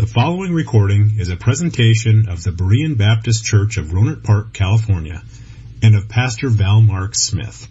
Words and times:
The 0.00 0.06
following 0.06 0.54
recording 0.54 1.16
is 1.18 1.28
a 1.28 1.36
presentation 1.36 2.30
of 2.30 2.42
the 2.42 2.52
Berean 2.52 2.96
Baptist 2.96 3.44
Church 3.44 3.76
of 3.76 3.88
Rohnert 3.88 4.24
Park, 4.24 4.54
California, 4.54 5.22
and 5.82 5.94
of 5.94 6.08
Pastor 6.08 6.48
Val 6.48 6.80
Mark 6.80 7.14
Smith. 7.14 7.68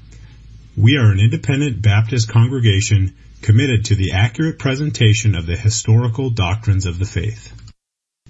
We 0.77 0.97
are 0.97 1.11
an 1.11 1.19
independent 1.19 1.81
Baptist 1.81 2.29
congregation 2.29 3.15
committed 3.41 3.85
to 3.85 3.95
the 3.95 4.11
accurate 4.11 4.59
presentation 4.59 5.33
of 5.33 5.47
the 5.47 5.55
historical 5.55 6.29
doctrines 6.29 6.85
of 6.85 6.99
the 6.99 7.05
faith. 7.05 7.51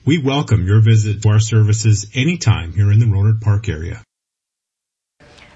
We 0.06 0.18
welcome 0.18 0.66
your 0.66 0.80
visit 0.80 1.22
to 1.24 1.30
our 1.32 1.42
services 1.42 2.08
anytime 2.14 2.72
here 2.72 2.94
in 2.94 3.00
the 3.00 3.06
Rohnert 3.06 3.42
Park 3.42 3.68
area. 3.68 4.02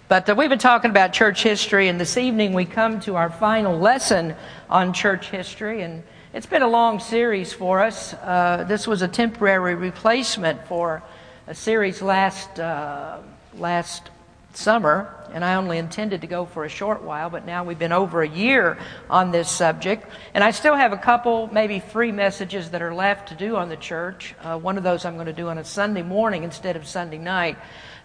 But 0.10 0.30
uh, 0.30 0.36
we've 0.36 0.50
been 0.50 0.60
talking 0.60 0.92
about 0.92 1.14
church 1.14 1.44
history, 1.44 1.88
and 1.88 1.98
this 1.98 2.18
evening 2.18 2.52
we 2.52 2.66
come 2.66 3.00
to 3.00 3.16
our 3.16 3.30
final 3.30 3.80
lesson 3.80 4.36
on 4.70 4.92
church 4.92 5.30
history. 5.30 5.82
And 5.82 6.04
it's 6.34 6.48
been 6.48 6.64
a 6.64 6.68
long 6.68 7.00
series 7.00 7.54
for 7.54 7.80
us. 7.80 8.16
Uh, 8.16 8.66
this 8.68 8.88
was 8.88 9.04
a 9.04 9.08
temporary 9.08 9.76
replacement 9.76 10.66
for 10.66 11.04
a 11.46 11.54
series 11.54 12.02
last 12.02 12.60
uh, 12.60 13.20
last 13.56 14.10
summer, 14.56 15.14
and 15.32 15.46
I 15.46 15.56
only 15.56 15.78
intended 15.78 16.22
to 16.22 16.28
go 16.28 16.46
for 16.46 16.66
a 16.66 16.70
short 16.70 17.04
while, 17.04 17.30
but 17.30 17.46
now 17.46 17.64
we've 17.64 17.78
been 17.78 17.92
over 17.92 18.24
a 18.24 18.28
year 18.28 18.80
on 19.12 19.32
this 19.32 19.48
subject. 19.48 20.08
And 20.34 20.44
I 20.44 20.50
still 20.50 20.76
have 20.76 20.92
a 20.92 20.98
couple, 20.98 21.52
maybe 21.54 21.80
three 21.80 22.12
messages 22.12 22.72
that 22.72 22.82
are 22.82 22.96
left 22.96 23.30
to 23.30 23.36
do 23.36 23.56
on 23.56 23.70
the 23.70 23.78
church. 23.78 24.34
Uh, 24.42 24.58
one 24.58 24.78
of 24.78 24.84
those 24.84 25.06
I'm 25.06 25.16
going 25.16 25.28
to 25.28 25.34
do 25.34 25.50
on 25.50 25.60
a 25.60 25.64
Sunday 25.64 26.02
morning 26.02 26.44
instead 26.44 26.76
of 26.76 26.88
Sunday 26.88 27.20
night. 27.20 27.58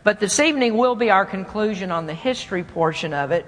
But 0.04 0.20
this 0.20 0.38
evening 0.38 0.76
will 0.76 0.96
be 0.96 1.10
our 1.10 1.24
conclusion 1.24 1.90
on 1.90 2.06
the 2.06 2.14
history 2.14 2.62
portion 2.62 3.14
of 3.14 3.30
it. 3.30 3.46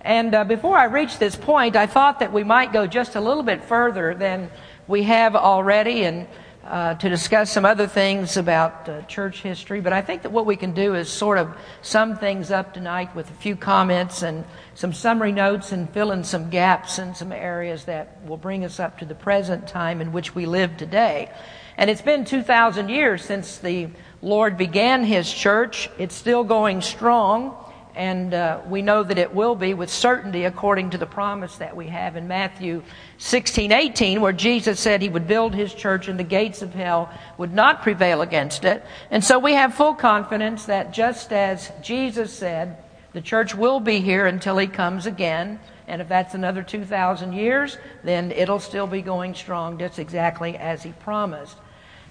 And 0.00 0.34
uh, 0.34 0.44
before 0.44 0.78
I 0.78 0.84
reach 0.84 1.18
this 1.18 1.36
point, 1.36 1.74
I 1.74 1.86
thought 1.86 2.20
that 2.20 2.32
we 2.32 2.44
might 2.44 2.72
go 2.72 2.86
just 2.86 3.16
a 3.16 3.20
little 3.20 3.42
bit 3.42 3.64
further 3.64 4.14
than 4.14 4.50
we 4.86 5.02
have 5.04 5.34
already 5.34 6.04
and 6.04 6.26
uh, 6.64 6.94
to 6.94 7.08
discuss 7.08 7.50
some 7.50 7.64
other 7.64 7.86
things 7.86 8.36
about 8.36 8.88
uh, 8.88 9.00
church 9.02 9.42
history. 9.42 9.80
But 9.80 9.92
I 9.92 10.02
think 10.02 10.22
that 10.22 10.30
what 10.30 10.44
we 10.44 10.54
can 10.54 10.72
do 10.72 10.94
is 10.94 11.08
sort 11.08 11.38
of 11.38 11.56
sum 11.82 12.16
things 12.16 12.50
up 12.50 12.74
tonight 12.74 13.14
with 13.16 13.30
a 13.30 13.34
few 13.34 13.56
comments 13.56 14.22
and 14.22 14.44
some 14.74 14.92
summary 14.92 15.32
notes 15.32 15.72
and 15.72 15.88
fill 15.90 16.12
in 16.12 16.22
some 16.24 16.50
gaps 16.50 16.98
in 16.98 17.14
some 17.14 17.32
areas 17.32 17.86
that 17.86 18.18
will 18.26 18.36
bring 18.36 18.64
us 18.64 18.78
up 18.78 18.98
to 18.98 19.06
the 19.06 19.14
present 19.14 19.66
time 19.66 20.00
in 20.00 20.12
which 20.12 20.34
we 20.34 20.44
live 20.46 20.76
today. 20.76 21.30
And 21.78 21.88
it's 21.88 22.02
been 22.02 22.24
2,000 22.24 22.88
years 22.88 23.24
since 23.24 23.58
the 23.58 23.88
Lord 24.20 24.58
began 24.58 25.04
His 25.04 25.32
church. 25.32 25.88
It's 25.98 26.14
still 26.14 26.44
going 26.44 26.82
strong 26.82 27.56
and 27.98 28.32
uh, 28.32 28.60
we 28.68 28.80
know 28.80 29.02
that 29.02 29.18
it 29.18 29.34
will 29.34 29.56
be 29.56 29.74
with 29.74 29.90
certainty 29.90 30.44
according 30.44 30.90
to 30.90 30.98
the 30.98 31.04
promise 31.04 31.56
that 31.56 31.74
we 31.74 31.88
have 31.88 32.14
in 32.14 32.28
Matthew 32.28 32.84
16, 33.18 33.72
18, 33.72 34.20
where 34.20 34.32
Jesus 34.32 34.78
said 34.78 35.02
he 35.02 35.08
would 35.08 35.26
build 35.26 35.52
his 35.52 35.74
church 35.74 36.06
and 36.06 36.16
the 36.16 36.22
gates 36.22 36.62
of 36.62 36.72
hell 36.72 37.10
would 37.38 37.52
not 37.52 37.82
prevail 37.82 38.22
against 38.22 38.64
it. 38.64 38.84
And 39.10 39.24
so 39.24 39.40
we 39.40 39.54
have 39.54 39.74
full 39.74 39.94
confidence 39.94 40.66
that 40.66 40.92
just 40.92 41.32
as 41.32 41.72
Jesus 41.82 42.32
said, 42.32 42.76
the 43.14 43.20
church 43.20 43.56
will 43.56 43.80
be 43.80 43.98
here 43.98 44.26
until 44.26 44.58
he 44.58 44.68
comes 44.68 45.06
again. 45.06 45.58
And 45.88 46.00
if 46.00 46.08
that's 46.08 46.34
another 46.34 46.62
2,000 46.62 47.32
years, 47.32 47.78
then 48.04 48.30
it'll 48.30 48.60
still 48.60 48.86
be 48.86 49.02
going 49.02 49.34
strong 49.34 49.76
just 49.76 49.98
exactly 49.98 50.56
as 50.56 50.84
he 50.84 50.92
promised. 50.92 51.56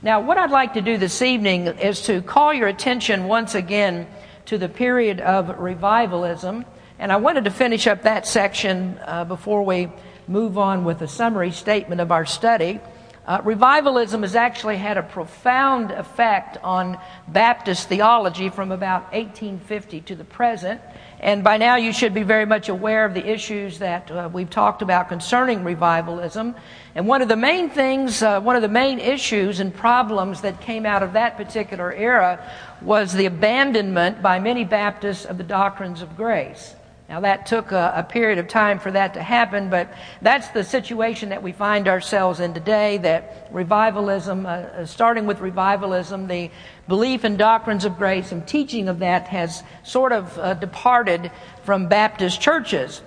Now, 0.02 0.20
what 0.20 0.38
I'd 0.38 0.52
like 0.52 0.74
to 0.74 0.82
do 0.82 0.98
this 0.98 1.22
evening 1.22 1.68
is 1.68 2.02
to 2.08 2.22
call 2.22 2.54
your 2.54 2.68
attention 2.68 3.24
once 3.24 3.56
again 3.56 4.06
to 4.48 4.58
the 4.58 4.70
period 4.70 5.22
of 5.22 5.60
revivalism. 5.60 6.66
And 7.00 7.12
I 7.12 7.18
wanted 7.18 7.46
to 7.46 7.52
finish 7.52 7.86
up 7.86 8.04
that 8.04 8.26
section 8.26 9.00
uh, 9.06 9.26
before 9.26 9.64
we 9.64 9.90
move 10.28 10.58
on 10.58 10.84
with 10.84 11.02
a 11.02 11.08
summary 11.08 11.52
statement 11.52 12.02
of 12.02 12.12
our 12.12 12.26
study. 12.26 12.80
Uh, 13.26 13.42
revivalism 13.44 14.22
has 14.22 14.36
actually 14.36 14.78
had 14.78 14.98
a 14.98 15.04
profound 15.04 15.92
effect 15.92 16.58
on 16.64 16.98
Baptist 17.28 17.90
theology 17.90 18.50
from 18.50 18.72
about 18.72 19.04
1850 19.12 20.02
to 20.02 20.16
the 20.16 20.24
present. 20.24 20.80
And 21.20 21.44
by 21.44 21.58
now, 21.58 21.78
you 21.78 21.94
should 21.94 22.14
be 22.14 22.22
very 22.22 22.46
much 22.46 22.70
aware 22.70 23.04
of 23.04 23.16
the 23.16 23.28
issues 23.28 23.80
that 23.80 24.12
uh, 24.12 24.30
we've 24.32 24.50
talked 24.50 24.84
about 24.84 25.10
concerning 25.10 25.64
revivalism. 25.64 26.56
And 26.94 27.08
one 27.08 27.24
of 27.24 27.28
the 27.28 27.36
main 27.36 27.72
things, 27.72 28.22
uh, 28.22 28.40
one 28.40 28.56
of 28.56 28.62
the 28.62 28.68
main 28.68 29.00
issues 29.00 29.60
and 29.60 29.74
problems 29.74 30.42
that 30.42 30.62
came 30.62 30.86
out 30.86 31.02
of 31.02 31.14
that 31.14 31.36
particular 31.36 31.92
era 31.92 32.40
was 32.84 33.14
the 33.14 33.26
abandonment 33.26 34.22
by 34.22 34.40
many 34.40 34.64
Baptists 34.64 35.26
of 35.26 35.40
the 35.40 35.44
doctrines 35.44 36.04
of 36.04 36.16
grace. 36.16 36.76
Now, 37.10 37.22
that 37.22 37.46
took 37.46 37.72
a, 37.72 37.94
a, 37.96 38.04
period 38.04 38.38
of 38.38 38.50
time 38.50 38.80
for 38.80 38.92
that 38.92 39.14
to 39.14 39.24
happen, 39.24 39.70
but 39.70 39.94
that's 40.22 40.50
the 40.50 40.62
situation 40.62 41.30
that 41.30 41.42
we 41.42 41.54
find 41.54 41.88
ourselves 41.88 42.42
in 42.42 42.54
today 42.54 42.98
that 42.98 43.48
revivalism, 43.50 44.46
uh, 44.46 44.50
uh, 44.50 44.86
starting 44.86 45.26
with 45.26 45.40
revivalism, 45.40 46.28
the 46.28 46.52
belief 46.90 47.24
in 47.24 47.38
doctrines 47.38 47.86
of 47.86 47.98
grace 47.98 48.34
and 48.34 48.46
teaching 48.46 48.90
of 48.90 49.00
that 49.00 49.30
has 49.30 49.64
sort 49.84 50.12
of 50.12 50.38
uh, 50.38 50.54
departed 50.56 51.32
from 51.64 51.88
Baptist 51.88 52.42
churches. 52.42 53.02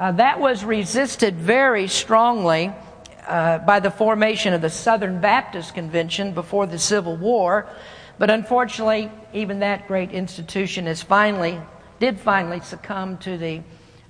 Uh, 0.00 0.10
that 0.10 0.40
was 0.40 0.64
resisted 0.64 1.36
very 1.36 1.86
strongly 1.86 2.72
uh, 3.28 3.58
by 3.58 3.78
the 3.78 3.90
formation 3.90 4.52
of 4.52 4.62
the 4.62 4.70
Southern 4.70 5.20
Baptist 5.20 5.76
Convention 5.76 6.34
before 6.34 6.66
the 6.66 6.78
Civil 6.78 7.16
War. 7.16 7.68
But 8.18 8.30
unfortunately, 8.30 9.12
even 9.32 9.60
that 9.60 9.86
great 9.86 10.10
institution 10.10 10.86
has 10.86 11.04
finally 11.04 11.60
did 11.98 12.18
finally 12.18 12.60
succumb 12.60 13.18
to 13.18 13.36
the 13.36 13.62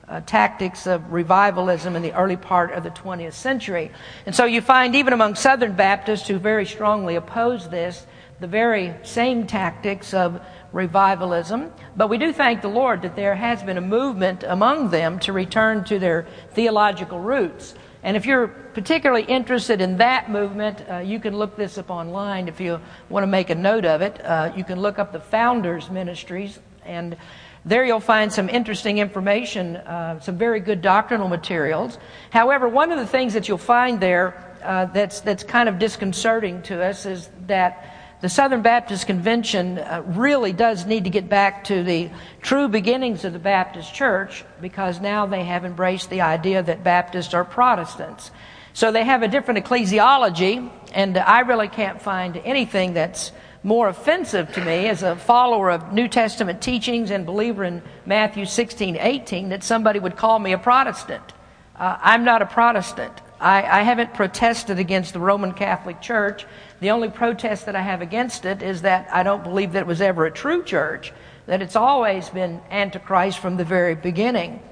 uh, 0.08 0.20
tactics 0.20 0.86
of 0.86 1.12
revivalism 1.12 1.96
in 1.96 2.02
the 2.02 2.12
early 2.12 2.36
part 2.36 2.72
of 2.72 2.82
the 2.82 2.90
20th 2.90 3.32
century. 3.32 3.90
And 4.26 4.34
so 4.34 4.44
you 4.44 4.60
find, 4.60 4.94
even 4.94 5.12
among 5.12 5.34
Southern 5.34 5.72
Baptists 5.72 6.28
who 6.28 6.38
very 6.38 6.66
strongly 6.66 7.16
oppose 7.16 7.68
this, 7.68 8.06
the 8.40 8.46
very 8.46 8.94
same 9.02 9.46
tactics 9.46 10.12
of 10.12 10.40
revivalism. 10.72 11.72
But 11.96 12.08
we 12.08 12.18
do 12.18 12.32
thank 12.32 12.62
the 12.62 12.68
Lord 12.68 13.02
that 13.02 13.16
there 13.16 13.34
has 13.34 13.62
been 13.62 13.78
a 13.78 13.82
movement 13.82 14.42
among 14.42 14.90
them 14.90 15.18
to 15.20 15.32
return 15.32 15.84
to 15.84 15.98
their 15.98 16.26
theological 16.50 17.20
roots. 17.20 17.74
And 18.02 18.16
if 18.16 18.26
you're 18.26 18.48
particularly 18.48 19.22
interested 19.22 19.80
in 19.80 19.96
that 19.96 20.30
movement, 20.30 20.84
uh, 20.90 20.98
you 20.98 21.20
can 21.20 21.38
look 21.38 21.56
this 21.56 21.78
up 21.78 21.90
online 21.90 22.48
if 22.48 22.60
you 22.60 22.80
want 23.08 23.22
to 23.22 23.28
make 23.28 23.48
a 23.48 23.54
note 23.54 23.86
of 23.86 24.02
it. 24.02 24.22
Uh, 24.22 24.52
you 24.54 24.64
can 24.64 24.80
look 24.80 24.98
up 24.98 25.12
the 25.12 25.20
Founders 25.20 25.88
Ministries 25.88 26.58
and 26.84 27.16
there 27.64 27.84
you'll 27.84 28.00
find 28.00 28.32
some 28.32 28.48
interesting 28.48 28.98
information, 28.98 29.76
uh, 29.76 30.20
some 30.20 30.36
very 30.36 30.60
good 30.60 30.82
doctrinal 30.82 31.28
materials. 31.28 31.98
However, 32.30 32.68
one 32.68 32.92
of 32.92 32.98
the 32.98 33.06
things 33.06 33.32
that 33.34 33.48
you'll 33.48 33.58
find 33.58 34.00
there 34.00 34.56
uh, 34.62 34.86
that's, 34.86 35.20
that's 35.20 35.42
kind 35.42 35.68
of 35.68 35.78
disconcerting 35.78 36.62
to 36.62 36.82
us 36.82 37.06
is 37.06 37.30
that 37.46 37.94
the 38.20 38.28
Southern 38.28 38.62
Baptist 38.62 39.06
Convention 39.06 39.78
uh, 39.78 40.02
really 40.06 40.52
does 40.52 40.86
need 40.86 41.04
to 41.04 41.10
get 41.10 41.28
back 41.28 41.64
to 41.64 41.82
the 41.82 42.10
true 42.40 42.68
beginnings 42.68 43.24
of 43.24 43.34
the 43.34 43.38
Baptist 43.38 43.92
Church 43.92 44.44
because 44.60 45.00
now 45.00 45.26
they 45.26 45.44
have 45.44 45.64
embraced 45.64 46.08
the 46.08 46.22
idea 46.22 46.62
that 46.62 46.82
Baptists 46.82 47.34
are 47.34 47.44
Protestants. 47.44 48.30
So 48.72 48.90
they 48.92 49.04
have 49.04 49.22
a 49.22 49.28
different 49.28 49.64
ecclesiology, 49.64 50.70
and 50.94 51.16
I 51.18 51.40
really 51.40 51.68
can't 51.68 52.00
find 52.00 52.36
anything 52.38 52.94
that's 52.94 53.30
more 53.64 53.88
offensive 53.88 54.52
to 54.52 54.62
me 54.62 54.88
as 54.88 55.02
a 55.02 55.16
follower 55.16 55.70
of 55.70 55.92
New 55.92 56.06
Testament 56.06 56.60
teachings 56.60 57.10
and 57.10 57.24
believer 57.24 57.64
in 57.64 57.82
Matthew 58.04 58.44
16, 58.44 58.98
18, 59.00 59.48
that 59.48 59.64
somebody 59.64 59.98
would 59.98 60.16
call 60.16 60.38
me 60.38 60.52
a 60.52 60.58
Protestant. 60.58 61.32
Uh, 61.74 61.96
I'm 62.00 62.24
not 62.24 62.42
a 62.42 62.46
Protestant. 62.46 63.22
I, 63.40 63.62
I 63.62 63.82
haven't 63.82 64.12
protested 64.12 64.78
against 64.78 65.14
the 65.14 65.18
Roman 65.18 65.52
Catholic 65.52 66.02
Church. 66.02 66.44
The 66.80 66.90
only 66.90 67.08
protest 67.08 67.64
that 67.64 67.74
I 67.74 67.80
have 67.80 68.02
against 68.02 68.44
it 68.44 68.62
is 68.62 68.82
that 68.82 69.08
I 69.10 69.22
don't 69.22 69.42
believe 69.42 69.72
that 69.72 69.80
it 69.80 69.86
was 69.86 70.02
ever 70.02 70.26
a 70.26 70.30
true 70.30 70.62
church, 70.62 71.14
that 71.46 71.62
it's 71.62 71.74
always 71.74 72.28
been 72.28 72.60
Antichrist 72.70 73.38
from 73.38 73.56
the 73.56 73.64
very 73.64 73.94
beginning. 73.94 74.62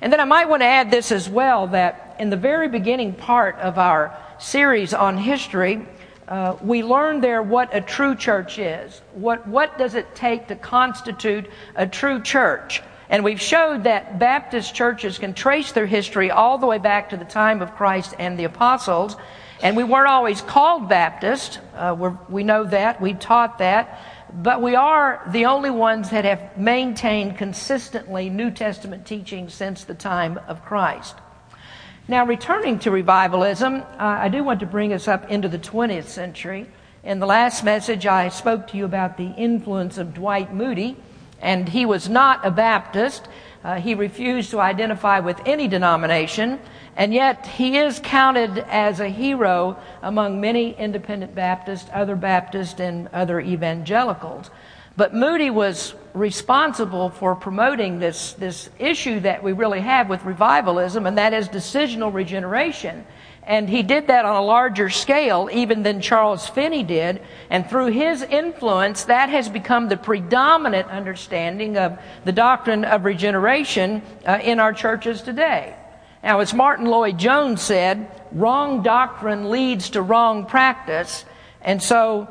And 0.00 0.12
then 0.12 0.20
I 0.20 0.24
might 0.24 0.48
want 0.48 0.62
to 0.62 0.66
add 0.66 0.90
this 0.90 1.10
as 1.10 1.28
well 1.28 1.66
that 1.68 2.16
in 2.20 2.30
the 2.30 2.36
very 2.36 2.68
beginning 2.68 3.14
part 3.14 3.56
of 3.56 3.76
our 3.76 4.16
series 4.38 4.94
on 4.94 5.18
history, 5.18 5.84
uh, 6.28 6.56
we 6.60 6.82
learn 6.82 7.20
there 7.20 7.42
what 7.42 7.74
a 7.74 7.80
true 7.80 8.14
church 8.14 8.58
is. 8.58 9.00
What, 9.12 9.46
what 9.46 9.78
does 9.78 9.94
it 9.94 10.14
take 10.14 10.48
to 10.48 10.56
constitute 10.56 11.48
a 11.76 11.86
true 11.86 12.20
church? 12.20 12.82
And 13.08 13.22
we've 13.22 13.40
showed 13.40 13.84
that 13.84 14.18
Baptist 14.18 14.74
churches 14.74 15.18
can 15.18 15.34
trace 15.34 15.70
their 15.72 15.86
history 15.86 16.30
all 16.30 16.58
the 16.58 16.66
way 16.66 16.78
back 16.78 17.10
to 17.10 17.16
the 17.16 17.24
time 17.24 17.62
of 17.62 17.76
Christ 17.76 18.14
and 18.18 18.36
the 18.36 18.44
apostles. 18.44 19.16
And 19.62 19.76
we 19.76 19.84
weren't 19.84 20.08
always 20.08 20.40
called 20.40 20.88
Baptist. 20.88 21.60
Uh, 21.74 22.16
we 22.28 22.42
know 22.42 22.64
that. 22.64 23.00
We 23.00 23.14
taught 23.14 23.58
that. 23.58 24.00
But 24.34 24.60
we 24.60 24.74
are 24.74 25.22
the 25.30 25.46
only 25.46 25.70
ones 25.70 26.10
that 26.10 26.24
have 26.24 26.58
maintained 26.58 27.38
consistently 27.38 28.28
New 28.28 28.50
Testament 28.50 29.06
teaching 29.06 29.48
since 29.48 29.84
the 29.84 29.94
time 29.94 30.38
of 30.48 30.64
Christ. 30.64 31.14
Now, 32.08 32.24
returning 32.24 32.78
to 32.80 32.92
revivalism, 32.92 33.82
uh, 33.82 33.84
I 33.98 34.28
do 34.28 34.44
want 34.44 34.60
to 34.60 34.66
bring 34.66 34.92
us 34.92 35.08
up 35.08 35.28
into 35.28 35.48
the 35.48 35.58
20th 35.58 36.04
century. 36.04 36.68
In 37.02 37.18
the 37.18 37.26
last 37.26 37.64
message, 37.64 38.06
I 38.06 38.28
spoke 38.28 38.68
to 38.68 38.76
you 38.76 38.84
about 38.84 39.16
the 39.16 39.30
influence 39.30 39.98
of 39.98 40.14
Dwight 40.14 40.54
Moody, 40.54 40.96
and 41.40 41.68
he 41.68 41.84
was 41.84 42.08
not 42.08 42.46
a 42.46 42.50
Baptist. 42.52 43.26
Uh, 43.64 43.80
he 43.80 43.96
refused 43.96 44.52
to 44.52 44.60
identify 44.60 45.18
with 45.18 45.40
any 45.46 45.66
denomination, 45.66 46.60
and 46.96 47.12
yet 47.12 47.44
he 47.44 47.76
is 47.76 47.98
counted 48.04 48.58
as 48.68 49.00
a 49.00 49.08
hero 49.08 49.76
among 50.00 50.40
many 50.40 50.78
independent 50.78 51.34
Baptists, 51.34 51.90
other 51.92 52.14
Baptists, 52.14 52.78
and 52.78 53.08
other 53.12 53.40
evangelicals. 53.40 54.48
But 54.96 55.12
Moody 55.12 55.50
was 55.50 55.96
responsible 56.16 57.10
for 57.10 57.36
promoting 57.36 57.98
this, 57.98 58.32
this 58.32 58.70
issue 58.78 59.20
that 59.20 59.42
we 59.42 59.52
really 59.52 59.80
have 59.80 60.08
with 60.08 60.24
revivalism, 60.24 61.06
and 61.06 61.18
that 61.18 61.34
is 61.34 61.48
decisional 61.48 62.12
regeneration. 62.12 63.04
And 63.42 63.68
he 63.68 63.82
did 63.82 64.08
that 64.08 64.24
on 64.24 64.34
a 64.34 64.42
larger 64.42 64.90
scale 64.90 65.48
even 65.52 65.84
than 65.84 66.00
Charles 66.00 66.48
Finney 66.48 66.82
did. 66.82 67.22
And 67.48 67.68
through 67.68 67.88
his 67.88 68.22
influence, 68.22 69.04
that 69.04 69.28
has 69.28 69.48
become 69.48 69.88
the 69.88 69.96
predominant 69.96 70.88
understanding 70.88 71.76
of 71.76 71.98
the 72.24 72.32
doctrine 72.32 72.84
of 72.84 73.04
regeneration 73.04 74.02
uh, 74.26 74.40
in 74.42 74.58
our 74.58 74.72
churches 74.72 75.22
today. 75.22 75.76
Now, 76.24 76.40
as 76.40 76.52
Martyn 76.54 76.86
Lloyd-Jones 76.86 77.62
said, 77.62 78.10
wrong 78.32 78.82
doctrine 78.82 79.50
leads 79.50 79.90
to 79.90 80.02
wrong 80.02 80.46
practice. 80.46 81.24
And 81.60 81.80
so 81.80 82.28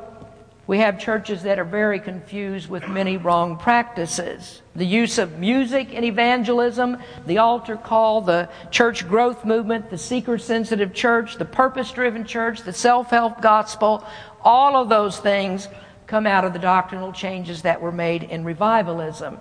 we 0.67 0.79
have 0.79 0.99
churches 0.99 1.43
that 1.43 1.59
are 1.59 1.65
very 1.65 1.99
confused 1.99 2.69
with 2.69 2.87
many 2.87 3.17
wrong 3.17 3.57
practices. 3.57 4.61
The 4.75 4.85
use 4.85 5.19
of 5.19 5.37
music 5.37 5.91
in 5.93 6.03
evangelism, 6.03 6.97
the 7.27 7.37
altar 7.37 7.75
call, 7.75 8.21
the 8.21 8.49
church 8.71 9.07
growth 9.07 9.45
movement, 9.45 9.91
the 9.91 9.97
seeker 9.97 10.39
sensitive 10.39 10.93
church, 10.93 11.37
the 11.37 11.45
purpose 11.45 11.91
driven 11.91 12.25
church, 12.25 12.63
the 12.63 12.73
self 12.73 13.11
help 13.11 13.41
gospel, 13.41 14.03
all 14.41 14.75
of 14.75 14.89
those 14.89 15.19
things 15.19 15.67
come 16.07 16.25
out 16.25 16.45
of 16.45 16.53
the 16.53 16.59
doctrinal 16.59 17.11
changes 17.11 17.61
that 17.61 17.81
were 17.81 17.91
made 17.91 18.23
in 18.23 18.43
revivalism. 18.43 19.39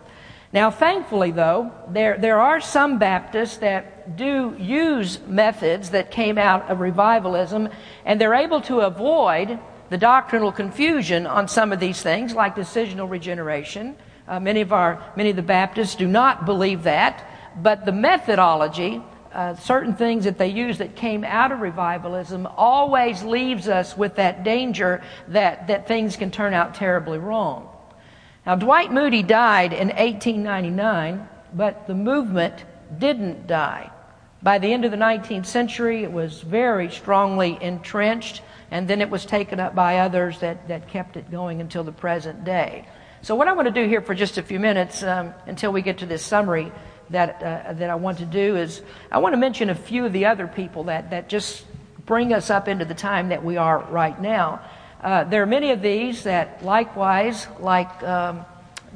Now, 0.52 0.70
thankfully, 0.70 1.30
though, 1.30 1.72
there, 1.88 2.16
there 2.16 2.38
are 2.38 2.60
some 2.60 2.98
Baptists 2.98 3.56
that 3.56 4.16
do 4.16 4.54
use 4.58 5.18
methods 5.26 5.90
that 5.90 6.10
came 6.10 6.38
out 6.38 6.70
of 6.70 6.80
revivalism, 6.80 7.70
and 8.04 8.20
they're 8.20 8.34
able 8.34 8.60
to 8.62 8.80
avoid 8.80 9.58
the 9.90 9.98
doctrinal 9.98 10.52
confusion 10.52 11.26
on 11.26 11.48
some 11.48 11.72
of 11.72 11.80
these 11.80 12.02
things, 12.02 12.34
like 12.34 12.56
decisional 12.56 13.08
regeneration. 13.08 13.96
Uh, 14.26 14.40
many 14.40 14.60
of 14.60 14.72
our 14.72 15.12
many 15.16 15.30
of 15.30 15.36
the 15.36 15.42
Baptists 15.42 15.94
do 15.94 16.06
not 16.06 16.46
believe 16.46 16.84
that, 16.84 17.24
but 17.62 17.84
the 17.84 17.92
methodology, 17.92 19.02
uh, 19.32 19.54
certain 19.56 19.94
things 19.94 20.24
that 20.24 20.38
they 20.38 20.48
use 20.48 20.78
that 20.78 20.96
came 20.96 21.24
out 21.24 21.52
of 21.52 21.60
revivalism, 21.60 22.46
always 22.56 23.22
leaves 23.22 23.68
us 23.68 23.96
with 23.96 24.16
that 24.16 24.44
danger 24.44 25.02
that 25.28 25.66
that 25.66 25.86
things 25.86 26.16
can 26.16 26.30
turn 26.30 26.54
out 26.54 26.74
terribly 26.74 27.18
wrong. 27.18 27.68
Now, 28.46 28.56
Dwight 28.56 28.92
Moody 28.92 29.22
died 29.22 29.72
in 29.72 29.88
1899, 29.88 31.28
but 31.54 31.86
the 31.86 31.94
movement 31.94 32.64
didn't 32.98 33.46
die. 33.46 33.90
By 34.42 34.58
the 34.58 34.72
end 34.72 34.84
of 34.84 34.90
the 34.90 34.98
19th 34.98 35.46
century, 35.46 36.02
it 36.02 36.12
was 36.12 36.42
very 36.42 36.90
strongly 36.90 37.56
entrenched 37.62 38.42
and 38.74 38.88
then 38.88 39.00
it 39.00 39.08
was 39.08 39.24
taken 39.24 39.60
up 39.60 39.72
by 39.72 39.98
others 39.98 40.40
that, 40.40 40.66
that 40.66 40.88
kept 40.88 41.16
it 41.16 41.30
going 41.30 41.60
until 41.60 41.84
the 41.84 41.92
present 41.92 42.44
day. 42.44 42.84
So, 43.22 43.36
what 43.36 43.46
I 43.46 43.52
want 43.52 43.68
to 43.68 43.72
do 43.72 43.86
here 43.88 44.00
for 44.00 44.16
just 44.16 44.36
a 44.36 44.42
few 44.42 44.58
minutes 44.58 45.04
um, 45.04 45.32
until 45.46 45.72
we 45.72 45.80
get 45.80 45.98
to 45.98 46.06
this 46.06 46.24
summary 46.24 46.72
that, 47.10 47.40
uh, 47.40 47.72
that 47.74 47.88
I 47.88 47.94
want 47.94 48.18
to 48.18 48.24
do 48.24 48.56
is 48.56 48.82
I 49.12 49.18
want 49.18 49.32
to 49.32 49.36
mention 49.36 49.70
a 49.70 49.76
few 49.76 50.04
of 50.04 50.12
the 50.12 50.26
other 50.26 50.48
people 50.48 50.82
that, 50.84 51.10
that 51.10 51.28
just 51.28 51.64
bring 52.04 52.32
us 52.32 52.50
up 52.50 52.66
into 52.66 52.84
the 52.84 52.94
time 52.94 53.28
that 53.28 53.44
we 53.44 53.56
are 53.56 53.78
right 53.90 54.20
now. 54.20 54.60
Uh, 55.00 55.22
there 55.22 55.44
are 55.44 55.46
many 55.46 55.70
of 55.70 55.80
these 55.80 56.24
that, 56.24 56.64
likewise, 56.64 57.46
like 57.60 58.02
um, 58.02 58.44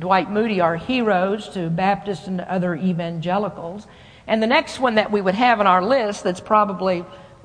Dwight 0.00 0.28
Moody, 0.28 0.60
are 0.60 0.74
heroes 0.74 1.50
to 1.50 1.70
Baptists 1.70 2.26
and 2.26 2.40
other 2.40 2.74
evangelicals. 2.74 3.86
And 4.26 4.42
the 4.42 4.48
next 4.48 4.80
one 4.80 4.96
that 4.96 5.12
we 5.12 5.20
would 5.20 5.36
have 5.36 5.60
on 5.60 5.68
our 5.68 5.84
list 5.84 6.24
that's 6.24 6.40
probably 6.40 7.04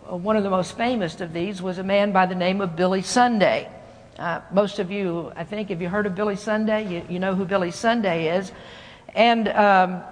one 0.09 0.35
of 0.35 0.43
the 0.43 0.49
most 0.49 0.77
famous 0.77 1.19
of 1.21 1.33
these 1.33 1.61
was 1.61 1.77
a 1.77 1.83
man 1.83 2.11
by 2.11 2.25
the 2.25 2.35
name 2.35 2.61
of 2.61 2.75
Billy 2.75 3.01
Sunday. 3.01 3.69
Uh, 4.19 4.41
most 4.51 4.79
of 4.79 4.91
you, 4.91 5.31
I 5.35 5.43
think, 5.43 5.69
have 5.69 5.81
you 5.81 5.89
heard 5.89 6.05
of 6.05 6.13
Billy 6.13 6.35
Sunday, 6.35 6.87
you, 6.87 7.05
you 7.09 7.19
know 7.19 7.35
who 7.35 7.45
Billy 7.45 7.71
Sunday 7.71 8.37
is. 8.37 8.51
And 9.15 9.47
um, 9.47 10.03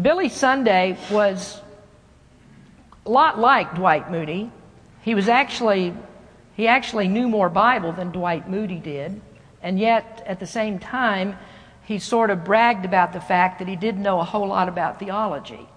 Billy 0.00 0.28
Sunday 0.28 0.96
was 1.10 1.60
a 3.04 3.10
lot 3.10 3.38
like 3.38 3.74
Dwight 3.74 4.10
Moody. 4.10 4.50
He 5.02 5.14
was 5.14 5.28
actually, 5.28 5.94
he 6.54 6.66
actually 6.68 7.08
knew 7.08 7.28
more 7.28 7.48
Bible 7.48 7.92
than 7.92 8.10
Dwight 8.10 8.48
Moody 8.48 8.78
did. 8.78 9.20
And 9.62 9.78
yet, 9.78 10.22
at 10.26 10.40
the 10.40 10.46
same 10.46 10.78
time, 10.78 11.36
he 11.84 11.98
sort 11.98 12.30
of 12.30 12.44
bragged 12.44 12.84
about 12.84 13.12
the 13.12 13.20
fact 13.20 13.58
that 13.58 13.68
he 13.68 13.76
didn't 13.76 14.02
know 14.02 14.20
a 14.20 14.24
whole 14.24 14.48
lot 14.48 14.68
about 14.68 14.98
theology. 14.98 15.68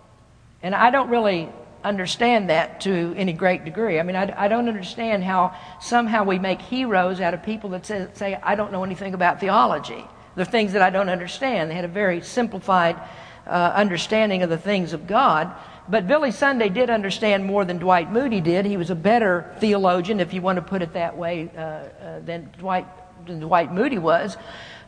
And 0.62 0.76
I 0.76 0.92
don't 0.92 1.10
really 1.10 1.50
understand 1.84 2.50
that 2.50 2.82
to 2.82 3.14
any 3.16 3.34
great 3.34 3.64
degree. 3.66 4.00
I 4.00 4.04
mean, 4.04 4.16
I, 4.16 4.34
I, 4.46 4.48
don't 4.48 4.68
understand 4.68 5.24
how 5.24 5.56
somehow 5.80 6.24
we 6.24 6.38
make 6.38 6.62
heroes 6.62 7.22
out 7.22 7.34
of 7.34 7.44
people 7.44 7.70
that 7.72 7.86
say, 7.86 8.08
say, 8.14 8.40
I 8.42 8.56
don't 8.56 8.72
know 8.72 8.84
anything 8.84 9.14
about 9.14 9.40
theology. 9.40 10.04
They're 10.36 10.46
things 10.46 10.74
that 10.74 10.82
I 10.82 10.90
don't 10.90 11.10
understand. 11.10 11.72
They 11.72 11.76
had 11.76 11.86
a 11.86 11.90
very 11.90 12.22
simplified 12.22 13.00
uh, 13.48 13.74
understanding 13.76 14.44
of 14.44 14.50
the 14.50 14.58
things 14.58 14.94
of 14.94 15.08
God. 15.08 15.52
But 15.88 16.08
Billy 16.08 16.32
Sunday 16.32 16.70
did 16.70 16.90
understand 16.90 17.46
more 17.46 17.66
than 17.66 17.78
Dwight 17.78 18.12
Moody 18.12 18.42
did. 18.42 18.66
He 18.66 18.78
was 18.78 18.92
a 18.92 18.96
better 18.96 19.56
theologian, 19.60 20.20
if 20.20 20.34
you 20.34 20.42
want 20.42 20.58
to 20.58 20.62
put 20.62 20.82
it 20.82 20.94
that 20.94 21.18
way, 21.18 21.50
uh, 21.58 21.60
uh, 21.60 22.20
than, 22.20 22.52
Dwight, 22.60 22.86
than 23.26 23.40
Dwight 23.40 23.74
Moody 23.74 23.98
was. 23.98 24.38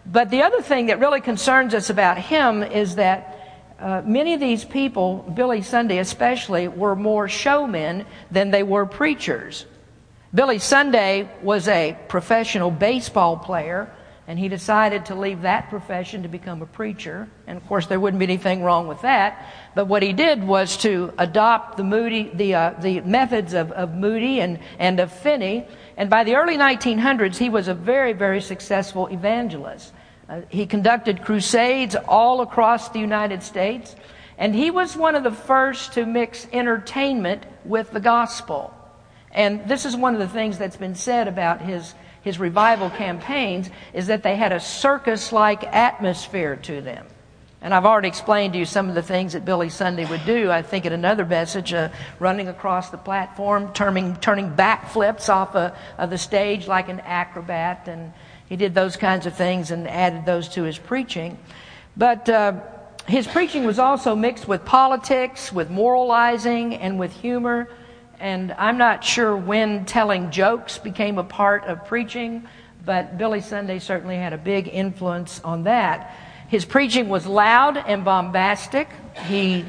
But 0.06 0.30
the 0.30 0.44
other 0.44 0.62
thing 0.62 0.88
that 0.88 1.00
really 1.00 1.22
concerns 1.22 1.74
us 1.74 1.90
about 1.90 2.18
him 2.18 2.62
is 2.64 2.96
that 2.96 3.41
uh, 3.82 4.02
many 4.06 4.34
of 4.34 4.40
these 4.40 4.64
people, 4.64 5.18
Billy 5.34 5.62
Sunday 5.62 5.98
especially, 5.98 6.68
were 6.68 6.96
more 6.96 7.28
showmen 7.28 8.06
than 8.30 8.52
they 8.52 8.64
were 8.64 8.86
preachers. 8.86 9.66
Billy 10.34 10.60
Sunday 10.60 11.30
was 11.42 11.68
a 11.68 11.98
professional 12.08 12.72
baseball 12.72 13.36
player, 13.38 13.92
and 14.28 14.40
he 14.40 14.48
decided 14.48 15.08
to 15.08 15.16
leave 15.16 15.42
that 15.42 15.70
profession 15.70 16.24
to 16.24 16.30
become 16.30 16.62
a 16.62 16.66
preacher. 16.66 17.28
And 17.48 17.58
of 17.58 17.68
course, 17.68 17.88
there 17.88 18.00
wouldn't 18.00 18.20
be 18.20 18.26
anything 18.26 18.64
wrong 18.64 18.88
with 18.88 19.02
that. 19.02 19.46
But 19.76 19.88
what 19.88 20.04
he 20.04 20.14
did 20.14 20.42
was 20.44 20.78
to 20.78 21.12
adopt 21.18 21.76
the 21.76 21.84
Moody, 21.84 22.32
the, 22.34 22.56
uh, 22.56 22.74
the 22.80 23.02
methods 23.02 23.54
of, 23.54 23.72
of 23.72 23.94
Moody 23.94 24.40
and, 24.40 24.60
and 24.80 25.00
of 25.00 25.12
Finney. 25.12 25.68
And 25.98 26.10
by 26.10 26.24
the 26.24 26.36
early 26.36 26.58
1900s, 26.58 27.36
he 27.38 27.50
was 27.50 27.68
a 27.68 27.74
very, 27.74 28.14
very 28.14 28.42
successful 28.42 29.08
evangelist. 29.08 29.92
Uh, 30.32 30.40
he 30.48 30.66
conducted 30.66 31.22
crusades 31.22 31.94
all 32.08 32.40
across 32.40 32.88
the 32.90 33.00
United 33.00 33.44
States, 33.44 33.98
and 34.38 34.56
he 34.56 34.72
was 34.72 34.96
one 34.96 35.16
of 35.16 35.24
the 35.24 35.32
first 35.32 35.92
to 35.92 36.06
mix 36.06 36.48
entertainment 36.54 37.46
with 37.66 37.92
the 37.92 38.00
gospel. 38.00 38.74
And 39.32 39.68
this 39.68 39.86
is 39.86 39.94
one 39.94 40.14
of 40.14 40.22
the 40.22 40.30
things 40.30 40.58
that's 40.58 40.78
been 40.78 40.96
said 40.96 41.28
about 41.28 41.60
his, 41.60 41.94
his 42.22 42.40
revival 42.40 42.90
campaigns 42.90 43.70
is 43.94 44.08
that 44.08 44.24
they 44.24 44.38
had 44.38 44.54
a 44.54 44.60
circus-like 44.62 45.66
atmosphere 45.66 46.56
to 46.56 46.80
them. 46.80 47.08
And 47.62 47.74
I've 47.74 47.86
already 47.86 48.08
explained 48.08 48.54
to 48.54 48.60
you 48.60 48.66
some 48.66 48.88
of 48.88 48.96
the 48.96 49.04
things 49.04 49.34
that 49.34 49.44
Billy 49.44 49.70
Sunday 49.70 50.06
would 50.06 50.26
do. 50.26 50.50
I 50.50 50.62
think 50.62 50.86
in 50.86 50.94
another 50.94 51.26
message, 51.26 51.74
uh, 51.74 51.90
running 52.20 52.48
across 52.48 52.90
the 52.90 52.98
platform, 52.98 53.74
turning, 53.74 54.16
turning 54.16 54.50
backflips 54.52 55.28
off 55.28 55.56
of, 55.56 55.78
of 55.98 56.10
the 56.10 56.18
stage 56.18 56.68
like 56.68 56.88
an 56.88 57.02
acrobat, 57.02 57.90
and 57.90 58.14
he 58.52 58.58
did 58.58 58.76
those 58.76 58.98
kinds 58.98 59.26
of 59.26 59.34
things 59.34 59.72
and 59.72 59.88
added 59.88 60.26
those 60.26 60.50
to 60.50 60.64
his 60.64 60.78
preaching. 60.78 61.38
But 61.96 62.28
uh, 62.28 62.60
his 63.08 63.26
preaching 63.26 63.64
was 63.64 63.80
also 63.80 64.14
mixed 64.14 64.46
with 64.46 64.66
politics, 64.66 65.54
with 65.54 65.70
moralizing, 65.70 66.76
and 66.76 67.00
with 67.00 67.14
humor. 67.14 67.70
And 68.20 68.52
I'm 68.58 68.78
not 68.78 69.06
sure 69.06 69.38
when 69.38 69.86
telling 69.86 70.32
jokes 70.32 70.78
became 70.78 71.18
a 71.18 71.24
part 71.24 71.64
of 71.64 71.86
preaching, 71.86 72.46
but 72.84 73.18
Billy 73.18 73.40
Sunday 73.40 73.80
certainly 73.80 74.18
had 74.18 74.34
a 74.34 74.38
big 74.38 74.68
influence 74.68 75.40
on 75.46 75.64
that. 75.64 76.14
His 76.50 76.66
preaching 76.66 77.08
was 77.08 77.26
loud 77.26 77.78
and 77.78 78.04
bombastic. 78.04 78.90
He 79.28 79.64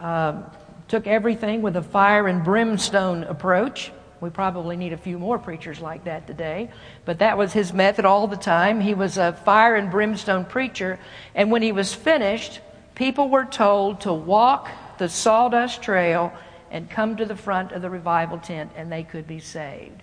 uh, 0.00 0.42
took 0.88 1.06
everything 1.06 1.62
with 1.62 1.76
a 1.76 1.82
fire 1.82 2.26
and 2.26 2.42
brimstone 2.42 3.22
approach. 3.22 3.92
We 4.24 4.30
probably 4.30 4.78
need 4.78 4.94
a 4.94 4.96
few 4.96 5.18
more 5.18 5.38
preachers 5.38 5.80
like 5.80 6.04
that 6.04 6.26
today. 6.26 6.70
But 7.04 7.18
that 7.18 7.36
was 7.36 7.52
his 7.52 7.74
method 7.74 8.06
all 8.06 8.26
the 8.26 8.38
time. 8.38 8.80
He 8.80 8.94
was 8.94 9.18
a 9.18 9.34
fire 9.34 9.76
and 9.76 9.90
brimstone 9.90 10.46
preacher. 10.46 10.98
And 11.34 11.50
when 11.50 11.60
he 11.60 11.72
was 11.72 11.92
finished, 11.92 12.60
people 12.94 13.28
were 13.28 13.44
told 13.44 14.00
to 14.00 14.14
walk 14.14 14.70
the 14.96 15.10
sawdust 15.10 15.82
trail 15.82 16.32
and 16.70 16.88
come 16.88 17.18
to 17.18 17.26
the 17.26 17.36
front 17.36 17.72
of 17.72 17.82
the 17.82 17.90
revival 17.90 18.38
tent 18.38 18.72
and 18.76 18.90
they 18.90 19.02
could 19.02 19.26
be 19.26 19.40
saved. 19.40 20.02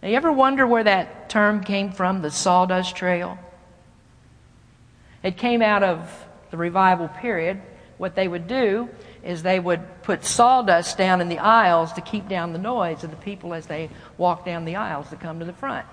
Now, 0.00 0.10
you 0.10 0.14
ever 0.14 0.30
wonder 0.30 0.64
where 0.64 0.84
that 0.84 1.28
term 1.28 1.64
came 1.64 1.90
from, 1.90 2.22
the 2.22 2.30
sawdust 2.30 2.94
trail? 2.94 3.36
It 5.24 5.36
came 5.36 5.60
out 5.60 5.82
of 5.82 6.08
the 6.52 6.56
revival 6.56 7.08
period. 7.08 7.60
What 7.98 8.14
they 8.14 8.28
would 8.28 8.46
do 8.46 8.88
is 9.26 9.42
they 9.42 9.60
would 9.60 10.02
put 10.02 10.24
sawdust 10.24 10.96
down 10.96 11.20
in 11.20 11.28
the 11.28 11.38
aisles 11.38 11.92
to 11.94 12.00
keep 12.00 12.28
down 12.28 12.52
the 12.52 12.58
noise 12.58 13.04
of 13.04 13.10
the 13.10 13.16
people 13.16 13.52
as 13.52 13.66
they 13.66 13.90
walk 14.16 14.44
down 14.44 14.64
the 14.64 14.76
aisles 14.76 15.10
to 15.10 15.16
come 15.16 15.38
to 15.40 15.44
the 15.44 15.52
front. 15.52 15.86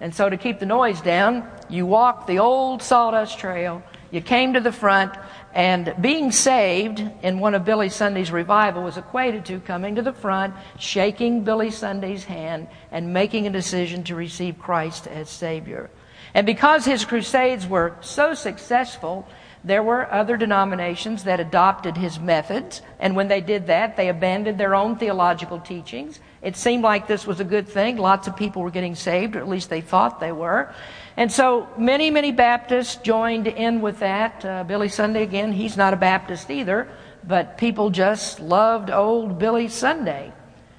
And 0.00 0.14
so 0.14 0.28
to 0.28 0.36
keep 0.36 0.58
the 0.60 0.66
noise 0.66 1.00
down, 1.00 1.48
you 1.68 1.84
walk 1.86 2.26
the 2.26 2.38
old 2.38 2.82
sawdust 2.82 3.38
trail 3.38 3.82
you 4.10 4.22
came 4.22 4.54
to 4.54 4.60
the 4.60 4.72
front, 4.72 5.12
and 5.52 5.94
being 6.00 6.32
saved 6.32 7.02
in 7.22 7.40
one 7.40 7.54
of 7.54 7.64
Billy 7.64 7.90
Sunday's 7.90 8.32
revival 8.32 8.82
was 8.82 8.96
equated 8.96 9.44
to 9.46 9.60
coming 9.60 9.96
to 9.96 10.02
the 10.02 10.12
front, 10.12 10.54
shaking 10.78 11.44
Billy 11.44 11.70
Sunday's 11.70 12.24
hand, 12.24 12.68
and 12.90 13.12
making 13.12 13.46
a 13.46 13.50
decision 13.50 14.04
to 14.04 14.14
receive 14.14 14.58
Christ 14.58 15.06
as 15.06 15.28
Savior. 15.28 15.90
And 16.32 16.46
because 16.46 16.86
his 16.86 17.04
crusades 17.04 17.66
were 17.66 17.96
so 18.00 18.32
successful, 18.32 19.28
there 19.64 19.82
were 19.82 20.10
other 20.12 20.36
denominations 20.36 21.24
that 21.24 21.40
adopted 21.40 21.96
his 21.96 22.18
methods, 22.18 22.80
and 23.00 23.16
when 23.16 23.28
they 23.28 23.40
did 23.40 23.66
that, 23.66 23.96
they 23.96 24.08
abandoned 24.08 24.58
their 24.58 24.74
own 24.74 24.96
theological 24.96 25.58
teachings. 25.58 26.20
It 26.42 26.56
seemed 26.56 26.84
like 26.84 27.08
this 27.08 27.26
was 27.26 27.40
a 27.40 27.44
good 27.44 27.68
thing. 27.68 27.96
Lots 27.96 28.28
of 28.28 28.36
people 28.36 28.62
were 28.62 28.70
getting 28.70 28.94
saved, 28.94 29.34
or 29.34 29.40
at 29.40 29.48
least 29.48 29.70
they 29.70 29.80
thought 29.80 30.20
they 30.20 30.32
were. 30.32 30.72
And 31.16 31.32
so 31.32 31.68
many, 31.76 32.10
many 32.10 32.30
Baptists 32.30 32.96
joined 32.96 33.48
in 33.48 33.80
with 33.80 33.98
that. 33.98 34.44
Uh, 34.44 34.62
Billy 34.62 34.88
Sunday, 34.88 35.24
again, 35.24 35.52
he's 35.52 35.76
not 35.76 35.92
a 35.92 35.96
Baptist 35.96 36.48
either, 36.50 36.88
but 37.24 37.58
people 37.58 37.90
just 37.90 38.38
loved 38.38 38.90
old 38.90 39.38
Billy 39.38 39.66
Sunday. 39.66 40.32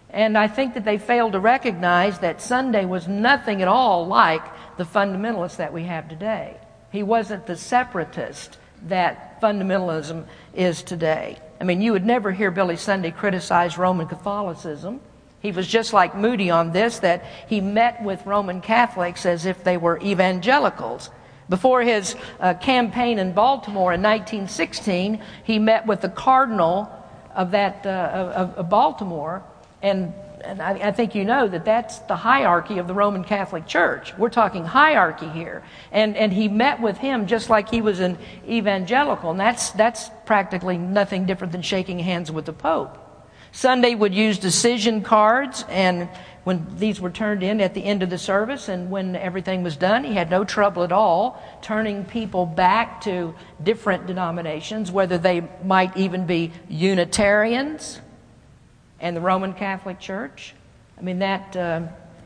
And 0.10 0.38
I 0.38 0.48
think 0.48 0.74
that 0.74 0.86
they 0.86 0.98
failed 0.98 1.34
to 1.34 1.40
recognize 1.40 2.20
that 2.20 2.42
Sunday 2.42 2.86
was 2.86 3.08
nothing 3.08 3.62
at 3.62 3.68
all 3.68 4.08
like 4.08 4.44
the 4.78 4.86
fundamentalists 4.86 5.58
that 5.58 5.74
we 5.74 5.84
have 5.84 6.08
today. 6.08 6.58
He 6.92 7.04
wasn't 7.04 7.46
the 7.46 7.58
separatist 7.58 8.58
that 8.88 9.42
fundamentalism 9.42 10.26
is 10.54 10.84
today. 10.84 11.38
I 11.60 11.64
mean, 11.64 11.82
you 11.82 11.92
would 11.92 12.06
never 12.06 12.32
hear 12.32 12.52
Billy 12.52 12.78
Sunday 12.78 13.12
criticize 13.12 13.78
Roman 13.78 14.08
Catholicism. 14.08 15.02
He 15.42 15.52
was 15.52 15.68
just 15.68 15.94
like 15.94 16.16
Moody 16.16 16.50
on 16.50 16.72
this, 16.72 17.00
that 17.00 17.24
he 17.48 17.62
met 17.62 18.04
with 18.04 18.26
Roman 18.26 18.62
Catholics 18.62 19.26
as 19.26 19.46
if 19.46 19.64
they 19.64 19.78
were 19.78 20.00
evangelicals. 20.02 21.10
Before 21.48 21.82
his 21.82 22.16
uh, 22.40 22.54
campaign 22.56 23.20
in 23.20 23.34
Baltimore 23.34 23.94
in 23.94 24.02
1916, 24.02 25.22
he 25.44 25.60
met 25.60 25.88
with 25.88 26.02
the 26.02 26.10
cardinal 26.10 26.90
of 27.36 27.52
that 27.52 27.86
uh, 27.86 28.34
of, 28.36 28.56
of, 28.56 28.70
Baltimore, 28.70 29.44
and, 29.82 30.14
and 30.44 30.62
I, 30.62 30.72
I, 30.72 30.92
think 30.92 31.16
you 31.16 31.26
know 31.26 31.48
that 31.48 31.66
that's 31.66 32.00
the 32.00 32.16
hierarchy 32.16 32.78
of 32.78 32.88
the 32.88 32.94
Roman 32.94 33.24
Catholic 33.24 33.66
Church. 33.66 34.18
We're 34.18 34.30
talking 34.30 34.66
hierarchy 34.66 35.30
here, 35.30 35.64
and 35.92 36.16
and 36.18 36.34
he 36.34 36.48
met 36.48 36.82
with 36.82 36.98
him 36.98 37.28
just 37.28 37.50
like 37.50 37.70
he 37.70 37.82
was 37.82 38.00
an 38.00 38.18
evangelical, 38.48 39.32
and 39.32 39.40
that's 39.40 39.72
that's 39.72 40.10
practically 40.26 40.78
nothing 40.78 41.26
different 41.26 41.52
than 41.52 41.62
shaking 41.62 42.00
hands 42.00 42.32
with 42.32 42.46
the 42.46 42.54
Pope. 42.54 42.98
Sunday 43.52 43.96
would 43.96 44.14
use 44.14 44.38
decision 44.38 45.02
cards, 45.02 45.66
and 45.70 46.08
when 46.44 46.66
these 46.78 47.02
were 47.02 47.10
turned 47.10 47.44
in 47.44 47.62
at 47.62 47.74
the 47.74 47.84
end 47.84 48.04
of 48.04 48.10
the 48.10 48.18
service 48.18 48.70
and 48.70 48.90
when 48.90 49.16
everything 49.16 49.62
was 49.62 49.76
done, 49.76 50.04
he 50.04 50.14
had 50.14 50.30
no 50.30 50.44
trouble 50.44 50.84
at 50.84 50.92
all 50.92 51.42
turning 51.62 52.06
people 52.06 52.46
back 52.46 53.02
to 53.02 53.36
different 53.62 54.08
denominations, 54.08 54.92
whether 54.92 55.18
they 55.18 55.48
might 55.64 55.96
even 55.98 56.26
be 56.26 56.52
Unitarians 56.68 58.00
and 59.00 59.16
the 59.16 59.22
Roman 59.22 59.54
Catholic 59.54 60.00
Church. 60.00 60.54
I 60.98 61.02
mean, 61.02 61.20
that. 61.20 61.56
Uh, 61.56 61.82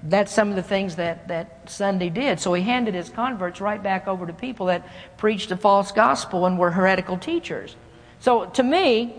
that's 0.05 0.33
some 0.33 0.49
of 0.49 0.55
the 0.55 0.63
things 0.63 0.97
that, 0.97 1.27
that 1.29 1.69
Sunday 1.69 2.09
did. 2.09 2.39
So 2.39 2.53
he 2.53 2.61
handed 2.61 2.93
his 2.93 3.09
converts 3.09 3.61
right 3.61 3.81
back 3.81 4.07
over 4.07 4.25
to 4.27 4.33
people 4.33 4.65
that 4.65 4.85
preached 5.17 5.51
a 5.51 5.57
false 5.57 5.91
gospel 5.91 6.45
and 6.45 6.59
were 6.59 6.71
heretical 6.71 7.17
teachers. 7.17 7.75
So 8.19 8.45
to 8.47 8.63
me, 8.63 9.15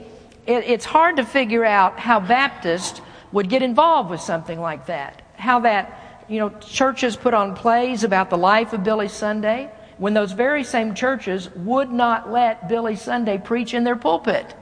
it, 0.46 0.64
it's 0.64 0.84
hard 0.84 1.16
to 1.16 1.24
figure 1.24 1.64
out 1.64 1.98
how 1.98 2.20
Baptists 2.20 3.00
would 3.32 3.48
get 3.48 3.62
involved 3.62 4.10
with 4.10 4.20
something 4.20 4.60
like 4.60 4.86
that. 4.86 5.22
How 5.36 5.60
that, 5.60 6.24
you 6.28 6.38
know, 6.38 6.50
churches 6.60 7.16
put 7.16 7.34
on 7.34 7.54
plays 7.54 8.04
about 8.04 8.30
the 8.30 8.38
life 8.38 8.72
of 8.72 8.84
Billy 8.84 9.08
Sunday 9.08 9.70
when 9.96 10.12
those 10.12 10.32
very 10.32 10.64
same 10.64 10.94
churches 10.94 11.48
would 11.54 11.90
not 11.90 12.30
let 12.30 12.68
Billy 12.68 12.96
Sunday 12.96 13.38
preach 13.38 13.72
in 13.72 13.84
their 13.84 13.96
pulpit. 13.96 14.54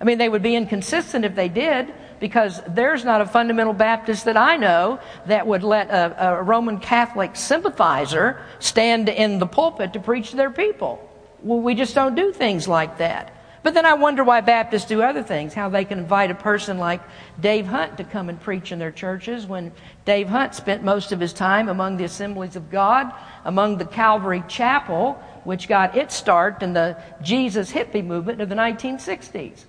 I 0.00 0.04
mean, 0.04 0.18
they 0.18 0.28
would 0.28 0.42
be 0.42 0.56
inconsistent 0.56 1.24
if 1.26 1.34
they 1.34 1.48
did, 1.48 1.92
because 2.20 2.62
there's 2.68 3.04
not 3.04 3.20
a 3.20 3.26
fundamental 3.26 3.72
Baptist 3.72 4.26
that 4.26 4.36
I 4.36 4.56
know 4.56 5.00
that 5.26 5.46
would 5.46 5.62
let 5.62 5.90
a, 5.90 6.38
a, 6.38 6.42
Roman 6.42 6.78
Catholic 6.78 7.34
sympathizer 7.34 8.40
stand 8.60 9.08
in 9.08 9.38
the 9.38 9.46
pulpit 9.46 9.94
to 9.94 10.00
preach 10.00 10.30
to 10.30 10.36
their 10.36 10.50
people. 10.50 11.06
Well, 11.42 11.60
we 11.60 11.74
just 11.74 11.94
don't 11.94 12.14
do 12.14 12.32
things 12.32 12.68
like 12.68 12.98
that. 12.98 13.36
But 13.62 13.74
then 13.74 13.84
I 13.84 13.92
wonder 13.92 14.24
why 14.24 14.40
Baptists 14.40 14.86
do 14.86 15.02
other 15.02 15.22
things, 15.22 15.52
how 15.52 15.68
they 15.68 15.84
can 15.84 15.98
invite 15.98 16.30
a 16.30 16.34
person 16.34 16.78
like 16.78 17.02
Dave 17.38 17.66
Hunt 17.66 17.98
to 17.98 18.04
come 18.04 18.30
and 18.30 18.40
preach 18.40 18.72
in 18.72 18.78
their 18.78 18.90
churches 18.90 19.46
when 19.46 19.72
Dave 20.06 20.28
Hunt 20.28 20.54
spent 20.54 20.82
most 20.82 21.12
of 21.12 21.20
his 21.20 21.34
time 21.34 21.68
among 21.68 21.98
the 21.98 22.04
assemblies 22.04 22.56
of 22.56 22.70
God, 22.70 23.12
among 23.44 23.76
the 23.76 23.84
Calvary 23.84 24.42
Chapel, 24.48 25.22
which 25.44 25.68
got 25.68 25.94
its 25.94 26.14
start 26.14 26.62
in 26.62 26.72
the 26.72 26.96
Jesus 27.20 27.70
hippie 27.70 28.04
movement 28.04 28.40
of 28.40 28.48
the 28.48 28.54
1960s. 28.54 29.64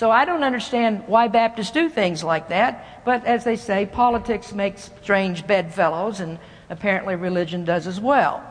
So 0.00 0.10
I 0.10 0.24
don't 0.24 0.44
understand 0.44 1.04
why 1.08 1.28
Baptists 1.28 1.72
do 1.72 1.90
things 1.90 2.24
like 2.24 2.48
that, 2.48 3.04
but 3.04 3.26
as 3.26 3.44
they 3.44 3.56
say, 3.56 3.84
politics 3.84 4.50
makes 4.50 4.88
strange 5.02 5.46
bedfellows, 5.46 6.20
and 6.20 6.38
apparently 6.70 7.16
religion 7.16 7.66
does 7.66 7.86
as 7.86 8.00
well. 8.00 8.42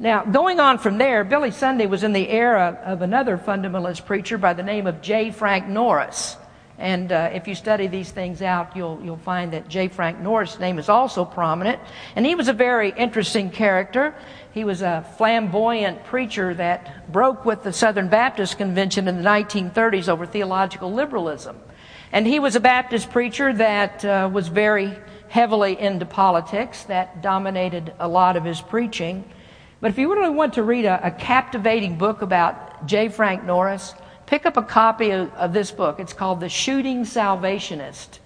Now, 0.00 0.24
going 0.24 0.58
on 0.58 0.78
from 0.78 0.98
there, 0.98 1.22
Billy 1.22 1.52
Sunday 1.52 1.86
was 1.86 2.02
in 2.02 2.12
the 2.12 2.28
era 2.28 2.80
of 2.84 3.00
another 3.00 3.38
fundamentalist 3.38 4.06
preacher 4.06 4.38
by 4.38 4.54
the 4.54 4.64
name 4.64 4.88
of 4.88 5.00
J. 5.02 5.30
Frank 5.30 5.68
Norris. 5.68 6.36
And 6.78 7.12
uh, 7.12 7.30
if 7.32 7.46
you 7.46 7.54
study 7.54 7.86
these 7.86 8.10
things 8.10 8.42
out, 8.42 8.76
you'll, 8.76 9.00
you'll 9.04 9.16
find 9.16 9.52
that 9.52 9.68
J. 9.68 9.88
Frank 9.88 10.18
Norris' 10.20 10.58
name 10.58 10.78
is 10.78 10.88
also 10.88 11.24
prominent. 11.24 11.80
And 12.16 12.26
he 12.26 12.34
was 12.34 12.48
a 12.48 12.52
very 12.52 12.90
interesting 12.96 13.50
character. 13.50 14.14
He 14.52 14.64
was 14.64 14.82
a 14.82 15.06
flamboyant 15.16 16.04
preacher 16.04 16.54
that 16.54 17.12
broke 17.12 17.44
with 17.44 17.62
the 17.62 17.72
Southern 17.72 18.08
Baptist 18.08 18.58
Convention 18.58 19.06
in 19.06 19.16
the 19.16 19.28
1930s 19.28 20.08
over 20.08 20.26
theological 20.26 20.92
liberalism. 20.92 21.60
And 22.10 22.26
he 22.26 22.38
was 22.38 22.56
a 22.56 22.60
Baptist 22.60 23.10
preacher 23.10 23.52
that 23.54 24.04
uh, 24.04 24.28
was 24.32 24.48
very 24.48 24.96
heavily 25.28 25.80
into 25.80 26.04
politics, 26.04 26.84
that 26.84 27.22
dominated 27.22 27.94
a 27.98 28.08
lot 28.08 28.36
of 28.36 28.44
his 28.44 28.60
preaching. 28.60 29.24
But 29.80 29.90
if 29.90 29.98
you 29.98 30.12
really 30.12 30.34
want 30.34 30.54
to 30.54 30.62
read 30.62 30.84
a, 30.84 31.06
a 31.06 31.10
captivating 31.10 31.96
book 31.96 32.22
about 32.22 32.86
J. 32.86 33.08
Frank 33.08 33.44
Norris, 33.44 33.94
pick 34.32 34.46
up 34.46 34.56
a 34.56 34.62
copy 34.62 35.10
of, 35.10 35.30
of, 35.34 35.52
this 35.52 35.70
book. 35.70 36.00
It's 36.00 36.14
called 36.14 36.40
The 36.40 36.48
Shooting 36.48 37.04
Salvationist. 37.04 38.18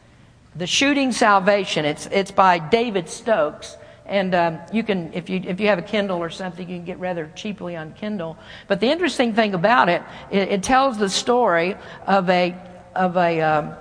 The 0.54 0.64
Shooting 0.64 1.10
Salvation. 1.10 1.84
It's, 1.84 2.06
it's 2.12 2.30
by 2.30 2.60
David 2.60 3.08
Stokes. 3.08 3.76
And 4.06 4.32
um, 4.32 4.60
you 4.72 4.84
can, 4.84 5.12
if 5.14 5.28
you, 5.28 5.42
if 5.44 5.58
you 5.58 5.66
have 5.66 5.80
a 5.80 5.82
Kindle 5.82 6.18
or 6.18 6.30
something, 6.30 6.68
you 6.68 6.76
can 6.76 6.84
get 6.84 7.00
rather 7.00 7.28
cheaply 7.34 7.74
on 7.74 7.92
Kindle. 7.94 8.38
But 8.68 8.78
the 8.78 8.86
interesting 8.86 9.34
thing 9.34 9.52
about 9.52 9.88
it, 9.88 10.00
it, 10.30 10.48
it 10.48 10.62
tells 10.62 10.96
the 10.96 11.08
story 11.08 11.74
of 12.06 12.30
a, 12.30 12.54
of 12.94 13.16
a 13.16 13.40
um, 13.40 13.74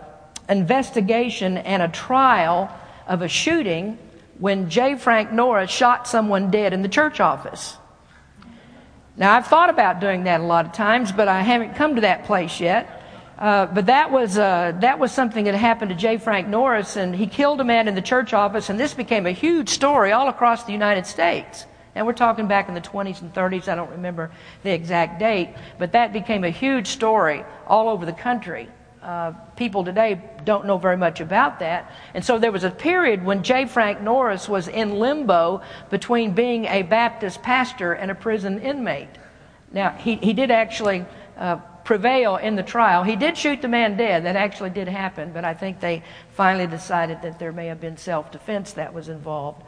investigation 0.49 1.57
and 1.57 1.83
a 1.83 1.89
trial 1.89 2.75
of 3.05 3.21
a 3.21 3.27
shooting 3.27 3.99
when 4.39 4.67
J. 4.71 4.95
Frank 4.95 5.31
Norris 5.31 5.69
shot 5.69 6.07
someone 6.07 6.49
dead 6.49 6.73
in 6.73 6.81
the 6.81 6.89
church 6.89 7.19
office. 7.19 7.77
Now, 9.17 9.33
I've 9.33 9.47
thought 9.47 9.69
about 9.69 10.01
doing 10.01 10.25
that 10.25 10.41
a 10.41 10.43
lot 10.43 10.65
of 10.65 10.73
times, 10.73 11.13
but 11.13 11.29
I 11.29 11.41
haven't 11.41 11.75
come 11.75 11.95
to 11.95 12.01
that 12.01 12.25
place 12.25 12.59
yet. 12.59 13.01
Uh, 13.39 13.65
but 13.65 13.85
that 13.85 14.11
was, 14.11 14.37
uh, 14.37 14.73
that 14.79 14.99
was 14.99 15.11
something 15.11 15.45
that 15.45 15.55
happened 15.55 15.89
to 15.89 15.95
J. 15.95 16.17
Frank 16.17 16.47
Norris, 16.47 16.95
and 16.95 17.15
he 17.15 17.27
killed 17.27 17.59
a 17.61 17.63
man 17.63 17.87
in 17.87 17.95
the 17.95 18.01
church 18.01 18.33
office, 18.33 18.69
and 18.69 18.79
this 18.79 18.93
became 18.93 19.25
a 19.25 19.31
huge 19.31 19.69
story 19.69 20.11
all 20.11 20.29
across 20.29 20.63
the 20.63 20.71
United 20.71 21.05
States. 21.05 21.65
And 21.95 22.05
we're 22.05 22.13
talking 22.13 22.47
back 22.47 22.67
in 22.67 22.73
the 22.73 22.81
20s 22.81 23.21
and 23.21 23.33
30s, 23.33 23.69
I 23.69 23.75
don't 23.75 23.91
remember 23.91 24.31
the 24.63 24.71
exact 24.71 25.19
date, 25.19 25.49
but 25.77 25.93
that 25.93 26.11
became 26.11 26.43
a 26.43 26.49
huge 26.49 26.87
story 26.87 27.45
all 27.67 27.87
over 27.87 28.05
the 28.05 28.13
country. 28.13 28.69
Uh, 29.05 29.31
people 29.55 29.83
today 29.83 30.19
don't 30.45 30.65
know 30.65 30.79
very 30.79 30.97
much 30.97 31.21
about 31.21 31.59
that. 31.59 31.91
And 32.15 32.25
so 32.25 32.39
there 32.39 32.51
was 32.51 32.63
a 32.63 32.71
period 32.71 33.23
when 33.23 33.43
J. 33.43 33.67
Frank 33.67 34.01
Norris 34.01 34.49
was 34.49 34.67
in 34.67 34.97
limbo 34.97 35.61
between 35.91 36.31
being 36.31 36.65
a 36.65 36.81
Baptist 36.81 37.43
pastor 37.43 37.93
and 37.93 38.09
a 38.09 38.15
prison 38.15 38.59
inmate. 38.59 39.09
Now, 39.71 39.91
he, 39.91 40.15
he 40.15 40.33
did 40.33 40.49
actually 40.49 41.05
uh, 41.37 41.57
prevail 41.83 42.37
in 42.37 42.55
the 42.55 42.63
trial. 42.63 43.03
He 43.03 43.15
did 43.15 43.37
shoot 43.37 43.61
the 43.61 43.67
man 43.67 43.95
dead. 43.95 44.25
That 44.25 44.35
actually 44.35 44.71
did 44.71 44.87
happen, 44.87 45.31
but 45.31 45.45
I 45.45 45.53
think 45.53 45.79
they 45.79 46.01
finally 46.31 46.65
decided 46.65 47.21
that 47.21 47.37
there 47.37 47.51
may 47.51 47.67
have 47.67 47.79
been 47.79 47.97
self 47.97 48.31
defense 48.31 48.73
that 48.73 48.91
was 48.91 49.07
involved. 49.07 49.61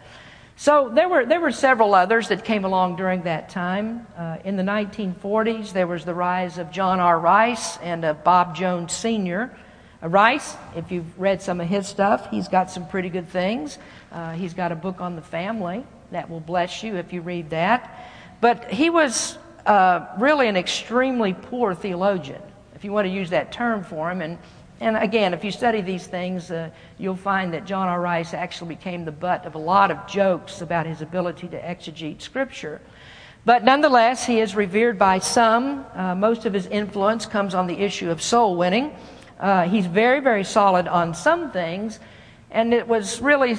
So 0.60 0.90
there 0.90 1.08
were, 1.08 1.24
there 1.24 1.40
were 1.40 1.52
several 1.52 1.94
others 1.94 2.30
that 2.30 2.44
came 2.44 2.66
along 2.66 2.96
during 2.96 3.22
that 3.24 3.50
time. 3.50 4.08
Uh, 4.18 4.38
in 4.44 4.56
the 4.56 4.64
1940s, 4.64 5.72
there 5.72 5.86
was 5.86 6.04
the 6.04 6.16
rise 6.16 6.58
of 6.58 6.72
John 6.72 7.00
R. 7.00 7.20
Rice 7.20 7.78
and 7.78 8.04
of 8.04 8.24
Bob 8.24 8.56
Jones 8.56 8.92
Sr. 8.92 9.56
Uh, 10.02 10.10
Rice, 10.10 10.56
if 10.76 10.92
you've 10.92 11.20
read 11.20 11.44
some 11.44 11.62
of 11.62 11.68
his 11.68 11.88
stuff, 11.88 12.32
he's 12.32 12.48
got 12.48 12.72
some 12.72 12.88
pretty 12.88 13.10
good 13.10 13.30
things. 13.30 13.78
Uh, 14.12 14.32
he's 14.34 14.56
got 14.56 14.72
a 14.72 14.76
book 14.76 15.00
on 15.00 15.16
the 15.16 15.22
family 15.22 15.86
that 16.10 16.28
will 16.28 16.40
bless 16.40 16.82
you 16.82 16.96
if 16.96 17.14
you 17.14 17.22
read 17.22 17.52
that. 17.52 18.10
But 18.42 18.72
he 18.72 18.90
was 18.90 19.38
uh, 19.68 20.08
really 20.18 20.48
an 20.48 20.58
extremely 20.58 21.36
poor 21.36 21.76
theologian, 21.76 22.42
if 22.74 22.84
you 22.84 22.92
want 22.92 23.06
to 23.06 23.14
use 23.14 23.30
that 23.30 23.52
term 23.52 23.84
for 23.84 24.10
him. 24.10 24.24
And 24.24 24.40
and 24.80 24.96
again, 24.98 25.34
if 25.34 25.44
you 25.44 25.52
study 25.52 25.82
these 25.82 26.06
things, 26.06 26.52
uh, 26.52 26.70
you'll 26.98 27.16
find 27.16 27.54
that 27.54 27.66
John 27.66 27.88
R. 27.88 28.00
Rice 28.00 28.34
actually 28.34 28.76
became 28.76 29.06
the 29.06 29.12
butt 29.12 29.46
of 29.46 29.56
a 29.56 29.58
lot 29.58 29.90
of 29.90 30.06
jokes 30.08 30.62
about 30.62 30.86
his 30.86 31.02
ability 31.02 31.48
to 31.48 31.60
exegete 31.60 32.22
Scripture. 32.22 32.80
But 33.44 33.64
nonetheless, 33.64 34.26
he 34.26 34.40
is 34.40 34.56
revered 34.56 35.00
by 35.00 35.20
some. 35.20 35.86
Uh, 35.94 36.14
most 36.14 36.46
of 36.46 36.54
his 36.54 36.68
influence 36.68 37.26
comes 37.26 37.56
on 37.56 37.66
the 37.66 37.80
issue 37.80 38.12
of 38.12 38.22
soul 38.22 38.56
winning. 38.56 38.96
Uh, 39.40 39.68
he's 39.70 39.86
very, 39.86 40.20
very 40.20 40.44
solid 40.44 40.88
on 40.88 41.14
some 41.14 41.52
things, 41.52 42.00
and 42.52 42.74
it 42.74 42.88
was 42.88 43.22
really 43.22 43.58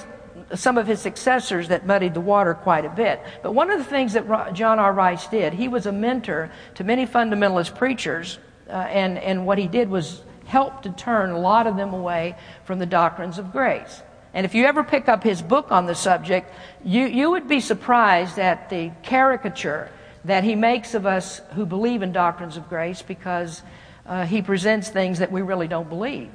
some 0.55 0.79
of 0.79 0.87
his 0.87 1.01
successors 1.01 1.69
that 1.69 1.87
muddied 1.87 2.15
the 2.15 2.21
water 2.21 2.55
quite 2.55 2.85
a 2.85 2.91
bit. 2.91 3.21
But 3.43 3.53
one 3.53 3.71
of 3.71 3.79
the 3.79 3.85
things 3.85 4.13
that 4.13 4.53
John 4.55 4.79
R. 4.79 4.93
Rice 4.93 5.27
did, 5.27 5.53
he 5.53 5.69
was 5.69 5.87
a 5.87 5.93
mentor 5.93 6.51
to 6.75 6.85
many 6.85 7.07
fundamentalist 7.07 7.75
preachers, 7.77 8.39
uh, 8.69 8.73
and, 8.73 9.19
and 9.19 9.47
what 9.47 9.59
he 9.59 9.67
did 9.67 9.89
was 9.89 10.23
help 10.49 10.83
to 10.83 10.91
turn 10.91 11.31
a 11.31 11.39
lot 11.39 11.67
of 11.67 11.77
them 11.77 11.93
away 11.93 12.35
from 12.65 12.79
the 12.79 12.87
doctrines 12.87 13.39
of 13.39 13.53
grace. 13.53 14.03
And 14.33 14.47
if 14.47 14.55
you 14.55 14.65
ever 14.65 14.83
pick 14.83 15.09
up 15.09 15.23
his 15.23 15.43
book 15.43 15.71
on 15.71 15.87
the 15.87 15.95
subject, 15.95 16.53
you, 16.85 17.07
you 17.07 17.31
would 17.31 17.49
be 17.49 17.61
surprised 17.61 18.39
at 18.39 18.71
the 18.71 18.91
caricature 19.03 19.91
that 20.25 20.45
he 20.45 20.55
makes 20.55 20.95
of 20.95 21.07
us 21.07 21.41
who 21.55 21.67
believe 21.67 22.03
in 22.03 22.13
doctrines 22.13 22.57
of 22.57 22.69
grace 22.69 23.03
because 23.03 23.63
uh, 24.07 24.25
he 24.25 24.41
presents 24.41 24.89
things 24.89 25.19
that 25.19 25.31
we 25.31 25.43
really 25.43 25.69
don't 25.69 25.89
believe. 25.89 26.31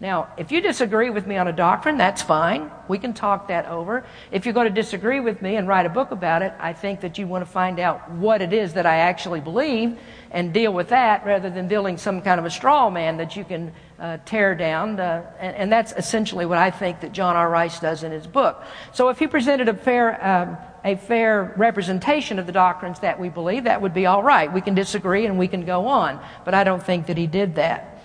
Now, 0.00 0.28
if 0.38 0.52
you 0.52 0.60
disagree 0.60 1.10
with 1.10 1.26
me 1.26 1.36
on 1.36 1.48
a 1.48 1.52
doctrine, 1.52 1.98
that's 1.98 2.22
fine. 2.22 2.70
We 2.86 2.98
can 2.98 3.12
talk 3.12 3.48
that 3.48 3.66
over. 3.66 4.04
If 4.30 4.46
you're 4.46 4.54
going 4.54 4.68
to 4.68 4.74
disagree 4.74 5.18
with 5.18 5.42
me 5.42 5.56
and 5.56 5.66
write 5.66 5.86
a 5.86 5.90
book 5.90 6.12
about 6.12 6.42
it, 6.42 6.52
I 6.60 6.72
think 6.72 7.00
that 7.00 7.18
you 7.18 7.26
want 7.26 7.44
to 7.44 7.50
find 7.50 7.80
out 7.80 8.08
what 8.12 8.40
it 8.40 8.52
is 8.52 8.74
that 8.74 8.86
I 8.86 8.98
actually 8.98 9.40
believe 9.40 9.98
and 10.30 10.52
deal 10.52 10.72
with 10.72 10.88
that 10.88 11.24
rather 11.24 11.50
than 11.50 11.68
building 11.68 11.96
some 11.96 12.20
kind 12.20 12.38
of 12.38 12.46
a 12.46 12.50
straw 12.50 12.90
man 12.90 13.16
that 13.16 13.36
you 13.36 13.44
can 13.44 13.72
uh, 13.98 14.18
tear 14.24 14.54
down. 14.54 14.98
Uh, 15.00 15.24
and, 15.40 15.56
and, 15.56 15.72
that's 15.72 15.92
essentially 15.92 16.46
what 16.46 16.58
I 16.58 16.70
think 16.70 17.00
that 17.00 17.12
John 17.12 17.34
R. 17.34 17.50
Rice 17.50 17.80
does 17.80 18.04
in 18.04 18.12
his 18.12 18.26
book. 18.26 18.62
So 18.92 19.08
if 19.08 19.18
he 19.18 19.26
presented 19.26 19.68
a 19.68 19.74
fair, 19.74 20.24
um, 20.24 20.56
a 20.84 20.96
fair 20.96 21.52
representation 21.56 22.38
of 22.38 22.46
the 22.46 22.52
doctrines 22.52 23.00
that 23.00 23.18
we 23.18 23.28
believe, 23.28 23.64
that 23.64 23.82
would 23.82 23.94
be 23.94 24.06
all 24.06 24.22
right. 24.22 24.52
We 24.52 24.60
can 24.60 24.74
disagree 24.74 25.26
and 25.26 25.38
we 25.38 25.48
can 25.48 25.64
go 25.64 25.86
on. 25.88 26.20
But 26.44 26.54
I 26.54 26.62
don't 26.62 26.82
think 26.82 27.06
that 27.06 27.16
he 27.16 27.26
did 27.26 27.56
that. 27.56 27.98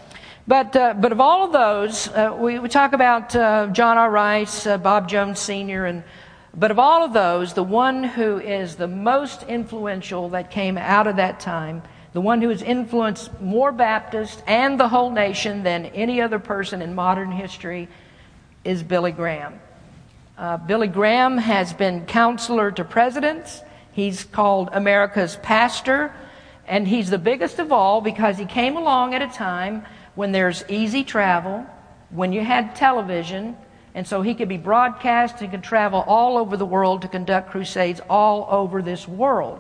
But, 0.46 0.75
uh, 0.75 0.94
but 0.96 1.12
of 1.12 1.22
all 1.22 1.46
of 1.46 1.53
those, 1.53 2.10
uh, 2.10 2.36
we, 2.38 2.60
we 2.60 2.68
talk 2.68 2.94
about 2.94 3.34
uh, 3.36 3.68
John 3.68 3.98
R. 3.98 4.10
Rice, 4.10 4.68
uh, 4.68 4.77
Bob 4.77 5.08
Jones 5.08 5.39
Sr., 5.39 5.86
and, 5.86 6.03
but 6.56 6.70
of 6.70 6.80
all 6.80 7.06
of 7.06 7.13
those, 7.13 7.53
the 7.53 7.63
one 7.63 8.03
who 8.03 8.39
is 8.39 8.75
the 8.75 8.88
most 8.88 9.44
influential 9.44 10.30
that 10.30 10.51
came 10.51 10.77
out 10.77 11.08
of 11.08 11.15
that 11.15 11.39
time, 11.39 11.82
the 12.13 12.22
one 12.22 12.41
who 12.41 12.50
has 12.50 12.62
influenced 12.62 13.41
more 13.41 13.72
Baptists 13.72 14.41
and 14.48 14.79
the 14.79 14.88
whole 14.88 15.10
nation 15.10 15.63
than 15.63 15.88
any 15.88 16.22
other 16.22 16.39
person 16.39 16.82
in 16.82 16.96
modern 16.96 17.32
history, 17.32 17.88
is 18.63 18.82
Billy 18.84 19.12
Graham. 19.12 19.60
Uh, 20.38 20.58
Billy 20.58 20.88
Graham 20.88 21.38
has 21.38 21.74
been 21.74 22.05
counselor 22.05 22.72
to 22.72 22.84
presidents. 22.84 23.62
He's 23.91 24.24
called 24.24 24.70
America's 24.72 25.38
pastor. 25.38 26.13
And 26.67 26.88
he's 26.88 27.10
the 27.10 27.17
biggest 27.17 27.60
of 27.60 27.72
all 27.72 28.00
because 28.00 28.38
he 28.38 28.46
came 28.46 28.77
along 28.77 29.13
at 29.13 29.22
a 29.22 29.27
time 29.27 29.86
when 30.15 30.32
there's 30.32 30.63
easy 30.70 31.03
travel, 31.03 31.65
when 32.10 32.32
you 32.32 32.41
had 32.41 32.75
television, 32.75 33.58
and 33.96 34.08
so 34.08 34.22
he 34.22 34.34
could 34.34 34.50
be 34.50 34.58
broadcast 34.58 35.41
and 35.41 35.51
could 35.51 35.63
travel 35.63 36.03
all 36.08 36.38
over 36.38 36.58
the 36.58 36.65
world 36.65 37.01
to 37.01 37.08
conduct 37.08 37.51
crusades 37.51 38.01
all 38.10 38.48
over 38.50 38.82
this 38.82 39.08
world. 39.08 39.60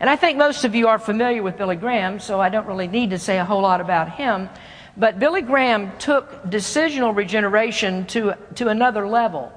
And 0.00 0.08
I 0.08 0.16
think 0.16 0.38
most 0.38 0.64
of 0.64 0.74
you 0.74 0.88
are 0.88 0.98
familiar 0.98 1.42
with 1.42 1.58
Billy 1.58 1.76
Graham, 1.76 2.18
so 2.18 2.40
I 2.40 2.48
don't 2.48 2.66
really 2.66 2.88
need 2.88 3.10
to 3.10 3.18
say 3.18 3.38
a 3.38 3.44
whole 3.44 3.62
lot 3.62 3.80
about 3.80 4.10
him. 4.10 4.48
But 4.96 5.18
Billy 5.18 5.42
Graham 5.42 5.96
took 5.98 6.42
decisional 6.44 7.14
regeneration 7.14 8.06
to, 8.06 8.36
to 8.56 8.68
another 8.68 9.06
level. 9.06 9.52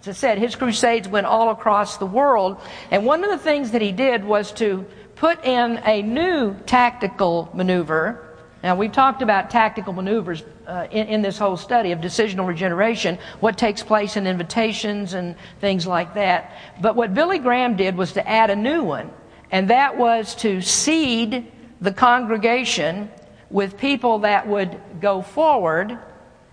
As 0.00 0.08
I 0.08 0.12
said, 0.12 0.38
his 0.38 0.54
crusades 0.54 1.08
went 1.08 1.26
all 1.26 1.50
across 1.50 1.98
the 1.98 2.06
world. 2.06 2.60
And 2.90 3.04
one 3.04 3.24
of 3.24 3.30
the 3.30 3.38
things 3.38 3.72
that 3.72 3.82
he 3.82 3.92
did 3.92 4.24
was 4.24 4.52
to 4.52 4.86
put 5.16 5.44
in 5.44 5.80
a 5.84 6.00
new 6.02 6.54
tactical 6.64 7.50
maneuver 7.52 8.24
now, 8.62 8.74
we've 8.74 8.90
talked 8.90 9.22
about 9.22 9.50
tactical 9.50 9.92
maneuvers 9.92 10.42
uh, 10.66 10.88
in, 10.90 11.06
in, 11.06 11.22
this 11.22 11.38
whole 11.38 11.56
study 11.56 11.92
of 11.92 12.00
decisional 12.00 12.46
regeneration, 12.46 13.18
what 13.38 13.56
takes 13.56 13.84
place 13.84 14.16
in 14.16 14.26
invitations 14.26 15.14
and 15.14 15.36
things 15.60 15.86
like 15.86 16.14
that. 16.14 16.50
But 16.80 16.96
what 16.96 17.14
Billy 17.14 17.38
Graham 17.38 17.76
did 17.76 17.96
was 17.96 18.14
to 18.14 18.28
add 18.28 18.50
a 18.50 18.56
new 18.56 18.82
one, 18.82 19.10
and 19.50 19.70
that 19.70 19.96
was 19.96 20.34
to 20.36 20.60
seed 20.60 21.50
the 21.80 21.92
congregation 21.92 23.10
with 23.50 23.78
people 23.78 24.20
that 24.20 24.46
would 24.46 24.78
go 25.00 25.22
forward 25.22 25.98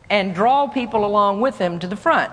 and 0.10 0.34
draw 0.36 0.68
people 0.68 1.06
along 1.06 1.42
with 1.42 1.58
them 1.58 1.80
to 1.80 1.88
the 1.88 1.96
front. 1.96 2.32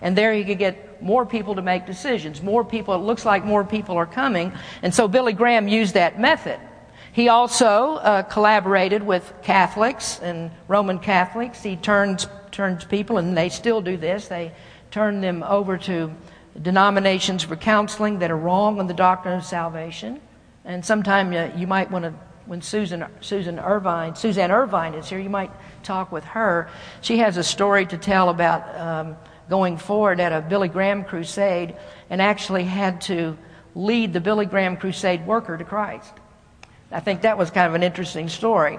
And 0.00 0.16
there 0.16 0.32
he 0.32 0.44
could 0.44 0.58
get 0.58 1.02
more 1.02 1.26
people 1.26 1.56
to 1.56 1.62
make 1.62 1.86
decisions. 1.86 2.42
More 2.42 2.64
people, 2.64 2.94
it 2.94 2.98
looks 2.98 3.24
like 3.24 3.44
more 3.44 3.64
people 3.64 3.96
are 3.96 4.06
coming. 4.06 4.52
And 4.82 4.94
so 4.94 5.08
Billy 5.08 5.32
Graham 5.32 5.68
used 5.68 5.94
that 5.94 6.20
method. 6.20 6.58
He 7.12 7.28
also 7.28 7.94
uh, 7.94 8.22
collaborated 8.22 9.02
with 9.02 9.32
Catholics 9.42 10.20
and 10.20 10.50
Roman 10.68 11.00
Catholics. 11.00 11.62
He 11.62 11.76
turns, 11.76 12.28
turns 12.52 12.84
people, 12.84 13.18
and 13.18 13.36
they 13.36 13.48
still 13.48 13.80
do 13.80 13.96
this, 13.96 14.28
they 14.28 14.52
turn 14.90 15.20
them 15.20 15.42
over 15.42 15.76
to 15.76 16.14
denominations 16.60 17.42
for 17.42 17.56
counseling 17.56 18.18
that 18.20 18.30
are 18.30 18.36
wrong 18.36 18.80
on 18.80 18.86
the 18.86 18.94
doctrine 18.94 19.38
of 19.38 19.44
salvation. 19.44 20.20
And 20.64 20.84
sometime 20.84 21.32
uh, 21.32 21.56
you 21.56 21.66
might 21.66 21.90
want 21.90 22.04
to, 22.04 22.14
when 22.46 22.62
Susan, 22.62 23.04
Susan 23.20 23.58
Irvine, 23.58 24.14
Suzanne 24.14 24.50
Irvine 24.50 24.94
is 24.94 25.08
here, 25.08 25.18
you 25.18 25.30
might 25.30 25.50
talk 25.82 26.12
with 26.12 26.24
her. 26.24 26.68
She 27.00 27.18
has 27.18 27.36
a 27.36 27.44
story 27.44 27.86
to 27.86 27.96
tell 27.96 28.28
about 28.28 28.76
um, 28.76 29.16
going 29.48 29.76
forward 29.76 30.20
at 30.20 30.32
a 30.32 30.40
Billy 30.40 30.68
Graham 30.68 31.04
crusade 31.04 31.74
and 32.10 32.20
actually 32.20 32.64
had 32.64 33.00
to 33.02 33.36
lead 33.74 34.12
the 34.12 34.20
Billy 34.20 34.46
Graham 34.46 34.76
crusade 34.76 35.26
worker 35.26 35.56
to 35.56 35.64
Christ. 35.64 36.12
I 36.90 37.00
think 37.00 37.22
that 37.22 37.36
was 37.36 37.50
kind 37.50 37.66
of 37.66 37.74
an 37.74 37.82
interesting 37.82 38.28
story. 38.28 38.78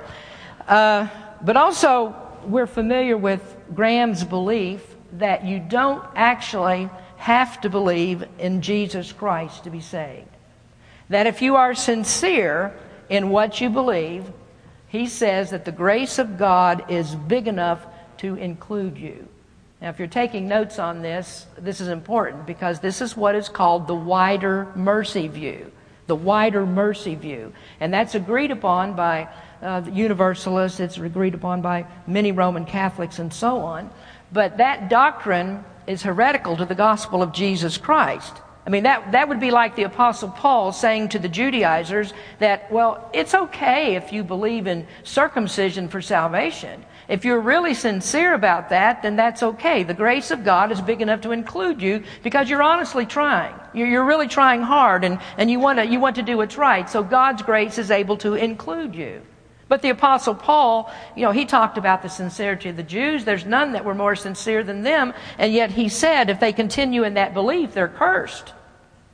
Uh, 0.67 1.07
but 1.41 1.57
also, 1.57 2.15
we're 2.45 2.67
familiar 2.67 3.17
with 3.17 3.57
Graham's 3.73 4.23
belief 4.23 4.95
that 5.13 5.45
you 5.45 5.59
don't 5.59 6.03
actually 6.15 6.89
have 7.19 7.61
to 7.61 7.69
believe 7.69 8.23
in 8.39 8.61
Jesus 8.61 9.11
Christ 9.11 9.65
to 9.65 9.69
be 9.69 9.81
saved. 9.81 10.27
That 11.09 11.27
if 11.27 11.41
you 11.41 11.55
are 11.55 11.75
sincere 11.75 12.73
in 13.09 13.29
what 13.29 13.61
you 13.61 13.69
believe, 13.69 14.25
he 14.87 15.07
says 15.07 15.51
that 15.51 15.65
the 15.65 15.71
grace 15.71 16.17
of 16.17 16.37
God 16.37 16.89
is 16.89 17.13
big 17.15 17.47
enough 17.47 17.85
to 18.17 18.35
include 18.35 18.97
you. 18.97 19.27
Now, 19.81 19.89
if 19.89 19.99
you're 19.99 20.07
taking 20.07 20.47
notes 20.47 20.79
on 20.79 21.01
this, 21.01 21.45
this 21.57 21.79
is 21.79 21.87
important 21.87 22.45
because 22.45 22.79
this 22.79 23.01
is 23.01 23.15
what 23.15 23.35
is 23.35 23.47
called 23.47 23.87
the 23.87 23.95
wider 23.95 24.67
mercy 24.75 25.27
view 25.27 25.71
the 26.09 26.15
wider 26.15 26.65
mercy 26.65 27.15
view. 27.15 27.53
And 27.79 27.93
that's 27.93 28.15
agreed 28.15 28.51
upon 28.51 28.95
by 28.95 29.29
uh, 29.61 29.83
Universalists, 29.89 30.81
it's 30.81 30.97
agreed 30.97 31.35
upon 31.35 31.61
by 31.61 31.85
many 32.07 32.33
Roman 32.33 32.65
Catholics, 32.65 33.19
and 33.19 33.31
so 33.31 33.59
on. 33.59 33.89
But 34.33 34.57
that 34.57 34.89
doctrine 34.89 35.63
is 35.89 36.03
heretical 36.03 36.55
to 36.55 36.65
the 36.65 36.75
gospel 36.75 37.23
of 37.23 37.33
Jesus 37.33 37.77
Christ. 37.77 38.33
I 38.65 38.69
mean, 38.69 38.83
that, 38.83 39.13
that 39.13 39.27
would 39.27 39.39
be 39.39 39.49
like 39.49 39.75
the 39.75 39.83
Apostle 39.83 40.29
Paul 40.29 40.71
saying 40.71 41.09
to 41.09 41.19
the 41.19 41.27
Judaizers 41.27 42.13
that, 42.37 42.71
well, 42.71 43.09
it's 43.13 43.33
okay 43.33 43.95
if 43.95 44.13
you 44.13 44.23
believe 44.23 44.67
in 44.67 44.85
circumcision 45.03 45.87
for 45.87 46.01
salvation. 46.01 46.85
If 47.07 47.25
you're 47.25 47.39
really 47.39 47.73
sincere 47.73 48.35
about 48.35 48.69
that, 48.69 49.01
then 49.01 49.15
that's 49.15 49.41
okay. 49.41 49.81
The 49.81 49.95
grace 49.95 50.29
of 50.29 50.43
God 50.43 50.71
is 50.71 50.79
big 50.79 51.01
enough 51.01 51.21
to 51.21 51.31
include 51.31 51.81
you 51.81 52.03
because 52.21 52.47
you're 52.47 52.61
honestly 52.61 53.07
trying. 53.07 53.55
You're, 53.73 53.87
you're 53.87 54.05
really 54.05 54.27
trying 54.27 54.61
hard 54.61 55.03
and, 55.03 55.19
and 55.37 55.49
you, 55.49 55.59
want 55.59 55.79
to, 55.79 55.87
you 55.87 55.99
want 55.99 56.17
to 56.17 56.21
do 56.21 56.37
what's 56.37 56.55
right. 56.55 56.87
So 56.87 57.01
God's 57.01 57.41
grace 57.41 57.79
is 57.79 57.89
able 57.89 58.17
to 58.17 58.35
include 58.35 58.93
you. 58.93 59.23
But 59.69 59.83
the 59.83 59.89
apostle 59.89 60.33
Paul, 60.33 60.91
you 61.15 61.23
know, 61.23 61.31
he 61.31 61.45
talked 61.45 61.77
about 61.77 62.01
the 62.01 62.09
sincerity 62.09 62.69
of 62.69 62.75
the 62.75 62.83
Jews. 62.83 63.23
There's 63.23 63.45
none 63.45 63.73
that 63.73 63.85
were 63.85 63.93
more 63.93 64.15
sincere 64.15 64.63
than 64.63 64.81
them. 64.81 65.13
And 65.37 65.53
yet 65.53 65.71
he 65.71 65.87
said 65.87 66.29
if 66.29 66.39
they 66.39 66.51
continue 66.51 67.03
in 67.03 67.13
that 67.13 67.35
belief, 67.35 67.73
they're 67.73 67.87
cursed. 67.87 68.51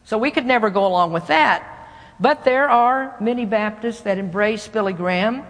So 0.06 0.18
we 0.18 0.32
could 0.32 0.46
never 0.46 0.70
go 0.70 0.88
along 0.88 1.12
with 1.12 1.28
that. 1.28 1.72
But 2.20 2.46
there 2.46 2.70
are 2.70 3.18
many 3.20 3.46
Baptists 3.46 4.02
that 4.02 4.18
embrace 4.18 4.68
Billy 4.70 4.94
Graham. 4.94 5.44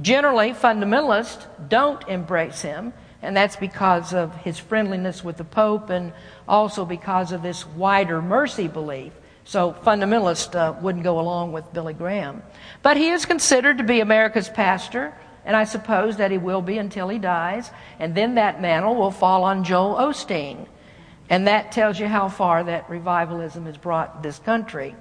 Generally, 0.00 0.52
fundamentalists 0.52 1.46
don't 1.68 2.06
embrace 2.08 2.62
him, 2.62 2.94
and 3.20 3.36
that's 3.36 3.56
because 3.56 4.14
of 4.14 4.34
his 4.36 4.58
friendliness 4.58 5.22
with 5.22 5.36
the 5.36 5.44
Pope 5.44 5.90
and 5.90 6.12
also 6.48 6.86
because 6.86 7.32
of 7.32 7.42
this 7.42 7.66
wider 7.66 8.22
mercy 8.22 8.68
belief. 8.68 9.12
So 9.46 9.76
fundamentalists 9.84 10.56
uh, 10.56 10.74
wouldn't 10.80 11.04
go 11.04 11.20
along 11.20 11.52
with 11.52 11.72
Billy 11.72 11.94
Graham. 11.94 12.42
But 12.82 12.96
he 12.96 13.10
is 13.10 13.24
considered 13.24 13.78
to 13.78 13.84
be 13.84 14.00
America's 14.00 14.48
pastor, 14.48 15.14
and 15.44 15.54
I 15.54 15.62
suppose 15.62 16.16
that 16.16 16.32
he 16.32 16.38
will 16.38 16.62
be 16.62 16.78
until 16.78 17.08
he 17.08 17.18
dies, 17.18 17.70
and 18.00 18.12
then 18.12 18.34
that 18.34 18.60
mantle 18.60 18.96
will 18.96 19.12
fall 19.12 19.44
on 19.44 19.62
Joel 19.62 19.94
Osteen. 19.94 20.66
And 21.30 21.46
that 21.46 21.70
tells 21.70 21.98
you 22.00 22.08
how 22.08 22.28
far 22.28 22.64
that 22.64 22.90
revivalism 22.90 23.66
has 23.66 23.76
brought 23.76 24.20
this 24.20 24.40
country. 24.40 24.96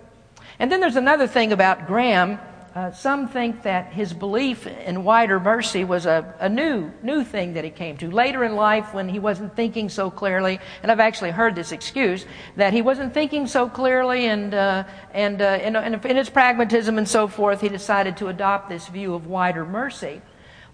And 0.59 0.71
then 0.71 0.79
there's 0.79 0.95
another 0.95 1.25
thing 1.25 1.51
about 1.51 1.87
Graham 1.87 2.39
uh, 2.75 2.91
some 2.91 3.29
think 3.29 3.63
that 3.63 3.93
his 3.93 4.11
belief 4.11 4.67
in 4.67 5.05
wider 5.05 5.39
mercy 5.39 5.85
was 5.85 6.05
a, 6.05 6.35
a 6.41 6.49
new, 6.49 6.91
new 7.01 7.23
thing 7.23 7.53
that 7.53 7.63
he 7.63 7.69
came 7.69 7.95
to. 7.95 8.11
Later 8.11 8.43
in 8.43 8.57
life, 8.57 8.93
when 8.93 9.07
he 9.07 9.17
wasn't 9.17 9.55
thinking 9.55 9.87
so 9.87 10.11
clearly, 10.11 10.59
and 10.83 10.91
I've 10.91 10.99
actually 10.99 11.31
heard 11.31 11.55
this 11.55 11.71
excuse, 11.71 12.25
that 12.57 12.73
he 12.73 12.81
wasn't 12.81 13.13
thinking 13.13 13.47
so 13.47 13.69
clearly 13.69 14.25
and, 14.25 14.53
uh, 14.53 14.83
and, 15.13 15.41
uh, 15.41 15.57
in, 15.63 15.77
in 15.77 16.15
his 16.17 16.29
pragmatism 16.29 16.97
and 16.97 17.07
so 17.07 17.29
forth, 17.29 17.61
he 17.61 17.69
decided 17.69 18.17
to 18.17 18.27
adopt 18.27 18.67
this 18.67 18.89
view 18.89 19.13
of 19.13 19.25
wider 19.25 19.63
mercy. 19.63 20.21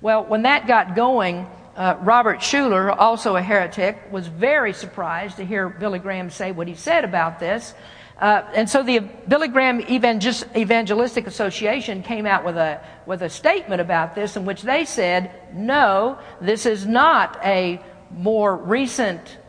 Well, 0.01 0.25
when 0.25 0.41
that 0.41 0.65
got 0.65 0.95
going, 0.95 1.47
uh, 1.75 1.97
Robert 2.01 2.39
Schuller, 2.39 2.95
also 2.97 3.35
a 3.35 3.43
heretic, 3.43 4.11
was 4.11 4.25
very 4.25 4.73
surprised 4.73 5.37
to 5.37 5.45
hear 5.45 5.69
Billy 5.69 5.99
Graham 5.99 6.31
say 6.31 6.51
what 6.51 6.67
he 6.67 6.73
said 6.73 7.05
about 7.05 7.39
this. 7.39 7.75
Uh, 8.21 8.47
and 8.53 8.69
so 8.69 8.83
the 8.83 8.99
Billy 9.27 9.47
Graham 9.47 9.81
Evangelistic 9.81 11.25
Association 11.25 12.03
came 12.03 12.27
out 12.27 12.45
with 12.45 12.55
a, 12.55 12.79
with 13.07 13.23
a 13.23 13.29
statement 13.29 13.81
about 13.81 14.13
this 14.13 14.37
in 14.37 14.45
which 14.45 14.61
they 14.61 14.85
said, 14.85 15.31
no, 15.55 16.19
this 16.39 16.67
is 16.67 16.85
not 16.85 17.39
a 17.43 17.81
more 18.11 18.55
recent 18.55 19.39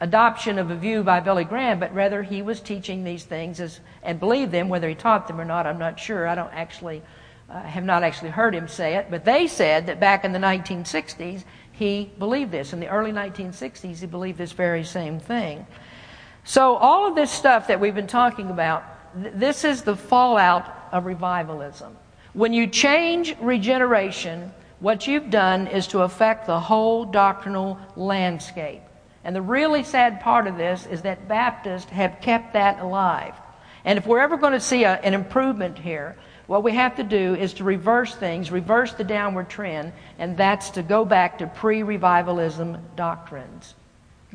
adoption 0.00 0.58
of 0.58 0.70
a 0.70 0.76
view 0.76 1.02
by 1.02 1.20
Billy 1.20 1.44
Graham, 1.44 1.80
but 1.80 1.94
rather 1.94 2.22
he 2.22 2.42
was 2.42 2.60
teaching 2.60 3.02
these 3.02 3.24
things 3.24 3.60
as, 3.60 3.80
and 4.02 4.20
believed 4.20 4.52
them, 4.52 4.68
whether 4.68 4.90
he 4.90 4.94
taught 4.94 5.26
them 5.26 5.40
or 5.40 5.46
not, 5.46 5.66
I'm 5.66 5.78
not 5.78 5.98
sure. 5.98 6.28
I 6.28 6.34
don't 6.34 6.52
actually, 6.52 7.00
uh, 7.48 7.62
have 7.62 7.84
not 7.84 8.02
actually 8.02 8.28
heard 8.28 8.54
him 8.54 8.68
say 8.68 8.96
it, 8.96 9.06
but 9.10 9.24
they 9.24 9.46
said 9.46 9.86
that 9.86 9.98
back 9.98 10.22
in 10.22 10.32
the 10.32 10.38
1960s, 10.38 11.44
he 11.72 12.10
believed 12.18 12.50
this. 12.52 12.74
In 12.74 12.80
the 12.80 12.88
early 12.88 13.12
1960s, 13.12 14.00
he 14.00 14.06
believed 14.06 14.36
this 14.36 14.52
very 14.52 14.84
same 14.84 15.18
thing. 15.18 15.66
So, 16.48 16.76
all 16.76 17.08
of 17.08 17.16
this 17.16 17.32
stuff 17.32 17.66
that 17.66 17.80
we've 17.80 17.94
been 17.94 18.06
talking 18.06 18.50
about, 18.50 18.84
th- 19.20 19.34
this 19.34 19.64
is 19.64 19.82
the 19.82 19.96
fallout 19.96 20.72
of 20.92 21.04
revivalism. 21.04 21.96
When 22.34 22.52
you 22.52 22.68
change 22.68 23.34
regeneration, 23.40 24.52
what 24.78 25.08
you've 25.08 25.28
done 25.28 25.66
is 25.66 25.88
to 25.88 26.02
affect 26.02 26.46
the 26.46 26.60
whole 26.60 27.04
doctrinal 27.04 27.80
landscape. 27.96 28.82
And 29.24 29.34
the 29.34 29.42
really 29.42 29.82
sad 29.82 30.20
part 30.20 30.46
of 30.46 30.56
this 30.56 30.86
is 30.86 31.02
that 31.02 31.26
Baptists 31.26 31.90
have 31.90 32.20
kept 32.20 32.52
that 32.52 32.78
alive. 32.78 33.34
And 33.84 33.98
if 33.98 34.06
we're 34.06 34.20
ever 34.20 34.36
going 34.36 34.52
to 34.52 34.60
see 34.60 34.84
a, 34.84 35.00
an 35.00 35.14
improvement 35.14 35.76
here, 35.76 36.14
what 36.46 36.62
we 36.62 36.70
have 36.74 36.94
to 36.94 37.02
do 37.02 37.34
is 37.34 37.54
to 37.54 37.64
reverse 37.64 38.14
things, 38.14 38.52
reverse 38.52 38.92
the 38.92 39.02
downward 39.02 39.48
trend, 39.48 39.92
and 40.20 40.36
that's 40.36 40.70
to 40.70 40.84
go 40.84 41.04
back 41.04 41.38
to 41.38 41.48
pre 41.48 41.82
revivalism 41.82 42.78
doctrines. 42.94 43.74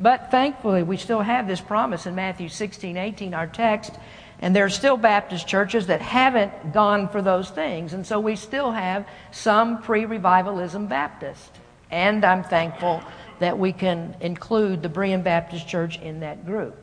But 0.02 0.32
thankfully, 0.32 0.82
we 0.82 0.96
still 0.96 1.20
have 1.20 1.46
this 1.46 1.60
promise 1.60 2.06
in 2.06 2.16
Matthew 2.16 2.48
16, 2.48 2.96
18, 2.96 3.34
our 3.34 3.46
text, 3.46 3.92
and 4.40 4.54
there 4.54 4.64
are 4.64 4.70
still 4.70 4.96
Baptist 4.96 5.46
churches 5.46 5.86
that 5.86 6.02
haven't 6.02 6.72
gone 6.72 7.08
for 7.08 7.22
those 7.22 7.48
things. 7.50 7.92
And 7.92 8.04
so 8.04 8.18
we 8.18 8.34
still 8.34 8.72
have 8.72 9.06
some 9.30 9.80
pre 9.80 10.04
revivalism 10.04 10.88
Baptist. 10.88 11.52
And 11.92 12.24
I'm 12.24 12.42
thankful 12.42 13.00
that 13.38 13.56
we 13.56 13.72
can 13.72 14.16
include 14.20 14.82
the 14.82 14.88
Berean 14.88 15.22
Baptist 15.22 15.68
Church 15.68 16.00
in 16.00 16.18
that 16.20 16.44
group. 16.44 16.76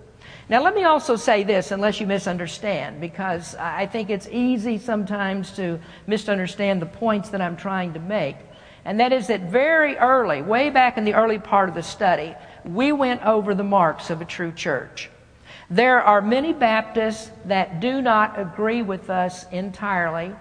Now, 0.47 0.63
let 0.63 0.73
me 0.73 0.83
also 0.85 1.17
say 1.17 1.43
this, 1.43 1.71
unless 1.71 1.99
you 1.99 2.07
misunderstand, 2.07 3.01
because 3.01 3.53
I 3.55 3.85
think 3.85 4.09
it's 4.09 4.29
easy 4.29 4.77
sometimes 4.77 5.51
to 5.57 5.79
misunderstand 6.07 6.81
the 6.81 6.85
points 6.85 7.29
that 7.29 7.41
I'm 7.41 7.57
trying 7.57 7.93
to 7.93 7.99
make. 7.99 8.37
And 8.85 8.99
that 9.01 9.11
is 9.11 9.27
that 9.27 9.41
very 9.41 9.97
early, 9.97 10.41
way 10.41 10.69
back 10.69 10.97
in 10.97 11.03
the 11.03 11.13
early 11.13 11.39
part 11.39 11.67
of 11.67 11.75
the 11.75 11.83
study, 11.83 12.35
we 12.65 12.91
went 12.91 13.25
over 13.25 13.55
the 13.55 13.63
marks 13.63 14.09
of 14.09 14.21
a 14.21 14.25
true 14.25 14.51
church. 14.51 15.09
There 15.69 16.01
are 16.01 16.21
many 16.21 16.51
Baptists 16.53 17.31
that 17.45 17.79
do 17.79 18.01
not 18.01 18.39
agree 18.39 18.81
with 18.81 19.09
us 19.09 19.45
entirely, 19.51 20.33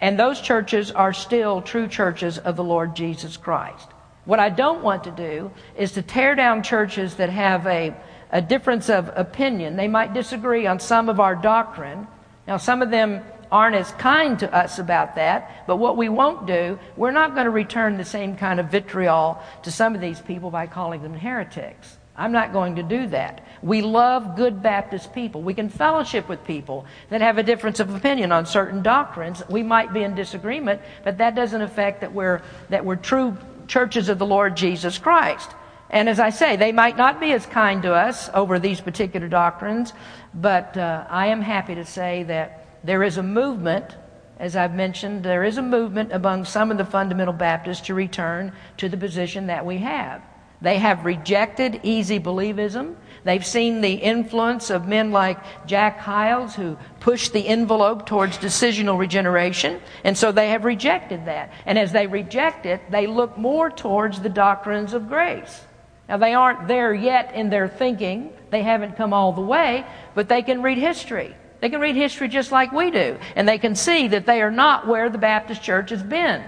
and 0.00 0.18
those 0.18 0.40
churches 0.40 0.90
are 0.90 1.12
still 1.12 1.62
true 1.62 1.86
churches 1.86 2.38
of 2.38 2.56
the 2.56 2.64
Lord 2.64 2.96
Jesus 2.96 3.36
Christ. 3.36 3.88
What 4.24 4.40
I 4.40 4.50
don't 4.50 4.82
want 4.82 5.04
to 5.04 5.10
do 5.10 5.50
is 5.76 5.92
to 5.92 6.02
tear 6.02 6.34
down 6.34 6.62
churches 6.62 7.14
that 7.14 7.30
have 7.30 7.66
a, 7.66 7.94
a 8.30 8.42
difference 8.42 8.90
of 8.90 9.10
opinion. 9.16 9.76
They 9.76 9.88
might 9.88 10.12
disagree 10.12 10.66
on 10.66 10.80
some 10.80 11.08
of 11.08 11.18
our 11.18 11.34
doctrine. 11.34 12.06
Now, 12.46 12.56
some 12.58 12.82
of 12.82 12.90
them 12.90 13.22
aren't 13.50 13.76
as 13.76 13.90
kind 13.92 14.38
to 14.40 14.54
us 14.54 14.78
about 14.78 15.14
that. 15.16 15.64
But 15.66 15.76
what 15.76 15.96
we 15.96 16.08
won't 16.08 16.46
do, 16.46 16.78
we're 16.96 17.10
not 17.10 17.34
going 17.34 17.44
to 17.44 17.50
return 17.50 17.96
the 17.96 18.04
same 18.04 18.36
kind 18.36 18.60
of 18.60 18.70
vitriol 18.70 19.42
to 19.62 19.70
some 19.70 19.94
of 19.94 20.00
these 20.00 20.20
people 20.20 20.50
by 20.50 20.66
calling 20.66 21.02
them 21.02 21.14
heretics. 21.14 21.96
I'm 22.18 22.32
not 22.32 22.52
going 22.52 22.76
to 22.76 22.82
do 22.82 23.06
that. 23.08 23.46
We 23.62 23.80
love 23.80 24.34
good 24.36 24.60
Baptist 24.60 25.12
people. 25.12 25.40
We 25.40 25.54
can 25.54 25.68
fellowship 25.68 26.28
with 26.28 26.44
people 26.44 26.84
that 27.10 27.20
have 27.20 27.38
a 27.38 27.44
difference 27.44 27.78
of 27.78 27.94
opinion 27.94 28.32
on 28.32 28.44
certain 28.44 28.82
doctrines. 28.82 29.42
We 29.48 29.62
might 29.62 29.92
be 29.92 30.02
in 30.02 30.16
disagreement, 30.16 30.82
but 31.04 31.18
that 31.18 31.36
doesn't 31.36 31.62
affect 31.62 32.00
that 32.00 32.12
we're, 32.12 32.42
that 32.70 32.84
we're 32.84 32.96
true 32.96 33.36
churches 33.68 34.08
of 34.08 34.18
the 34.18 34.26
Lord 34.26 34.56
Jesus 34.56 34.98
Christ. 34.98 35.48
And 35.90 36.08
as 36.08 36.18
I 36.18 36.30
say, 36.30 36.56
they 36.56 36.72
might 36.72 36.96
not 36.96 37.20
be 37.20 37.32
as 37.32 37.46
kind 37.46 37.82
to 37.82 37.94
us 37.94 38.28
over 38.34 38.58
these 38.58 38.80
particular 38.80 39.28
doctrines, 39.28 39.92
but 40.34 40.76
uh, 40.76 41.06
I 41.08 41.28
am 41.28 41.40
happy 41.40 41.76
to 41.76 41.84
say 41.84 42.24
that 42.24 42.66
there 42.84 43.02
is 43.02 43.16
a 43.16 43.22
movement, 43.22 43.96
as 44.38 44.56
I've 44.56 44.74
mentioned, 44.74 45.24
there 45.24 45.44
is 45.44 45.58
a 45.58 45.62
movement 45.62 46.12
among 46.12 46.44
some 46.44 46.70
of 46.70 46.78
the 46.78 46.84
fundamental 46.84 47.34
Baptists 47.34 47.86
to 47.86 47.94
return 47.94 48.52
to 48.76 48.88
the 48.88 48.96
position 48.96 49.48
that 49.48 49.66
we 49.66 49.78
have. 49.78 50.22
They 50.60 50.78
have 50.78 51.04
rejected 51.04 51.80
easy 51.84 52.18
believism. 52.18 52.96
They've 53.22 53.46
seen 53.46 53.80
the 53.80 53.92
influence 53.92 54.70
of 54.70 54.88
men 54.88 55.12
like 55.12 55.38
Jack 55.66 55.98
Hyles, 55.98 56.54
who 56.54 56.76
pushed 56.98 57.32
the 57.32 57.46
envelope 57.46 58.06
towards 58.06 58.38
decisional 58.38 58.98
regeneration, 58.98 59.80
and 60.02 60.18
so 60.18 60.32
they 60.32 60.50
have 60.50 60.64
rejected 60.64 61.26
that. 61.26 61.52
And 61.64 61.78
as 61.78 61.92
they 61.92 62.06
reject 62.06 62.66
it, 62.66 62.90
they 62.90 63.06
look 63.06 63.38
more 63.38 63.70
towards 63.70 64.20
the 64.20 64.28
doctrines 64.28 64.94
of 64.94 65.08
grace. 65.08 65.64
Now, 66.08 66.16
they 66.16 66.34
aren't 66.34 66.66
there 66.66 66.94
yet 66.94 67.34
in 67.34 67.50
their 67.50 67.68
thinking, 67.68 68.32
they 68.50 68.62
haven't 68.62 68.96
come 68.96 69.12
all 69.12 69.32
the 69.32 69.42
way, 69.42 69.84
but 70.14 70.28
they 70.28 70.42
can 70.42 70.62
read 70.62 70.78
history. 70.78 71.36
They 71.60 71.70
can 71.70 71.80
read 71.80 71.96
history 71.96 72.28
just 72.28 72.52
like 72.52 72.72
we 72.72 72.90
do, 72.90 73.18
and 73.34 73.48
they 73.48 73.58
can 73.58 73.74
see 73.74 74.08
that 74.08 74.26
they 74.26 74.42
are 74.42 74.50
not 74.50 74.86
where 74.86 75.08
the 75.10 75.18
Baptist 75.18 75.62
church 75.62 75.90
has 75.90 76.02
been. 76.02 76.44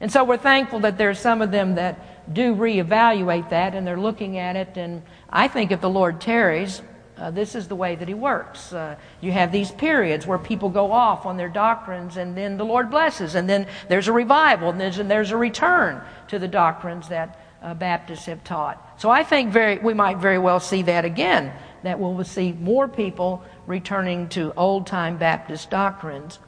And 0.00 0.12
so 0.12 0.22
we're 0.22 0.36
thankful 0.36 0.80
that 0.80 0.96
there 0.96 1.10
are 1.10 1.14
some 1.14 1.42
of 1.42 1.50
them 1.50 1.74
that 1.74 2.32
do 2.32 2.54
reevaluate 2.54 3.50
that 3.50 3.74
and 3.74 3.86
they're 3.86 3.98
looking 3.98 4.38
at 4.38 4.54
it. 4.54 4.76
And 4.76 5.02
I 5.30 5.48
think 5.48 5.72
if 5.72 5.80
the 5.80 5.90
Lord 5.90 6.20
tarries, 6.20 6.82
uh, 7.16 7.30
this 7.32 7.54
is 7.54 7.66
the 7.66 7.74
way 7.74 7.96
that 7.96 8.06
He 8.06 8.14
works. 8.14 8.72
Uh, 8.72 8.94
you 9.20 9.32
have 9.32 9.50
these 9.50 9.72
periods 9.72 10.26
where 10.26 10.38
people 10.38 10.68
go 10.68 10.92
off 10.92 11.26
on 11.26 11.36
their 11.36 11.48
doctrines, 11.48 12.16
and 12.16 12.36
then 12.36 12.56
the 12.56 12.64
Lord 12.64 12.90
blesses, 12.90 13.34
and 13.34 13.48
then 13.48 13.66
there's 13.88 14.06
a 14.06 14.12
revival, 14.12 14.70
and 14.70 14.80
there's, 14.80 14.98
and 14.98 15.10
there's 15.10 15.32
a 15.32 15.36
return 15.36 16.00
to 16.28 16.38
the 16.38 16.46
doctrines 16.46 17.08
that 17.08 17.40
uh, 17.60 17.74
Baptists 17.74 18.26
have 18.26 18.44
taught. 18.44 19.00
So 19.00 19.10
I 19.10 19.24
think 19.24 19.52
very, 19.52 19.78
we 19.78 19.94
might 19.94 20.18
very 20.18 20.38
well 20.38 20.60
see 20.60 20.82
that 20.82 21.04
again, 21.04 21.52
that 21.82 21.98
we'll 21.98 22.22
see 22.22 22.52
more 22.52 22.86
people 22.86 23.42
returning 23.68 24.28
to 24.30 24.52
old 24.56 24.86
time 24.86 25.18
Baptist 25.18 25.70
doctrines. 25.70 26.38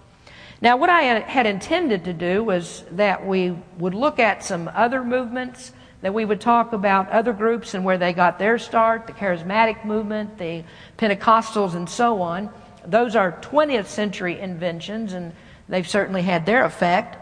Now, 0.62 0.76
what 0.76 0.90
I 0.90 1.02
had 1.20 1.46
intended 1.46 2.04
to 2.04 2.12
do 2.12 2.42
was 2.42 2.84
that 2.92 3.26
we 3.26 3.56
would 3.78 3.94
look 3.94 4.18
at 4.18 4.44
some 4.44 4.70
other 4.74 5.04
movements, 5.04 5.72
that 6.02 6.12
we 6.12 6.24
would 6.24 6.40
talk 6.40 6.72
about 6.72 7.08
other 7.10 7.32
groups 7.32 7.74
and 7.74 7.84
where 7.84 7.98
they 7.98 8.12
got 8.12 8.38
their 8.38 8.58
start, 8.58 9.06
the 9.06 9.12
charismatic 9.12 9.84
movement, 9.84 10.38
the 10.38 10.64
Pentecostals, 10.98 11.74
and 11.74 11.88
so 11.88 12.20
on. 12.20 12.50
Those 12.86 13.16
are 13.16 13.32
20th 13.40 13.86
century 13.86 14.38
inventions, 14.38 15.12
and 15.12 15.32
they've 15.68 15.88
certainly 15.88 16.22
had 16.22 16.44
their 16.44 16.64
effect. 16.64 17.16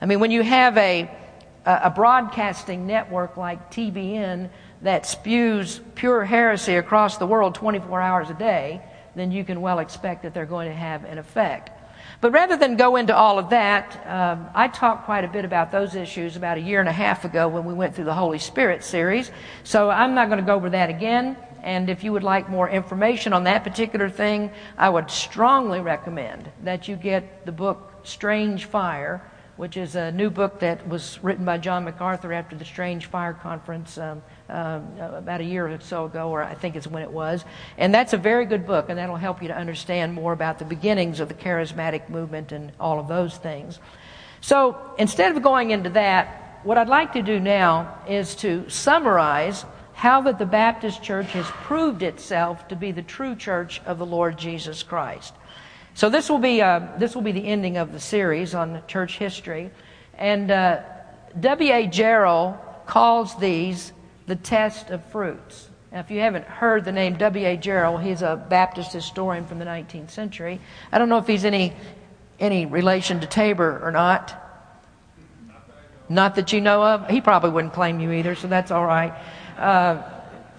I 0.00 0.06
mean, 0.06 0.20
when 0.20 0.30
you 0.30 0.42
have 0.42 0.76
a, 0.76 1.10
a 1.64 1.90
broadcasting 1.90 2.86
network 2.86 3.36
like 3.36 3.70
TBN 3.70 4.50
that 4.82 5.06
spews 5.06 5.80
pure 5.94 6.24
heresy 6.24 6.76
across 6.76 7.18
the 7.18 7.26
world 7.26 7.54
24 7.54 8.00
hours 8.00 8.28
a 8.28 8.34
day, 8.34 8.82
then 9.14 9.30
you 9.30 9.44
can 9.44 9.60
well 9.60 9.78
expect 9.78 10.22
that 10.22 10.34
they're 10.34 10.46
going 10.46 10.68
to 10.68 10.74
have 10.74 11.04
an 11.04 11.18
effect. 11.18 11.70
But 12.20 12.32
rather 12.32 12.56
than 12.56 12.76
go 12.76 12.96
into 12.96 13.16
all 13.16 13.38
of 13.38 13.50
that, 13.50 14.06
um, 14.06 14.48
I 14.54 14.68
talked 14.68 15.04
quite 15.04 15.24
a 15.24 15.28
bit 15.28 15.44
about 15.44 15.72
those 15.72 15.94
issues 15.94 16.36
about 16.36 16.56
a 16.56 16.60
year 16.60 16.80
and 16.80 16.88
a 16.88 16.92
half 16.92 17.24
ago 17.24 17.48
when 17.48 17.64
we 17.64 17.74
went 17.74 17.94
through 17.94 18.04
the 18.04 18.14
Holy 18.14 18.38
Spirit 18.38 18.84
series. 18.84 19.30
So 19.64 19.90
I'm 19.90 20.14
not 20.14 20.28
going 20.28 20.38
to 20.38 20.46
go 20.46 20.54
over 20.54 20.70
that 20.70 20.88
again. 20.88 21.36
And 21.62 21.88
if 21.88 22.04
you 22.04 22.12
would 22.12 22.22
like 22.22 22.48
more 22.48 22.68
information 22.68 23.32
on 23.32 23.44
that 23.44 23.64
particular 23.64 24.08
thing, 24.08 24.50
I 24.76 24.88
would 24.88 25.10
strongly 25.10 25.80
recommend 25.80 26.50
that 26.64 26.88
you 26.88 26.96
get 26.96 27.46
the 27.46 27.52
book 27.52 27.92
Strange 28.04 28.64
Fire, 28.66 29.22
which 29.62 29.76
is 29.76 29.94
a 29.94 30.10
new 30.10 30.28
book 30.28 30.58
that 30.58 30.88
was 30.88 31.22
written 31.22 31.44
by 31.44 31.56
John 31.56 31.84
MacArthur 31.84 32.32
after 32.32 32.56
the 32.56 32.64
Strange 32.64 33.06
Fire 33.06 33.32
Conference 33.32 33.96
um, 33.96 34.20
um, 34.48 34.98
about 34.98 35.40
a 35.40 35.44
year 35.44 35.68
or 35.68 35.78
so 35.78 36.06
ago, 36.06 36.30
or 36.30 36.42
I 36.42 36.54
think 36.54 36.74
it's 36.74 36.88
when 36.88 37.04
it 37.04 37.12
was. 37.12 37.44
And 37.78 37.94
that's 37.94 38.12
a 38.12 38.16
very 38.16 38.44
good 38.44 38.66
book, 38.66 38.86
and 38.88 38.98
that'll 38.98 39.14
help 39.14 39.40
you 39.40 39.46
to 39.46 39.56
understand 39.56 40.14
more 40.14 40.32
about 40.32 40.58
the 40.58 40.64
beginnings 40.64 41.20
of 41.20 41.28
the 41.28 41.34
charismatic 41.34 42.08
movement 42.08 42.50
and 42.50 42.72
all 42.80 42.98
of 42.98 43.06
those 43.06 43.36
things. 43.36 43.78
So 44.40 44.76
instead 44.98 45.36
of 45.36 45.40
going 45.44 45.70
into 45.70 45.90
that, 45.90 46.58
what 46.64 46.76
I'd 46.76 46.88
like 46.88 47.12
to 47.12 47.22
do 47.22 47.38
now 47.38 48.02
is 48.08 48.34
to 48.36 48.68
summarize 48.68 49.64
how 49.92 50.22
that 50.22 50.40
the 50.40 50.44
Baptist 50.44 51.04
church 51.04 51.30
has 51.34 51.46
proved 51.46 52.02
itself 52.02 52.66
to 52.66 52.74
be 52.74 52.90
the 52.90 53.02
true 53.02 53.36
church 53.36 53.80
of 53.86 54.00
the 54.00 54.06
Lord 54.06 54.36
Jesus 54.36 54.82
Christ. 54.82 55.32
So 55.94 56.08
this 56.08 56.30
will 56.30 56.38
be 56.38 56.62
uh, 56.62 56.80
this 56.98 57.14
will 57.14 57.22
be 57.22 57.32
the 57.32 57.46
ending 57.46 57.76
of 57.76 57.92
the 57.92 58.00
series 58.00 58.54
on 58.54 58.82
church 58.86 59.18
history, 59.18 59.70
and 60.16 60.50
uh, 60.50 60.80
W. 61.38 61.72
A. 61.72 61.86
Jarrell 61.86 62.58
calls 62.86 63.36
these 63.36 63.92
the 64.26 64.36
test 64.36 64.90
of 64.90 65.04
fruits. 65.06 65.68
Now, 65.92 66.00
if 66.00 66.10
you 66.10 66.20
haven't 66.20 66.46
heard 66.46 66.84
the 66.84 66.92
name 66.92 67.16
W. 67.18 67.46
A. 67.46 67.56
Jarrell, 67.56 68.02
he's 68.02 68.22
a 68.22 68.36
Baptist 68.48 68.92
historian 68.92 69.46
from 69.46 69.58
the 69.58 69.66
19th 69.66 70.10
century. 70.10 70.60
I 70.90 70.98
don't 70.98 71.10
know 71.10 71.18
if 71.18 71.26
he's 71.26 71.44
any 71.44 71.74
any 72.40 72.66
relation 72.66 73.20
to 73.20 73.26
Tabor 73.26 73.80
or 73.82 73.90
not. 73.90 74.38
Not 76.08 76.34
that 76.34 76.52
you 76.52 76.60
know 76.60 76.82
of. 76.82 77.08
He 77.08 77.20
probably 77.20 77.50
wouldn't 77.50 77.74
claim 77.74 78.00
you 78.00 78.12
either, 78.12 78.34
so 78.34 78.48
that's 78.48 78.70
all 78.70 78.84
right. 78.84 79.12
Uh, 79.56 80.02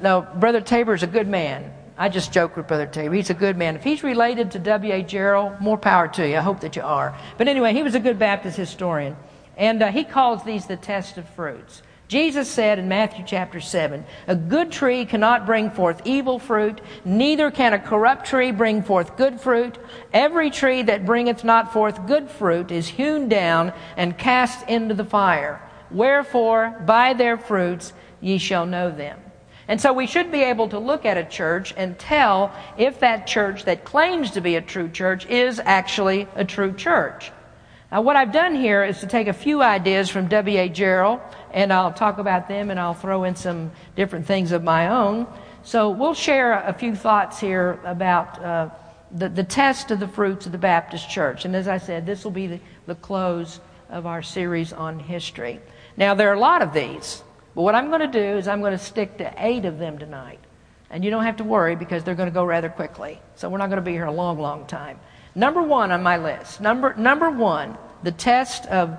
no, 0.02 0.22
Brother 0.22 0.62
Tabor's 0.62 1.04
a 1.04 1.08
good 1.08 1.28
man. 1.28 1.72
I 1.97 2.10
just 2.10 2.34
joke 2.34 2.58
with 2.58 2.67
Brother 2.67 2.88
Tabor. 2.88 3.13
He's 3.13 3.29
a 3.29 3.36
good 3.36 3.58
man. 3.58 3.75
If 3.75 3.84
he's 3.84 4.03
related 4.03 4.51
to 4.51 4.60
W.A. 4.60 5.03
Jarrell, 5.03 5.60
more 5.62 5.77
power 5.77 6.08
to 6.10 6.27
you. 6.27 6.38
I 6.38 6.41
hope 6.41 6.62
that 6.62 6.75
you 6.75 6.82
are. 6.82 7.17
But 7.38 7.47
anyway, 7.47 7.73
he 7.73 7.84
was 7.84 7.93
a 7.93 7.99
good 7.99 8.17
Baptist 8.17 8.58
historian. 8.58 9.15
And 9.58 9.84
uh, 9.84 9.91
he 9.91 10.03
calls 10.03 10.43
these 10.43 10.65
the 10.65 10.75
test 10.75 11.17
of 11.17 11.29
fruits. 11.29 11.84
Jesus 12.08 12.49
said 12.49 12.79
in 12.79 12.88
Matthew 12.88 13.23
chapter 13.25 13.60
7, 13.60 14.06
A 14.27 14.36
good 14.36 14.71
tree 14.71 15.06
cannot 15.06 15.45
bring 15.45 15.71
forth 15.71 16.01
evil 16.06 16.38
fruit, 16.38 16.82
neither 17.06 17.49
can 17.49 17.73
a 17.73 17.79
corrupt 17.79 18.25
tree 18.25 18.51
bring 18.51 18.84
forth 18.84 19.15
good 19.15 19.39
fruit. 19.39 19.77
Every 20.12 20.49
tree 20.49 20.84
that 20.84 21.06
bringeth 21.06 21.43
not 21.43 21.73
forth 21.73 22.06
good 22.06 22.29
fruit 22.29 22.71
is 22.71 22.88
hewn 22.88 23.29
down 23.29 23.73
and 23.97 24.17
cast 24.17 24.67
into 24.67 24.93
the 24.93 25.06
fire. 25.06 25.62
Wherefore, 25.91 26.82
by 26.86 27.13
their 27.13 27.38
fruits 27.38 27.93
ye 28.19 28.38
shall 28.38 28.65
know 28.65 28.91
them. 28.91 29.22
And 29.67 29.80
so 29.80 29.93
we 29.93 30.08
should 30.08 30.32
be 30.32 30.41
able 30.41 30.69
to 30.69 30.80
look 30.80 31.06
at 31.06 31.17
a 31.17 31.23
church 31.23 31.73
and 31.78 31.97
tell 31.97 32.52
if 32.78 32.99
that 32.99 33.28
church 33.28 33.65
that 33.65 33.86
claims 33.86 34.32
to 34.32 34.41
be 34.41 34.56
a 34.56 34.62
true 34.62 34.89
church 34.89 35.26
is 35.28 35.60
actually 35.60 36.28
a 36.36 36.43
true 36.43 36.73
church. 36.73 37.32
Now, 37.91 38.02
what 38.02 38.15
I've 38.15 38.32
done 38.32 38.56
here 38.56 38.84
is 38.84 38.99
to 39.02 39.08
take 39.08 39.28
a 39.28 39.34
few 39.34 39.62
ideas 39.62 40.10
from 40.10 40.28
W.A. 40.28 40.67
Jarrell, 40.67 41.21
and 41.52 41.71
I'll 41.71 41.93
talk 41.93 42.17
about 42.17 42.47
them 42.47 42.71
and 42.71 42.80
I'll 42.80 42.95
throw 42.95 43.23
in 43.23 43.36
some 43.36 43.71
different 43.95 44.26
things 44.26 44.52
of 44.52 44.63
my 44.63 44.88
own. 44.88 45.28
So 45.62 45.91
we'll 45.91 46.15
share 46.15 46.54
a 46.54 46.73
few 46.73 46.95
thoughts 46.95 47.39
here 47.39 47.80
about 47.86 48.43
uh, 48.43 48.69
the, 49.12 49.30
the 49.30 49.43
test 49.43 49.91
of 49.91 49.99
the 49.99 50.08
fruits 50.08 50.45
of 50.45 50.52
the 50.52 50.58
Baptist 50.58 51.10
church. 51.10 51.45
And 51.45 51.56
as 51.56 51.67
I 51.67 51.78
said, 51.78 52.06
this 52.06 52.23
will 52.23 52.32
be 52.32 52.47
the, 52.47 52.60
the 52.88 52.95
close 52.95 53.60
of 53.89 54.06
our 54.06 54.23
series 54.23 54.73
on 54.73 54.99
history. 54.99 55.62
Now, 55.95 56.15
there 56.15 56.32
are 56.32 56.36
a 56.36 56.39
lot 56.39 56.63
of 56.63 56.73
these, 56.73 57.23
but 57.56 57.62
what 57.62 57.76
I'm 57.76 57.89
going 57.89 58.02
to 58.02 58.08
do 58.08 58.38
is 58.38 58.48
I'm 58.48 58.62
going 58.62 58.72
to 58.72 58.84
stick 58.84 59.18
to 59.18 59.34
eight 59.38 59.66
of 59.66 59.80
them 59.80 59.98
tonight. 59.98 60.39
And 60.89 61.04
you 61.04 61.10
don't 61.10 61.24
have 61.24 61.38
to 61.38 61.44
worry 61.44 61.76
because 61.76 62.04
they're 62.04 62.16
going 62.16 62.30
to 62.30 62.34
go 62.34 62.46
rather 62.46 62.70
quickly. 62.70 63.20
So 63.36 63.50
we're 63.50 63.58
not 63.58 63.68
going 63.68 63.78
to 63.78 63.82
be 63.82 63.94
here 63.94 64.06
a 64.06 64.12
long, 64.12 64.38
long 64.38 64.66
time. 64.68 65.00
Number 65.36 65.63
one 65.63 65.92
on 65.92 66.04
my 66.04 66.18
list, 66.18 66.62
number, 66.62 66.94
number 66.96 67.32
one, 67.32 67.78
the 68.04 68.12
test 68.12 68.68
of 68.68 68.98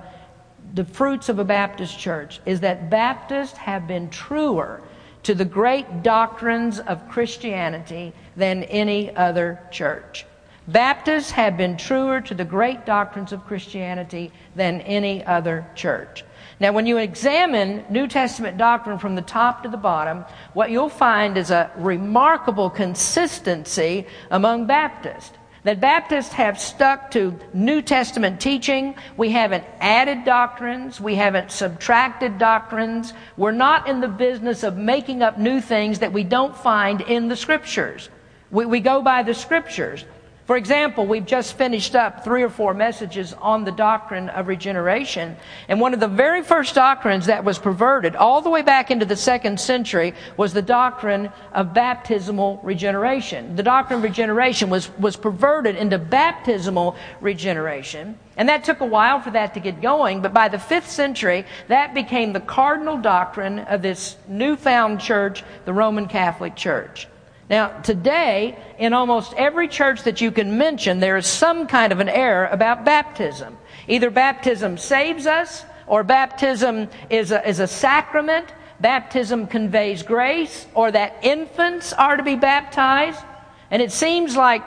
the 0.73 0.83
fruits 0.83 1.29
of 1.29 1.39
a 1.39 1.45
Baptist 1.45 1.97
church 1.97 2.41
is 2.45 2.59
that 2.61 2.89
Baptists 2.89 3.57
have 3.57 3.87
been 3.87 4.09
truer 4.09 4.81
to 5.23 5.33
the 5.33 5.45
great 5.45 6.03
doctrines 6.03 6.79
of 6.79 7.07
Christianity 7.09 8.13
than 8.35 8.63
any 8.63 9.15
other 9.15 9.59
church. 9.71 10.25
Baptists 10.67 11.31
have 11.31 11.57
been 11.57 11.77
truer 11.77 12.21
to 12.21 12.33
the 12.33 12.43
great 12.43 12.85
doctrines 12.85 13.31
of 13.31 13.45
Christianity 13.45 14.31
than 14.55 14.81
any 14.81 15.23
other 15.25 15.65
church. 15.75 16.23
Now, 16.59 16.71
when 16.71 16.85
you 16.85 16.97
examine 16.97 17.83
New 17.89 18.07
Testament 18.07 18.57
doctrine 18.57 18.97
from 18.97 19.15
the 19.15 19.21
top 19.21 19.63
to 19.63 19.69
the 19.69 19.77
bottom, 19.77 20.23
what 20.53 20.71
you'll 20.71 20.89
find 20.89 21.37
is 21.37 21.51
a 21.51 21.69
remarkable 21.75 22.69
consistency 22.69 24.07
among 24.31 24.65
Baptists 24.65 25.37
that 25.65 25.81
Baptists 25.81 26.31
have 26.33 26.59
stuck 26.59 27.09
to 27.11 27.37
New 27.51 27.81
Testament 27.81 28.39
teaching. 28.39 28.93
We 29.17 29.31
haven't 29.31 29.63
added 29.79 30.23
doctrines. 30.23 31.01
We 31.01 31.15
haven't 31.15 31.51
subtracted 31.51 32.37
doctrines. 32.37 33.13
We're 33.35 33.51
not 33.51 33.89
in 33.89 33.99
the 33.99 34.07
business 34.07 34.61
of 34.61 34.77
making 34.77 35.23
up 35.23 35.39
new 35.39 35.59
things 35.59 35.99
that 35.99 36.13
we 36.13 36.23
don't 36.23 36.55
find 36.55 37.01
in 37.01 37.29
the 37.29 37.35
Scriptures. 37.35 38.09
We, 38.51 38.67
we 38.67 38.79
go 38.79 39.01
by 39.01 39.23
the 39.23 39.33
Scriptures. 39.33 40.05
For 40.45 40.57
example, 40.57 41.07
we've 41.07 41.25
just 41.25 41.57
finished 41.57 41.95
up 41.95 42.23
three 42.23 42.43
or 42.43 42.49
four 42.49 42.75
messages 42.75 43.33
on 43.33 43.63
the 43.63 43.71
doctrine 43.71 44.29
of 44.29 44.47
regeneration. 44.47 45.37
And 45.67 45.81
one 45.81 45.95
of 45.95 45.99
the 45.99 46.07
very 46.07 46.43
first 46.43 46.75
doctrines 46.75 47.25
that 47.25 47.43
was 47.43 47.57
perverted 47.57 48.15
all 48.15 48.41
the 48.41 48.51
way 48.51 48.61
back 48.61 48.91
into 48.91 49.05
the 49.05 49.15
second 49.15 49.59
century 49.59 50.13
was 50.37 50.53
the 50.53 50.61
doctrine 50.61 51.31
of 51.51 51.73
baptismal 51.73 52.59
regeneration. 52.61 53.55
The 53.55 53.63
doctrine 53.63 53.97
of 53.97 54.03
regeneration 54.03 54.69
was, 54.69 54.95
was 54.99 55.15
perverted 55.15 55.77
into 55.77 55.97
baptismal 55.97 56.95
regeneration. 57.21 58.19
And 58.37 58.47
that 58.47 58.63
took 58.63 58.81
a 58.81 58.85
while 58.85 59.21
for 59.21 59.31
that 59.31 59.55
to 59.55 59.59
get 59.59 59.81
going, 59.81 60.21
but 60.21 60.33
by 60.33 60.49
the 60.49 60.59
fifth 60.59 60.91
century, 60.91 61.45
that 61.69 61.95
became 61.95 62.33
the 62.33 62.39
cardinal 62.39 62.99
doctrine 62.99 63.59
of 63.59 63.81
this 63.81 64.15
newfound 64.27 64.99
church, 64.99 65.43
the 65.65 65.73
Roman 65.73 66.07
Catholic 66.07 66.55
Church. 66.55 67.07
Now, 67.49 67.67
today, 67.81 68.57
in 68.79 68.93
almost 68.93 69.33
every 69.35 69.67
church 69.67 70.03
that 70.03 70.19
you 70.19 70.31
can 70.31 70.57
mention, 70.57 70.99
there 70.99 71.17
is 71.17 71.27
some 71.27 71.67
kind 71.67 71.93
of 71.93 71.99
an 71.99 72.09
error 72.09 72.47
about 72.47 72.85
baptism. 72.85 73.57
Either 73.87 74.09
baptism 74.09 74.77
saves 74.77 75.27
us, 75.27 75.63
or 75.87 76.03
baptism 76.03 76.89
is 77.11 77.31
a, 77.31 77.47
is 77.47 77.59
a 77.59 77.67
sacrament, 77.67 78.47
baptism 78.79 79.45
conveys 79.45 80.01
grace, 80.01 80.65
or 80.73 80.91
that 80.91 81.17
infants 81.21 81.93
are 81.93 82.17
to 82.17 82.23
be 82.23 82.35
baptized. 82.35 83.23
And 83.69 83.81
it 83.81 83.91
seems 83.91 84.35
like 84.35 84.63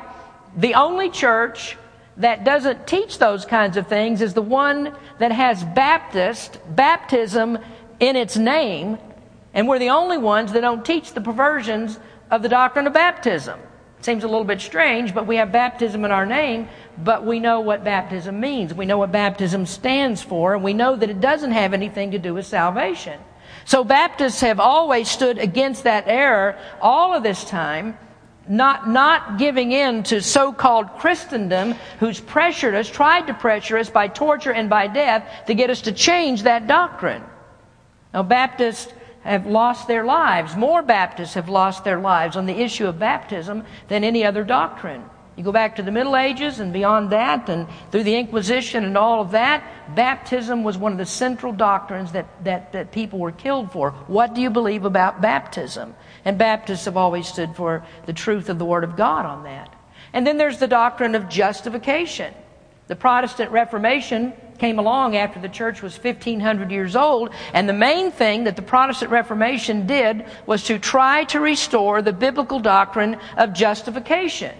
the 0.57 0.75
only 0.75 1.11
church 1.11 1.77
that 2.19 2.45
doesn't 2.45 2.87
teach 2.87 3.19
those 3.19 3.45
kinds 3.45 3.77
of 3.77 3.89
things 3.89 4.23
is 4.23 4.35
the 4.35 4.43
one 4.43 4.95
that 5.19 5.33
has 5.33 5.65
Baptist, 5.65 6.59
baptism 6.75 7.59
in 7.99 8.15
its 8.17 8.37
name, 8.37 8.99
and 9.55 9.67
we're 9.67 9.79
the 9.79 9.91
only 9.91 10.19
ones 10.19 10.53
that 10.53 10.61
don't 10.61 10.85
teach 10.85 11.13
the 11.15 11.21
perversions 11.21 11.99
of 12.31 12.43
the 12.43 12.49
doctrine 12.49 12.87
of 12.87 12.93
baptism. 12.93 13.59
Seems 14.01 14.23
a 14.23 14.29
little 14.29 14.45
bit 14.45 14.61
strange, 14.61 15.13
but 15.13 15.27
we 15.27 15.37
have 15.37 15.51
baptism 15.51 16.05
in 16.05 16.13
our 16.13 16.25
name, 16.25 16.69
but 17.03 17.25
we 17.27 17.41
know 17.41 17.61
what 17.61 17.83
baptism 17.83 18.39
means. 18.39 18.73
We 18.73 18.87
know 18.87 18.99
what 18.99 19.11
baptism 19.11 19.67
stands 19.67 20.23
for, 20.23 20.55
and 20.55 20.63
we 20.63 20.73
know 20.73 20.95
that 20.95 21.11
it 21.11 21.21
doesn't 21.21 21.51
have 21.51 21.75
anything 21.75 22.13
to 22.13 22.19
do 22.19 22.33
with 22.35 22.47
salvation. 22.47 23.19
So 23.65 23.83
Baptists 23.83 24.41
have 24.41 24.61
always 24.61 25.11
stood 25.11 25.39
against 25.39 25.85
that 25.85 26.05
error 26.07 26.57
all 26.81 27.13
of 27.13 27.23
this 27.23 27.45
time, 27.45 27.99
not, 28.49 28.89
not 28.89 29.37
giving 29.37 29.73
in 29.73 30.05
to 30.05 30.23
so-called 30.23 30.89
Christendom 30.99 31.75
who's 31.99 32.21
pressured 32.21 32.75
us, 32.75 32.89
tried 32.89 33.27
to 33.27 33.35
pressure 33.35 33.77
us 33.77 33.91
by 33.91 34.09
torture 34.09 34.53
and 34.53 34.71
by 34.71 34.87
death 34.87 35.29
to 35.49 35.55
get 35.55 35.71
us 35.71 35.83
to 35.83 35.93
change 35.93 36.45
that 36.45 36.67
doctrine. 36.67 37.23
Now, 38.15 38.23
Baptists 38.23 38.93
have 39.29 39.47
lost 39.47 39.89
their 39.89 40.05
lives. 40.05 40.57
More 40.57 40.83
Baptists 40.83 41.35
have 41.35 41.49
lost 41.49 41.85
their 41.85 42.01
lives 42.01 42.37
on 42.37 42.47
the 42.47 42.61
issue 42.61 42.87
of 42.87 42.99
baptism 42.99 43.65
than 43.89 44.05
any 44.05 44.25
other 44.25 44.45
doctrine. 44.45 45.05
You 45.37 45.45
go 45.45 45.53
back 45.53 45.77
to 45.77 45.85
the 45.85 45.93
Middle 45.93 46.17
Ages 46.17 46.59
and 46.59 46.73
beyond 46.73 47.11
that, 47.11 47.49
and 47.49 47.69
through 47.93 48.03
the 48.03 48.17
Inquisition 48.17 48.85
and 48.85 48.99
all 48.99 49.21
of 49.21 49.31
that, 49.31 49.63
baptism 49.95 50.65
was 50.65 50.77
one 50.77 50.91
of 50.91 50.99
the 50.99 51.07
central 51.07 51.53
doctrines 51.53 52.11
that, 52.11 52.27
that, 52.43 52.73
that 52.73 52.91
people 52.91 53.21
were 53.21 53.31
killed 53.31 53.71
for. 53.71 53.93
What 54.09 54.35
do 54.35 54.41
you 54.41 54.51
believe 54.51 54.85
about 54.85 55.21
baptism? 55.21 55.95
And 56.25 56.39
Baptists 56.39 56.87
have 56.87 56.97
always 56.97 57.29
stood 57.29 57.55
for 57.55 57.85
the 58.07 58.13
truth 58.13 58.49
of 58.49 58.59
the 58.59 58.65
Word 58.65 58.83
of 58.83 58.97
God 58.97 59.27
on 59.27 59.45
that. 59.45 59.73
And 60.13 60.27
then 60.27 60.39
there's 60.39 60.59
the 60.59 60.67
doctrine 60.67 61.15
of 61.15 61.29
justification. 61.29 62.35
The 62.89 62.97
Protestant 62.97 63.53
Reformation 63.53 64.33
came 64.59 64.79
along 64.79 65.17
after 65.17 65.41
the 65.41 65.49
church 65.49 65.83
was 65.83 65.97
1500 65.97 66.71
years 66.71 66.97
old, 66.97 67.31
and 67.53 67.69
the 67.69 67.73
main 67.73 68.11
thing 68.11 68.45
that 68.45 68.57
the 68.57 68.63
Protestant 68.63 69.11
Reformation 69.11 69.87
did 69.87 70.25
was 70.47 70.65
to 70.65 70.79
try 70.79 71.25
to 71.25 71.41
restore 71.41 72.03
the 72.03 72.13
biblical 72.13 72.61
doctrine 72.61 73.19
of 73.37 73.53
justification. 73.53 74.55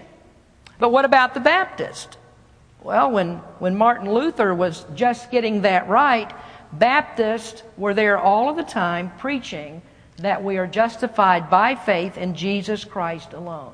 But 0.79 0.91
what 0.91 1.05
about 1.05 1.33
the 1.33 1.39
Baptist? 1.39 2.17
Well, 2.81 3.11
when, 3.11 3.35
when 3.59 3.75
Martin 3.75 4.11
Luther 4.11 4.55
was 4.55 4.85
just 4.95 5.31
getting 5.31 5.61
that 5.61 5.89
right, 5.89 6.31
Baptists 6.71 7.63
were 7.77 7.93
there 7.93 8.17
all 8.17 8.49
of 8.49 8.55
the 8.55 8.63
time 8.63 9.11
preaching 9.17 9.81
that 10.17 10.43
we 10.43 10.57
are 10.57 10.67
justified 10.67 11.49
by 11.49 11.75
faith 11.75 12.17
in 12.17 12.35
Jesus 12.35 12.85
Christ 12.85 13.33
alone. 13.33 13.73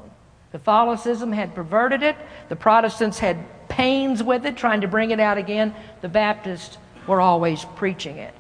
Catholicism 0.52 1.34
had 1.34 1.54
perverted 1.54 2.02
it. 2.02 2.16
The 2.48 2.56
Protestants 2.56 3.20
had 3.20 3.38
pains 3.76 4.24
with 4.24 4.46
it, 4.46 4.56
trying 4.56 4.82
to 4.82 4.88
bring 4.88 5.12
it 5.12 5.20
out 5.20 5.38
again. 5.38 5.76
The 6.00 6.08
Baptists 6.08 6.78
were 7.08 7.20
always 7.20 7.66
preaching 7.76 8.18
it. 8.18 8.34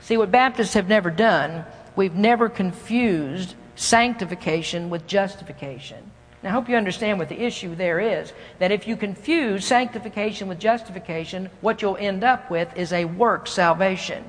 See, 0.00 0.16
what 0.16 0.32
Baptists 0.32 0.74
have 0.74 0.88
never 0.88 1.08
done, 1.08 1.64
we've 1.94 2.16
never 2.16 2.48
confused 2.48 3.54
sanctification 3.76 4.90
with 4.90 5.06
justification. 5.06 6.10
Now, 6.42 6.48
I 6.48 6.52
hope 6.52 6.68
you 6.68 6.76
understand 6.76 7.20
what 7.20 7.28
the 7.28 7.40
issue 7.40 7.76
there 7.76 8.00
is. 8.00 8.32
That 8.58 8.72
if 8.72 8.88
you 8.88 8.96
confuse 8.96 9.64
sanctification 9.64 10.48
with 10.48 10.58
justification, 10.58 11.48
what 11.60 11.80
you'll 11.80 11.96
end 11.98 12.24
up 12.24 12.50
with 12.50 12.76
is 12.76 12.92
a 12.92 13.04
work 13.04 13.46
salvation. 13.46 14.24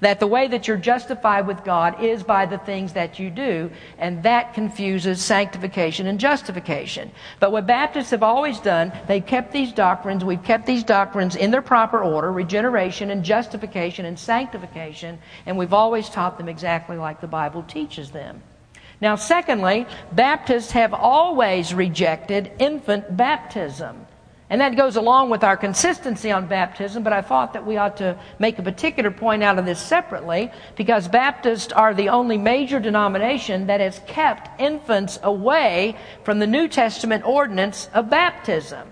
That 0.00 0.20
the 0.20 0.26
way 0.26 0.48
that 0.48 0.68
you're 0.68 0.76
justified 0.76 1.46
with 1.46 1.64
God 1.64 2.02
is 2.02 2.22
by 2.22 2.46
the 2.46 2.58
things 2.58 2.92
that 2.92 3.18
you 3.18 3.30
do, 3.30 3.70
and 3.98 4.22
that 4.22 4.54
confuses 4.54 5.22
sanctification 5.22 6.06
and 6.06 6.20
justification. 6.20 7.10
But 7.40 7.52
what 7.52 7.66
Baptists 7.66 8.10
have 8.10 8.22
always 8.22 8.60
done, 8.60 8.92
they've 9.06 9.24
kept 9.24 9.52
these 9.52 9.72
doctrines, 9.72 10.24
we've 10.24 10.42
kept 10.42 10.66
these 10.66 10.84
doctrines 10.84 11.36
in 11.36 11.50
their 11.50 11.62
proper 11.62 12.02
order 12.02 12.32
regeneration 12.32 13.10
and 13.10 13.24
justification 13.24 14.04
and 14.04 14.18
sanctification, 14.18 15.18
and 15.46 15.56
we've 15.56 15.72
always 15.72 16.08
taught 16.08 16.38
them 16.38 16.48
exactly 16.48 16.96
like 16.96 17.20
the 17.20 17.26
Bible 17.26 17.62
teaches 17.62 18.10
them. 18.10 18.42
Now, 19.00 19.14
secondly, 19.14 19.86
Baptists 20.12 20.72
have 20.72 20.92
always 20.92 21.72
rejected 21.72 22.50
infant 22.58 23.16
baptism. 23.16 24.06
And 24.50 24.62
that 24.62 24.76
goes 24.76 24.96
along 24.96 25.28
with 25.28 25.44
our 25.44 25.58
consistency 25.58 26.32
on 26.32 26.46
baptism, 26.46 27.02
but 27.02 27.12
I 27.12 27.20
thought 27.20 27.52
that 27.52 27.66
we 27.66 27.76
ought 27.76 27.98
to 27.98 28.18
make 28.38 28.58
a 28.58 28.62
particular 28.62 29.10
point 29.10 29.42
out 29.42 29.58
of 29.58 29.66
this 29.66 29.78
separately 29.78 30.50
because 30.74 31.06
Baptists 31.06 31.70
are 31.72 31.92
the 31.92 32.08
only 32.08 32.38
major 32.38 32.80
denomination 32.80 33.66
that 33.66 33.80
has 33.80 34.00
kept 34.06 34.58
infants 34.58 35.18
away 35.22 35.96
from 36.24 36.38
the 36.38 36.46
New 36.46 36.66
Testament 36.66 37.26
ordinance 37.26 37.90
of 37.92 38.08
baptism. 38.08 38.88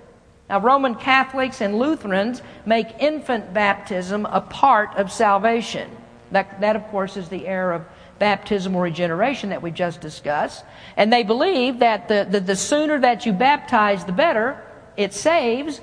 Now, 0.50 0.60
Roman 0.60 0.94
Catholics 0.94 1.62
and 1.62 1.78
Lutherans 1.78 2.42
make 2.66 3.00
infant 3.00 3.54
baptism 3.54 4.26
a 4.26 4.42
part 4.42 4.94
of 4.96 5.10
salvation. 5.10 5.90
That, 6.32 6.60
that 6.60 6.76
of 6.76 6.86
course, 6.88 7.16
is 7.16 7.30
the 7.30 7.46
error 7.46 7.72
of 7.72 7.84
baptismal 8.18 8.80
regeneration 8.80 9.50
that 9.50 9.62
we 9.62 9.70
just 9.70 10.00
discussed. 10.00 10.64
And 10.96 11.12
they 11.12 11.22
believe 11.22 11.80
that 11.80 12.08
the, 12.08 12.26
the, 12.28 12.40
the 12.40 12.56
sooner 12.56 13.00
that 13.00 13.26
you 13.26 13.32
baptize, 13.32 14.04
the 14.04 14.12
better 14.12 14.62
it 14.96 15.12
saves, 15.12 15.80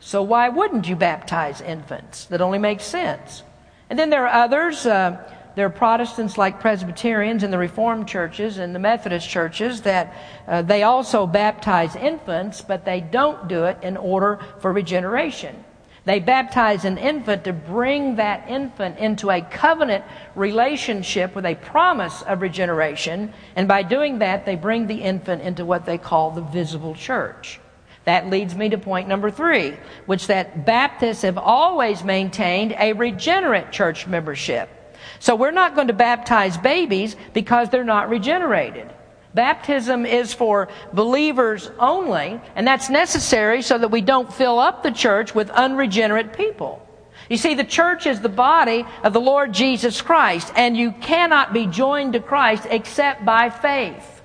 so 0.00 0.22
why 0.22 0.48
wouldn't 0.48 0.88
you 0.88 0.96
baptize 0.96 1.60
infants? 1.60 2.26
That 2.26 2.40
only 2.40 2.58
makes 2.58 2.84
sense. 2.84 3.42
And 3.88 3.98
then 3.98 4.10
there 4.10 4.26
are 4.26 4.44
others. 4.44 4.86
Uh, 4.86 5.18
there 5.56 5.66
are 5.66 5.70
Protestants 5.70 6.36
like 6.36 6.60
Presbyterians 6.60 7.42
in 7.42 7.50
the 7.50 7.56
Reformed 7.56 8.06
churches 8.06 8.58
and 8.58 8.74
the 8.74 8.78
Methodist 8.78 9.26
churches 9.28 9.80
that 9.82 10.14
uh, 10.46 10.60
they 10.60 10.82
also 10.82 11.26
baptize 11.26 11.96
infants, 11.96 12.60
but 12.60 12.84
they 12.84 13.00
don't 13.00 13.48
do 13.48 13.64
it 13.64 13.78
in 13.82 13.96
order 13.96 14.38
for 14.60 14.70
regeneration. 14.70 15.64
They 16.04 16.20
baptize 16.20 16.84
an 16.84 16.98
infant 16.98 17.44
to 17.44 17.52
bring 17.52 18.16
that 18.16 18.48
infant 18.48 18.98
into 18.98 19.30
a 19.30 19.40
covenant 19.40 20.04
relationship 20.34 21.34
with 21.34 21.46
a 21.46 21.56
promise 21.56 22.22
of 22.22 22.42
regeneration, 22.42 23.32
and 23.56 23.66
by 23.66 23.82
doing 23.82 24.18
that, 24.20 24.46
they 24.46 24.56
bring 24.56 24.86
the 24.86 25.02
infant 25.02 25.42
into 25.42 25.64
what 25.64 25.84
they 25.84 25.98
call 25.98 26.30
the 26.30 26.42
visible 26.42 26.94
church. 26.94 27.58
That 28.06 28.30
leads 28.30 28.54
me 28.54 28.68
to 28.70 28.78
point 28.78 29.08
number 29.08 29.30
three, 29.30 29.76
which 30.06 30.28
that 30.28 30.64
Baptists 30.64 31.22
have 31.22 31.38
always 31.38 32.04
maintained 32.04 32.74
a 32.78 32.92
regenerate 32.92 33.72
church 33.72 34.06
membership. 34.06 34.70
So 35.18 35.34
we're 35.34 35.50
not 35.50 35.74
going 35.74 35.88
to 35.88 35.92
baptize 35.92 36.56
babies 36.56 37.16
because 37.34 37.68
they're 37.68 37.84
not 37.84 38.08
regenerated. 38.08 38.92
Baptism 39.34 40.06
is 40.06 40.32
for 40.32 40.68
believers 40.92 41.70
only, 41.78 42.40
and 42.54 42.66
that's 42.66 42.88
necessary 42.88 43.60
so 43.60 43.76
that 43.76 43.90
we 43.90 44.00
don't 44.00 44.32
fill 44.32 44.58
up 44.60 44.82
the 44.82 44.92
church 44.92 45.34
with 45.34 45.50
unregenerate 45.50 46.32
people. 46.32 46.82
You 47.28 47.36
see, 47.36 47.54
the 47.54 47.64
church 47.64 48.06
is 48.06 48.20
the 48.20 48.28
body 48.28 48.86
of 49.02 49.12
the 49.12 49.20
Lord 49.20 49.52
Jesus 49.52 50.00
Christ, 50.00 50.52
and 50.54 50.76
you 50.76 50.92
cannot 50.92 51.52
be 51.52 51.66
joined 51.66 52.12
to 52.12 52.20
Christ 52.20 52.68
except 52.70 53.24
by 53.24 53.50
faith. 53.50 54.22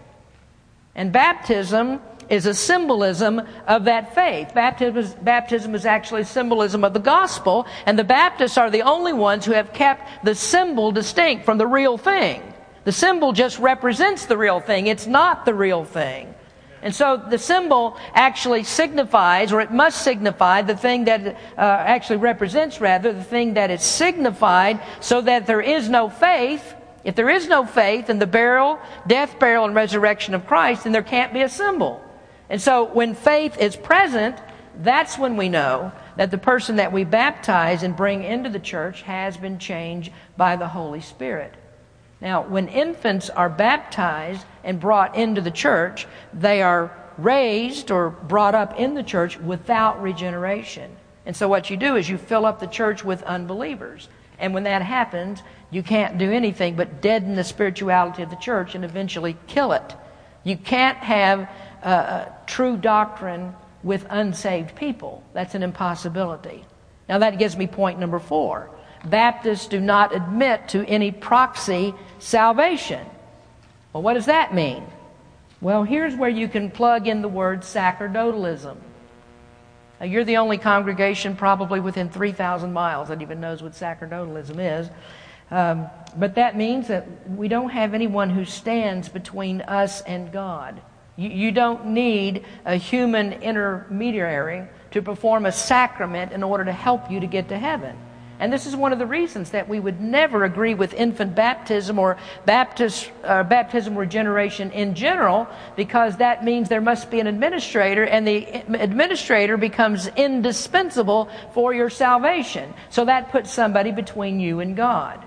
And 0.94 1.12
baptism 1.12 2.00
is 2.32 2.46
a 2.46 2.54
symbolism 2.54 3.42
of 3.68 3.84
that 3.84 4.16
faith. 4.16 4.54
Baptism 4.56 4.98
is, 4.98 5.14
baptism 5.16 5.76
is 5.76 5.86
actually 5.86 6.24
symbolism 6.24 6.84
of 6.84 6.94
the 6.94 7.00
gospel, 7.00 7.68
and 7.86 8.00
the 8.00 8.06
Baptists 8.06 8.58
are 8.58 8.72
the 8.72 8.84
only 8.84 9.12
ones 9.12 9.46
who 9.46 9.52
have 9.52 9.74
kept 9.74 10.26
the 10.26 10.34
symbol 10.34 10.92
distinct 10.92 11.46
from 11.46 11.58
the 11.58 11.68
real 11.68 11.98
thing. 11.98 12.42
The 12.86 12.94
symbol 12.94 13.34
just 13.34 13.60
represents 13.60 14.26
the 14.26 14.38
real 14.38 14.62
thing, 14.62 14.88
it's 14.88 15.06
not 15.06 15.46
the 15.46 15.54
real 15.54 15.84
thing. 15.84 16.34
And 16.82 16.96
so 16.96 17.18
the 17.18 17.38
symbol 17.38 17.98
actually 18.14 18.64
signifies, 18.64 19.52
or 19.52 19.60
it 19.60 19.72
must 19.72 20.02
signify, 20.02 20.62
the 20.62 20.76
thing 20.76 21.06
that 21.06 21.22
uh, 21.28 21.62
actually 21.62 22.18
represents, 22.18 22.80
rather, 22.82 23.14
the 23.14 23.24
thing 23.24 23.56
that 23.56 23.70
is 23.70 23.84
signified, 23.84 24.82
so 25.00 25.22
that 25.22 25.46
there 25.46 25.62
is 25.62 25.90
no 25.90 26.10
faith. 26.10 26.76
If 27.04 27.16
there 27.16 27.30
is 27.30 27.48
no 27.48 27.66
faith 27.66 28.10
in 28.10 28.20
the 28.20 28.26
burial, 28.26 28.80
death, 29.06 29.38
burial, 29.38 29.66
and 29.66 29.76
resurrection 29.76 30.34
of 30.34 30.48
Christ, 30.48 30.86
then 30.86 30.94
there 30.94 31.04
can't 31.04 31.34
be 31.34 31.42
a 31.42 31.50
symbol. 31.50 32.02
And 32.52 32.62
so 32.62 32.84
when 32.84 33.16
faith 33.16 33.58
is 33.60 33.78
present, 33.78 34.38
that's 34.84 35.18
when 35.18 35.38
we 35.38 35.48
know 35.48 35.94
that 36.18 36.32
the 36.32 36.38
person 36.38 36.76
that 36.76 36.92
we 36.92 37.06
baptize 37.06 37.82
and 37.82 37.96
bring 37.96 38.26
into 38.26 38.50
the 38.50 38.60
church 38.60 39.04
has 39.04 39.38
been 39.38 39.58
changed 39.58 40.12
by 40.36 40.58
the 40.58 40.68
Holy 40.68 41.00
Spirit. 41.00 41.54
Now, 42.20 42.42
when 42.42 42.68
infants 42.68 43.30
are 43.30 43.50
baptized 43.50 44.46
and 44.66 44.82
brought 44.82 45.16
into 45.16 45.40
the 45.40 45.50
church, 45.50 46.06
they 46.34 46.62
are 46.62 46.92
raised 47.18 47.90
or 47.90 48.10
brought 48.10 48.54
up 48.54 48.78
in 48.78 48.96
the 48.96 49.04
church 49.04 49.40
without 49.40 50.02
regeneration. 50.02 50.94
And 51.26 51.34
so, 51.34 51.48
what 51.48 51.70
you 51.70 51.78
do 51.78 51.96
is 51.96 52.10
you 52.10 52.18
fill 52.18 52.46
up 52.46 52.60
the 52.60 52.68
church 52.68 53.02
with 53.02 53.24
unbelievers. 53.24 54.10
And 54.40 54.54
when 54.54 54.64
that 54.64 54.82
happens, 54.82 55.42
you 55.70 55.84
can't 55.84 56.18
do 56.18 56.30
anything 56.30 56.76
but 56.76 57.02
deaden 57.02 57.36
the 57.36 57.46
spirituality 57.46 58.24
of 58.24 58.30
the 58.30 58.36
church 58.36 58.76
and 58.76 58.84
eventually 58.84 59.38
kill 59.48 59.72
it. 59.72 59.96
You 60.44 60.58
can't 60.58 60.98
have 60.98 61.50
uh, 61.84 62.26
true 62.46 62.78
doctrine 62.78 63.56
with 63.84 64.06
unsaved 64.10 64.76
people. 64.76 65.24
That's 65.34 65.56
an 65.56 65.64
impossibility. 65.64 66.66
Now, 67.10 67.20
that 67.20 67.40
gives 67.40 67.58
me 67.58 67.68
point 67.68 68.00
number 68.00 68.20
four. 68.20 68.70
Baptists 69.06 69.68
do 69.68 69.80
not 69.80 70.16
admit 70.16 70.70
to 70.70 70.86
any 70.86 71.12
proxy 71.12 71.94
salvation. 72.20 73.06
Well, 73.94 74.04
what 74.04 74.14
does 74.14 74.28
that 74.28 74.54
mean? 74.54 74.86
Well, 75.60 75.84
here's 75.84 76.16
where 76.16 76.30
you 76.30 76.48
can 76.48 76.72
plug 76.72 77.08
in 77.08 77.22
the 77.22 77.28
word 77.28 77.62
sacerdotalism. 77.62 78.78
Now, 80.00 80.06
you're 80.06 80.24
the 80.24 80.38
only 80.38 80.58
congregation 80.58 81.36
probably 81.36 81.80
within 81.80 82.10
3,000 82.10 82.74
miles 82.74 83.10
that 83.10 83.22
even 83.22 83.40
knows 83.40 83.62
what 83.62 83.74
sacerdotalism 83.74 84.60
is. 84.60 84.90
Um, 85.52 85.88
but 86.18 86.36
that 86.36 86.56
means 86.56 86.88
that 86.88 87.06
we 87.30 87.48
don't 87.48 87.70
have 87.70 87.94
anyone 87.94 88.30
who 88.30 88.46
stands 88.46 89.10
between 89.10 89.62
us 89.62 90.02
and 90.02 90.32
God. 90.32 90.82
You, 91.16 91.30
you 91.30 91.52
don't 91.52 91.88
need 91.88 92.46
a 92.66 92.76
human 92.76 93.34
intermediary 93.34 94.68
to 94.92 95.02
perform 95.02 95.46
a 95.46 95.52
sacrament 95.52 96.32
in 96.32 96.44
order 96.44 96.66
to 96.66 96.74
help 96.74 97.10
you 97.12 97.20
to 97.20 97.28
get 97.28 97.50
to 97.50 97.58
heaven. 97.58 97.98
And 98.42 98.52
this 98.52 98.66
is 98.66 98.76
one 98.76 98.92
of 98.92 98.98
the 98.98 99.06
reasons 99.06 99.52
that 99.52 99.70
we 99.70 99.80
would 99.80 100.02
never 100.02 100.46
agree 100.46 100.74
with 100.74 100.96
infant 100.96 101.36
baptism 101.36 102.00
or 102.00 102.18
Baptist, 102.44 103.12
uh, 103.24 103.44
baptism 103.44 103.96
regeneration 103.96 104.72
in 104.72 104.96
general, 104.96 105.48
because 105.76 106.18
that 106.18 106.44
means 106.44 106.68
there 106.68 106.82
must 106.82 107.12
be 107.12 107.20
an 107.20 107.28
administrator, 107.28 108.04
and 108.04 108.28
the 108.28 108.48
administrator 108.80 109.58
becomes 109.58 110.08
indispensable 110.08 111.30
for 111.54 111.72
your 111.72 111.92
salvation. 111.92 112.74
So 112.90 113.06
that 113.06 113.30
puts 113.30 113.52
somebody 113.52 113.92
between 113.92 114.40
you 114.40 114.60
and 114.60 114.76
God. 114.76 115.24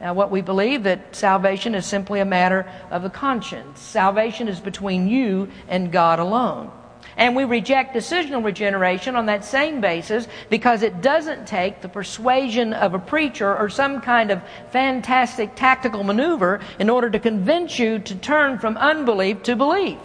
Now, 0.00 0.14
what 0.14 0.30
we 0.30 0.40
believe 0.40 0.84
that 0.84 1.14
salvation 1.14 1.74
is 1.74 1.84
simply 1.84 2.20
a 2.20 2.24
matter 2.24 2.66
of 2.90 3.02
the 3.02 3.10
conscience. 3.10 3.80
Salvation 3.80 4.48
is 4.48 4.58
between 4.58 5.08
you 5.08 5.48
and 5.68 5.92
God 5.92 6.18
alone. 6.18 6.70
And 7.18 7.36
we 7.36 7.44
reject 7.44 7.94
decisional 7.94 8.42
regeneration 8.42 9.14
on 9.14 9.26
that 9.26 9.44
same 9.44 9.82
basis 9.82 10.26
because 10.48 10.82
it 10.82 11.02
doesn't 11.02 11.46
take 11.46 11.82
the 11.82 11.88
persuasion 11.88 12.72
of 12.72 12.94
a 12.94 12.98
preacher 12.98 13.54
or 13.54 13.68
some 13.68 14.00
kind 14.00 14.30
of 14.30 14.40
fantastic 14.70 15.54
tactical 15.54 16.02
maneuver 16.02 16.60
in 16.78 16.88
order 16.88 17.10
to 17.10 17.18
convince 17.18 17.78
you 17.78 17.98
to 17.98 18.14
turn 18.14 18.58
from 18.58 18.78
unbelief 18.78 19.42
to 19.42 19.54
belief. 19.54 19.98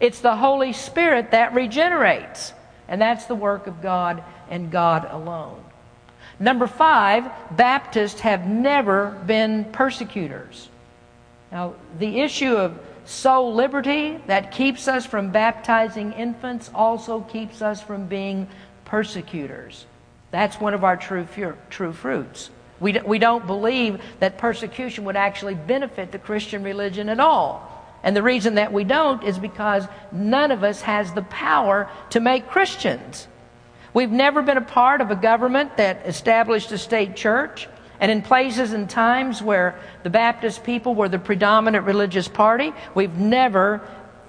It's 0.00 0.20
the 0.20 0.36
Holy 0.36 0.72
Spirit 0.72 1.32
that 1.32 1.52
regenerates. 1.52 2.54
And 2.88 3.02
that's 3.02 3.26
the 3.26 3.34
work 3.34 3.66
of 3.66 3.82
God 3.82 4.24
and 4.48 4.70
God 4.70 5.06
alone. 5.10 5.65
Number 6.38 6.66
five, 6.66 7.30
Baptists 7.56 8.20
have 8.20 8.46
never 8.46 9.10
been 9.26 9.64
persecutors. 9.72 10.68
Now, 11.50 11.74
the 11.98 12.20
issue 12.20 12.54
of 12.54 12.78
soul 13.04 13.54
liberty 13.54 14.20
that 14.26 14.50
keeps 14.50 14.88
us 14.88 15.06
from 15.06 15.30
baptizing 15.30 16.12
infants 16.12 16.70
also 16.74 17.20
keeps 17.20 17.62
us 17.62 17.80
from 17.80 18.06
being 18.06 18.48
persecutors. 18.84 19.86
That's 20.30 20.60
one 20.60 20.74
of 20.74 20.84
our 20.84 20.96
true, 20.96 21.26
true 21.70 21.92
fruits. 21.92 22.50
We, 22.80 22.98
we 23.00 23.18
don't 23.18 23.46
believe 23.46 24.02
that 24.20 24.36
persecution 24.36 25.04
would 25.04 25.16
actually 25.16 25.54
benefit 25.54 26.12
the 26.12 26.18
Christian 26.18 26.62
religion 26.62 27.08
at 27.08 27.20
all. 27.20 27.72
And 28.02 28.14
the 28.14 28.22
reason 28.22 28.56
that 28.56 28.72
we 28.72 28.84
don't 28.84 29.22
is 29.24 29.38
because 29.38 29.86
none 30.12 30.50
of 30.50 30.62
us 30.62 30.82
has 30.82 31.12
the 31.12 31.22
power 31.22 31.88
to 32.10 32.20
make 32.20 32.48
Christians. 32.48 33.28
We've 33.96 34.12
never 34.12 34.42
been 34.42 34.58
a 34.58 34.60
part 34.60 35.00
of 35.00 35.10
a 35.10 35.16
government 35.16 35.78
that 35.78 36.04
established 36.04 36.70
a 36.70 36.76
state 36.76 37.16
church. 37.16 37.66
And 37.98 38.12
in 38.12 38.20
places 38.20 38.74
and 38.74 38.90
times 38.90 39.40
where 39.40 39.80
the 40.02 40.10
Baptist 40.10 40.64
people 40.64 40.94
were 40.94 41.08
the 41.08 41.18
predominant 41.18 41.86
religious 41.86 42.28
party, 42.28 42.74
we've 42.94 43.16
never 43.16 43.80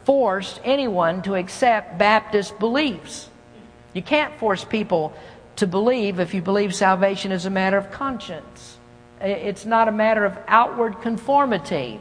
forced 0.06 0.62
anyone 0.64 1.22
to 1.24 1.36
accept 1.36 1.98
Baptist 1.98 2.58
beliefs. 2.60 3.28
You 3.92 4.02
can't 4.02 4.34
force 4.40 4.64
people 4.64 5.12
to 5.58 5.68
believe 5.68 6.22
if 6.22 6.34
you 6.34 6.42
believe 6.42 6.74
salvation 6.74 7.34
is 7.34 7.46
a 7.46 7.50
matter 7.50 7.76
of 7.76 7.92
conscience. 7.92 8.78
It's 9.20 9.66
not 9.66 9.90
a 9.90 9.92
matter 9.92 10.24
of 10.24 10.38
outward 10.48 11.02
conformity. 11.02 12.00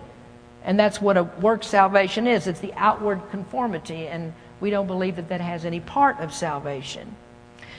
And 0.62 0.78
that's 0.78 1.00
what 1.00 1.16
a 1.16 1.24
work 1.24 1.64
salvation 1.64 2.28
is 2.28 2.46
it's 2.46 2.60
the 2.60 2.74
outward 2.74 3.28
conformity. 3.32 4.06
And 4.06 4.34
we 4.60 4.70
don't 4.70 4.86
believe 4.86 5.16
that 5.16 5.30
that 5.30 5.40
has 5.40 5.64
any 5.64 5.80
part 5.80 6.20
of 6.20 6.32
salvation. 6.32 7.16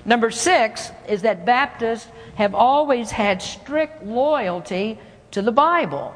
Number 0.07 0.31
six 0.31 0.89
is 1.09 1.23
that 1.23 1.45
Baptists 1.45 2.07
have 2.35 2.55
always 2.55 3.11
had 3.11 3.41
strict 3.41 4.03
loyalty 4.03 4.97
to 5.31 5.41
the 5.41 5.51
Bible. 5.51 6.15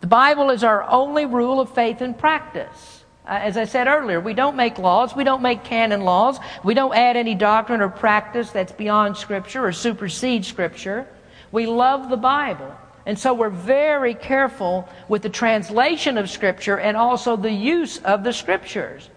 The 0.00 0.06
Bible 0.06 0.48
is 0.48 0.64
our 0.64 0.82
only 0.84 1.26
rule 1.26 1.60
of 1.60 1.72
faith 1.74 2.00
and 2.00 2.18
practice. 2.18 3.04
Uh, 3.26 3.32
as 3.32 3.58
I 3.58 3.64
said 3.64 3.88
earlier, 3.88 4.20
we 4.20 4.32
don't 4.32 4.56
make 4.56 4.78
laws, 4.78 5.14
we 5.14 5.22
don't 5.22 5.42
make 5.42 5.64
canon 5.64 6.00
laws, 6.00 6.38
we 6.64 6.72
don't 6.72 6.94
add 6.94 7.16
any 7.16 7.34
doctrine 7.34 7.82
or 7.82 7.90
practice 7.90 8.50
that's 8.52 8.72
beyond 8.72 9.18
Scripture 9.18 9.66
or 9.66 9.72
supersedes 9.72 10.48
Scripture. 10.48 11.06
We 11.52 11.66
love 11.66 12.08
the 12.08 12.16
Bible. 12.16 12.74
And 13.04 13.18
so 13.18 13.34
we're 13.34 13.50
very 13.50 14.14
careful 14.14 14.88
with 15.08 15.20
the 15.22 15.28
translation 15.28 16.16
of 16.16 16.30
Scripture 16.30 16.78
and 16.78 16.96
also 16.96 17.36
the 17.36 17.52
use 17.52 17.98
of 17.98 18.24
the 18.24 18.32
Scriptures. 18.32 19.10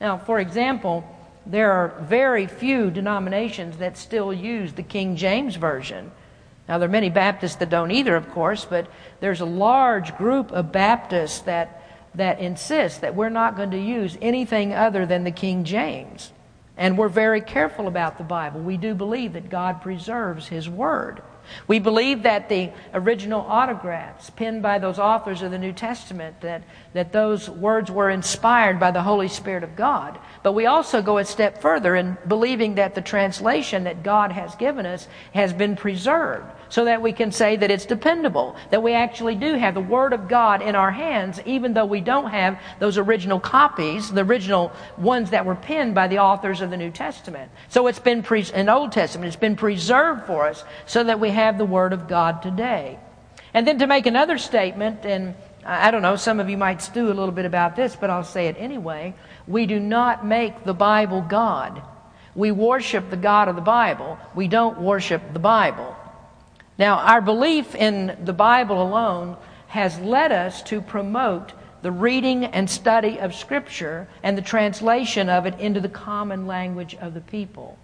Now, 0.00 0.18
for 0.18 0.38
example, 0.38 1.04
there 1.46 1.72
are 1.72 1.88
very 2.02 2.46
few 2.46 2.90
denominations 2.90 3.78
that 3.78 3.96
still 3.96 4.32
use 4.32 4.72
the 4.72 4.82
King 4.82 5.16
James 5.16 5.56
Version. 5.56 6.10
Now, 6.68 6.78
there 6.78 6.88
are 6.88 6.92
many 6.92 7.10
Baptists 7.10 7.56
that 7.56 7.70
don't 7.70 7.90
either, 7.90 8.14
of 8.14 8.30
course, 8.30 8.64
but 8.64 8.86
there's 9.18 9.40
a 9.40 9.46
large 9.46 10.16
group 10.16 10.52
of 10.52 10.70
Baptists 10.70 11.40
that, 11.40 11.82
that 12.14 12.38
insist 12.38 13.00
that 13.00 13.16
we're 13.16 13.28
not 13.28 13.56
going 13.56 13.72
to 13.72 13.80
use 13.80 14.16
anything 14.22 14.72
other 14.72 15.04
than 15.06 15.24
the 15.24 15.32
King 15.32 15.64
James. 15.64 16.30
And 16.76 16.96
we're 16.96 17.08
very 17.08 17.40
careful 17.40 17.88
about 17.88 18.18
the 18.18 18.24
Bible. 18.24 18.60
We 18.60 18.76
do 18.76 18.94
believe 18.94 19.32
that 19.32 19.50
God 19.50 19.82
preserves 19.82 20.46
His 20.46 20.68
Word. 20.68 21.22
We 21.66 21.78
believe 21.78 22.22
that 22.22 22.48
the 22.48 22.70
original 22.94 23.40
autographs 23.40 24.30
penned 24.30 24.62
by 24.62 24.78
those 24.78 24.98
authors 24.98 25.42
of 25.42 25.50
the 25.50 25.58
New 25.58 25.72
Testament, 25.72 26.40
that, 26.40 26.62
that 26.92 27.12
those 27.12 27.50
words 27.50 27.90
were 27.90 28.10
inspired 28.10 28.78
by 28.78 28.90
the 28.90 29.02
Holy 29.02 29.28
Spirit 29.28 29.64
of 29.64 29.76
God. 29.76 30.18
But 30.42 30.52
we 30.52 30.64
also 30.64 31.02
go 31.02 31.18
a 31.18 31.24
step 31.24 31.60
further 31.60 31.94
in 31.94 32.16
believing 32.26 32.76
that 32.76 32.94
the 32.94 33.02
translation 33.02 33.84
that 33.84 34.02
God 34.02 34.32
has 34.32 34.54
given 34.54 34.86
us 34.86 35.06
has 35.34 35.52
been 35.52 35.76
preserved 35.76 36.46
so 36.70 36.86
that 36.86 37.02
we 37.02 37.12
can 37.12 37.30
say 37.30 37.56
that 37.56 37.70
it's 37.70 37.84
dependable, 37.84 38.56
that 38.70 38.82
we 38.82 38.94
actually 38.94 39.34
do 39.34 39.54
have 39.54 39.74
the 39.74 39.80
Word 39.80 40.12
of 40.14 40.28
God 40.28 40.62
in 40.62 40.74
our 40.74 40.90
hands, 40.90 41.40
even 41.44 41.74
though 41.74 41.84
we 41.84 42.00
don't 42.00 42.30
have 42.30 42.58
those 42.78 42.96
original 42.96 43.38
copies, 43.38 44.10
the 44.10 44.24
original 44.24 44.72
ones 44.96 45.30
that 45.30 45.44
were 45.44 45.56
penned 45.56 45.94
by 45.94 46.08
the 46.08 46.20
authors 46.20 46.62
of 46.62 46.70
the 46.70 46.76
New 46.76 46.90
Testament. 46.90 47.50
So 47.68 47.86
it's 47.88 47.98
been, 47.98 48.22
pre- 48.22 48.46
in 48.54 48.68
Old 48.68 48.92
Testament, 48.92 49.26
it's 49.26 49.36
been 49.36 49.56
preserved 49.56 50.26
for 50.26 50.46
us 50.46 50.64
so 50.86 51.04
that 51.04 51.20
we 51.20 51.30
have 51.30 51.58
the 51.58 51.66
Word 51.66 51.92
of 51.92 52.08
God 52.08 52.40
today. 52.40 52.98
And 53.52 53.66
then 53.66 53.80
to 53.80 53.86
make 53.86 54.06
another 54.06 54.38
statement, 54.38 55.04
and 55.04 55.34
I 55.64 55.90
don't 55.90 56.02
know, 56.02 56.16
some 56.16 56.40
of 56.40 56.48
you 56.48 56.56
might 56.56 56.80
stew 56.80 57.06
a 57.06 57.12
little 57.12 57.32
bit 57.32 57.44
about 57.44 57.76
this, 57.76 57.96
but 57.96 58.10
I'll 58.10 58.24
say 58.24 58.46
it 58.46 58.56
anyway. 58.58 59.14
We 59.50 59.66
do 59.66 59.80
not 59.80 60.24
make 60.24 60.62
the 60.62 60.74
Bible 60.74 61.22
God. 61.22 61.82
We 62.36 62.52
worship 62.52 63.10
the 63.10 63.16
God 63.16 63.48
of 63.48 63.56
the 63.56 63.60
Bible. 63.60 64.16
We 64.36 64.46
don't 64.46 64.80
worship 64.80 65.32
the 65.32 65.40
Bible. 65.40 65.96
Now, 66.78 66.98
our 66.98 67.20
belief 67.20 67.74
in 67.74 68.16
the 68.24 68.32
Bible 68.32 68.80
alone 68.80 69.36
has 69.66 69.98
led 69.98 70.30
us 70.30 70.62
to 70.62 70.80
promote 70.80 71.52
the 71.82 71.90
reading 71.90 72.44
and 72.44 72.70
study 72.70 73.18
of 73.18 73.34
Scripture 73.34 74.06
and 74.22 74.38
the 74.38 74.42
translation 74.42 75.28
of 75.28 75.46
it 75.46 75.58
into 75.58 75.80
the 75.80 75.88
common 75.88 76.46
language 76.46 76.94
of 77.00 77.14
the 77.14 77.20
people. 77.20 77.76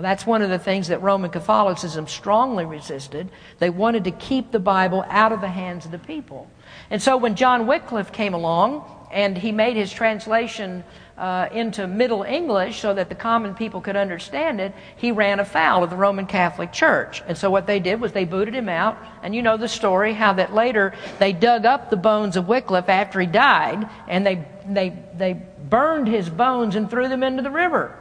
Well, 0.00 0.08
that's 0.08 0.26
one 0.26 0.40
of 0.40 0.48
the 0.48 0.58
things 0.58 0.88
that 0.88 1.02
Roman 1.02 1.30
Catholicism 1.30 2.06
strongly 2.06 2.64
resisted. 2.64 3.28
They 3.58 3.68
wanted 3.68 4.04
to 4.04 4.10
keep 4.12 4.50
the 4.50 4.58
Bible 4.58 5.04
out 5.10 5.30
of 5.30 5.42
the 5.42 5.48
hands 5.48 5.84
of 5.84 5.90
the 5.90 5.98
people. 5.98 6.50
And 6.88 7.02
so 7.02 7.18
when 7.18 7.34
John 7.34 7.66
Wycliffe 7.66 8.10
came 8.10 8.32
along 8.32 8.82
and 9.12 9.36
he 9.36 9.52
made 9.52 9.76
his 9.76 9.92
translation 9.92 10.84
uh, 11.18 11.50
into 11.52 11.86
Middle 11.86 12.22
English 12.22 12.80
so 12.80 12.94
that 12.94 13.10
the 13.10 13.14
common 13.14 13.54
people 13.54 13.82
could 13.82 13.94
understand 13.94 14.58
it, 14.58 14.72
he 14.96 15.12
ran 15.12 15.38
afoul 15.38 15.84
of 15.84 15.90
the 15.90 15.96
Roman 15.96 16.24
Catholic 16.24 16.72
Church. 16.72 17.22
And 17.26 17.36
so 17.36 17.50
what 17.50 17.66
they 17.66 17.78
did 17.78 18.00
was 18.00 18.12
they 18.12 18.24
booted 18.24 18.54
him 18.54 18.70
out. 18.70 18.96
And 19.22 19.34
you 19.34 19.42
know 19.42 19.58
the 19.58 19.68
story 19.68 20.14
how 20.14 20.32
that 20.32 20.54
later 20.54 20.94
they 21.18 21.34
dug 21.34 21.66
up 21.66 21.90
the 21.90 21.98
bones 21.98 22.38
of 22.38 22.48
Wycliffe 22.48 22.88
after 22.88 23.20
he 23.20 23.26
died 23.26 23.86
and 24.08 24.26
they, 24.26 24.48
they, 24.66 24.96
they 25.14 25.42
burned 25.68 26.08
his 26.08 26.30
bones 26.30 26.74
and 26.74 26.88
threw 26.88 27.06
them 27.06 27.22
into 27.22 27.42
the 27.42 27.50
river. 27.50 27.99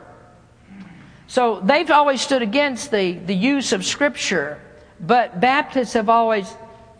So 1.30 1.60
they've 1.60 1.90
always 1.92 2.22
stood 2.22 2.42
against 2.42 2.90
the, 2.90 3.14
the 3.14 3.36
use 3.36 3.72
of 3.72 3.86
Scripture, 3.86 4.60
but 5.00 5.40
Baptists 5.40 5.94
have 5.94 6.10
always 6.10 6.52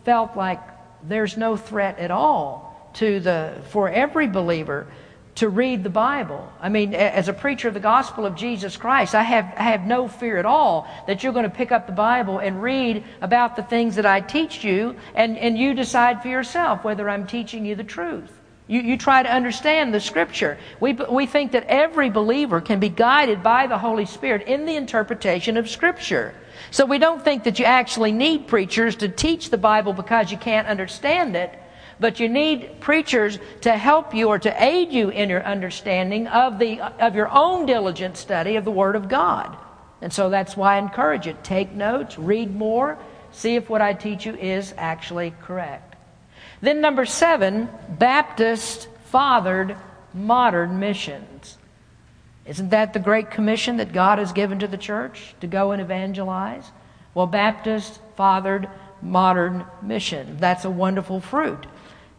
felt 0.06 0.38
like 0.38 0.60
there's 1.02 1.36
no 1.36 1.58
threat 1.58 1.98
at 1.98 2.12
all 2.12 2.92
to 2.94 3.20
the, 3.20 3.56
for 3.70 3.90
every 3.90 4.28
believer 4.28 4.86
to 5.36 5.50
read 5.50 5.84
the 5.84 5.90
Bible. 5.90 6.48
I 6.62 6.70
mean, 6.70 6.94
as 6.94 7.28
a 7.28 7.34
preacher 7.34 7.70
of 7.70 7.74
the 7.74 7.80
gospel 7.80 8.24
of 8.24 8.36
Jesus 8.36 8.78
Christ, 8.78 9.16
I 9.16 9.24
have, 9.24 9.52
I 9.58 9.64
have 9.64 9.88
no 9.88 10.08
fear 10.08 10.38
at 10.38 10.46
all 10.46 10.88
that 11.08 11.24
you're 11.24 11.34
going 11.34 11.50
to 11.50 11.56
pick 11.56 11.72
up 11.72 11.88
the 11.88 11.94
Bible 11.94 12.38
and 12.38 12.62
read 12.62 13.04
about 13.22 13.56
the 13.56 13.64
things 13.64 13.96
that 13.96 14.06
I 14.06 14.22
teach 14.22 14.64
you, 14.64 14.96
and, 15.16 15.40
and 15.40 15.58
you 15.58 15.74
decide 15.74 16.22
for 16.22 16.28
yourself 16.28 16.84
whether 16.84 17.10
I'm 17.10 17.26
teaching 17.26 17.66
you 17.66 17.74
the 17.74 17.84
truth. 17.84 18.39
You, 18.70 18.82
you 18.82 18.98
try 18.98 19.24
to 19.24 19.30
understand 19.30 19.94
the 19.94 20.00
Scripture. 20.00 20.58
We, 20.80 20.94
we 20.94 21.26
think 21.26 21.52
that 21.52 21.66
every 21.66 22.10
believer 22.10 22.62
can 22.62 22.80
be 22.80 22.88
guided 22.88 23.44
by 23.44 23.68
the 23.68 23.78
Holy 23.78 24.06
Spirit 24.06 24.48
in 24.48 24.66
the 24.66 24.78
interpretation 24.78 25.58
of 25.58 25.70
Scripture. 25.70 26.34
So 26.72 26.86
we 26.86 27.00
don't 27.00 27.22
think 27.22 27.44
that 27.44 27.60
you 27.60 27.66
actually 27.66 28.14
need 28.14 28.48
preachers 28.48 28.96
to 28.98 29.10
teach 29.10 29.50
the 29.50 29.58
Bible 29.58 29.92
because 29.92 30.32
you 30.32 30.38
can't 30.38 30.68
understand 30.68 31.36
it 31.36 31.52
but 32.00 32.20
you 32.20 32.30
need 32.30 32.80
preachers 32.80 33.40
to 33.62 33.78
help 33.78 34.14
you 34.14 34.30
or 34.30 34.40
to 34.40 34.64
aid 34.64 34.92
you 34.92 35.10
in 35.10 35.30
your 35.30 35.44
understanding 35.44 36.28
of, 36.28 36.58
the, 36.58 36.80
of 37.04 37.16
your 37.16 37.30
own 37.30 37.66
diligent 37.66 38.16
study 38.16 38.56
of 38.56 38.66
the 38.66 38.72
Word 38.72 38.96
of 38.96 39.10
God. 39.10 39.58
And 40.02 40.12
so 40.12 40.30
that's 40.30 40.56
why 40.56 40.76
I 40.76 40.80
encourage 40.80 41.28
it. 41.28 41.44
take 41.44 41.74
notes, 41.74 42.18
read 42.18 42.56
more, 42.56 42.98
see 43.32 43.56
if 43.56 43.70
what 43.70 43.82
I 43.82 43.94
teach 43.94 44.26
you 44.26 44.34
is 44.36 44.74
actually 44.78 45.34
correct. 45.42 45.89
Then, 46.62 46.82
number 46.82 47.06
seven, 47.06 47.70
Baptist 47.90 48.88
fathered 49.06 49.78
modern 50.14 50.80
missions. 50.80 51.58
Isn't 52.46 52.70
that 52.70 52.94
the 52.94 53.00
great 53.00 53.30
commission 53.32 53.78
that 53.78 53.94
God 53.94 54.18
has 54.18 54.34
given 54.34 54.60
to 54.60 54.68
the 54.68 54.78
church 54.78 55.36
to 55.42 55.48
go 55.48 55.72
and 55.72 55.82
evangelize? 55.82 56.72
Well, 57.14 57.28
Baptist 57.28 58.00
fathered 58.18 58.68
modern 59.02 59.66
mission. 59.82 60.38
That's 60.40 60.66
a 60.66 60.70
wonderful 60.70 61.22
fruit. 61.22 61.66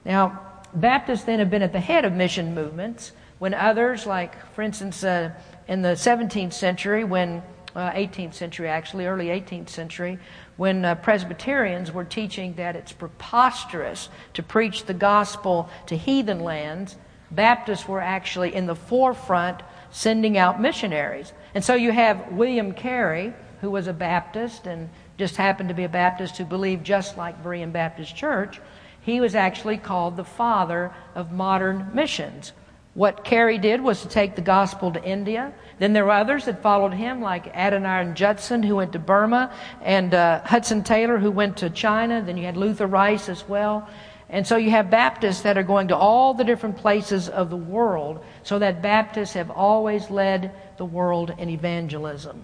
Now, 0.05 0.41
Baptists 0.73 1.25
then 1.25 1.41
have 1.41 1.51
been 1.51 1.63
at 1.63 1.73
the 1.73 1.81
head 1.81 2.05
of 2.05 2.13
mission 2.13 2.55
movements 2.55 3.13
when 3.39 3.55
others, 3.55 4.07
like, 4.07 4.35
for 4.55 4.63
instance, 4.63 5.03
uh, 5.03 5.33
in 5.67 5.83
the 5.83 5.91
17th 5.91 6.53
century, 6.53 7.05
when, 7.05 7.43
uh, 7.75 7.91
18th 7.93 8.35
century 8.35 8.69
actually, 8.69 9.07
early 9.07 9.27
18th 9.27 9.69
century, 9.69 10.19
when 10.57 10.85
uh, 10.85 10.95
Presbyterians 10.97 11.93
were 11.93 12.05
teaching 12.05 12.55
that 12.55 12.77
it's 12.77 12.93
preposterous 12.93 14.09
to 14.35 14.43
preach 14.43 14.85
the 14.85 14.95
gospel 14.95 15.69
to 15.87 15.97
heathen 15.97 16.41
lands, 16.41 16.97
Baptists 17.31 17.87
were 17.87 18.01
actually 18.01 18.55
in 18.55 18.67
the 18.67 18.75
forefront 18.75 19.63
sending 19.91 20.37
out 20.37 20.61
missionaries. 20.61 21.33
And 21.55 21.65
so 21.65 21.75
you 21.75 21.93
have 21.93 22.33
William 22.33 22.73
Carey, 22.73 23.33
who 23.61 23.71
was 23.71 23.87
a 23.87 23.93
Baptist 23.93 24.67
and 24.67 24.89
just 25.17 25.37
happened 25.37 25.69
to 25.69 25.75
be 25.75 25.85
a 25.85 25.89
Baptist 25.89 26.39
who 26.39 26.45
believed 26.45 26.85
just 26.85 27.17
like 27.17 27.43
Berean 27.43 27.73
Baptist 27.73 28.17
Church. 28.17 28.61
He 29.01 29.21
was 29.21 29.35
actually 29.35 29.79
called 29.79 30.17
the 30.17 30.25
father 30.25 30.93
of 31.15 31.31
modern 31.31 31.91
missions. 31.95 32.53
What 32.95 33.25
Carey 33.25 33.59
did 33.59 33.81
was 33.81 34.03
to 34.03 34.09
take 34.09 34.35
the 34.35 34.43
gospel 34.43 34.93
to 34.93 35.03
India. 35.05 35.53
Then 35.79 35.93
there 35.93 36.05
were 36.05 36.11
others 36.11 36.47
that 36.47 36.63
followed 36.63 36.93
him, 36.93 37.23
like 37.23 37.55
Adoniram 37.55 38.15
Judson, 38.15 38.63
who 38.63 38.77
went 38.77 38.93
to 38.93 38.99
Burma, 38.99 39.55
and 39.81 40.13
uh, 40.13 40.43
Hudson 40.45 40.83
Taylor, 40.83 41.17
who 41.19 41.31
went 41.31 41.59
to 41.59 41.71
China. 41.71 42.21
Then 42.21 42.37
you 42.37 42.45
had 42.45 42.57
Luther 42.57 42.87
Rice 42.87 43.29
as 43.29 43.49
well. 43.49 43.89
And 44.29 44.47
so 44.47 44.57
you 44.57 44.71
have 44.71 44.91
Baptists 44.91 45.43
that 45.43 45.57
are 45.57 45.63
going 45.63 45.89
to 45.89 45.97
all 45.97 46.35
the 46.35 46.45
different 46.45 46.77
places 46.77 47.29
of 47.29 47.49
the 47.49 47.57
world, 47.57 48.25
so 48.43 48.59
that 48.59 48.83
Baptists 48.83 49.35
have 49.35 49.51
always 49.51 50.11
led 50.11 50.53
the 50.77 50.85
world 50.85 51.35
in 51.39 51.49
evangelism. 51.49 52.43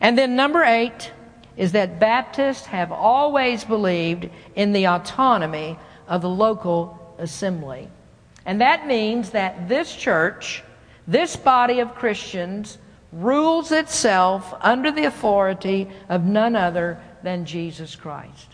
And 0.00 0.16
then 0.16 0.36
number 0.36 0.62
eight, 0.62 1.12
is 1.56 1.72
that 1.72 2.00
Baptists 2.00 2.66
have 2.66 2.90
always 2.90 3.64
believed 3.64 4.28
in 4.56 4.72
the 4.72 4.86
autonomy 4.86 5.78
of 6.08 6.22
the 6.22 6.28
local 6.28 7.16
assembly. 7.18 7.88
And 8.46 8.60
that 8.60 8.86
means 8.86 9.30
that 9.30 9.68
this 9.68 9.94
church, 9.94 10.62
this 11.06 11.36
body 11.36 11.80
of 11.80 11.94
Christians, 11.94 12.78
rules 13.12 13.72
itself 13.72 14.52
under 14.60 14.90
the 14.90 15.04
authority 15.04 15.88
of 16.08 16.24
none 16.24 16.56
other 16.56 17.00
than 17.22 17.46
Jesus 17.46 17.94
Christ. 17.94 18.48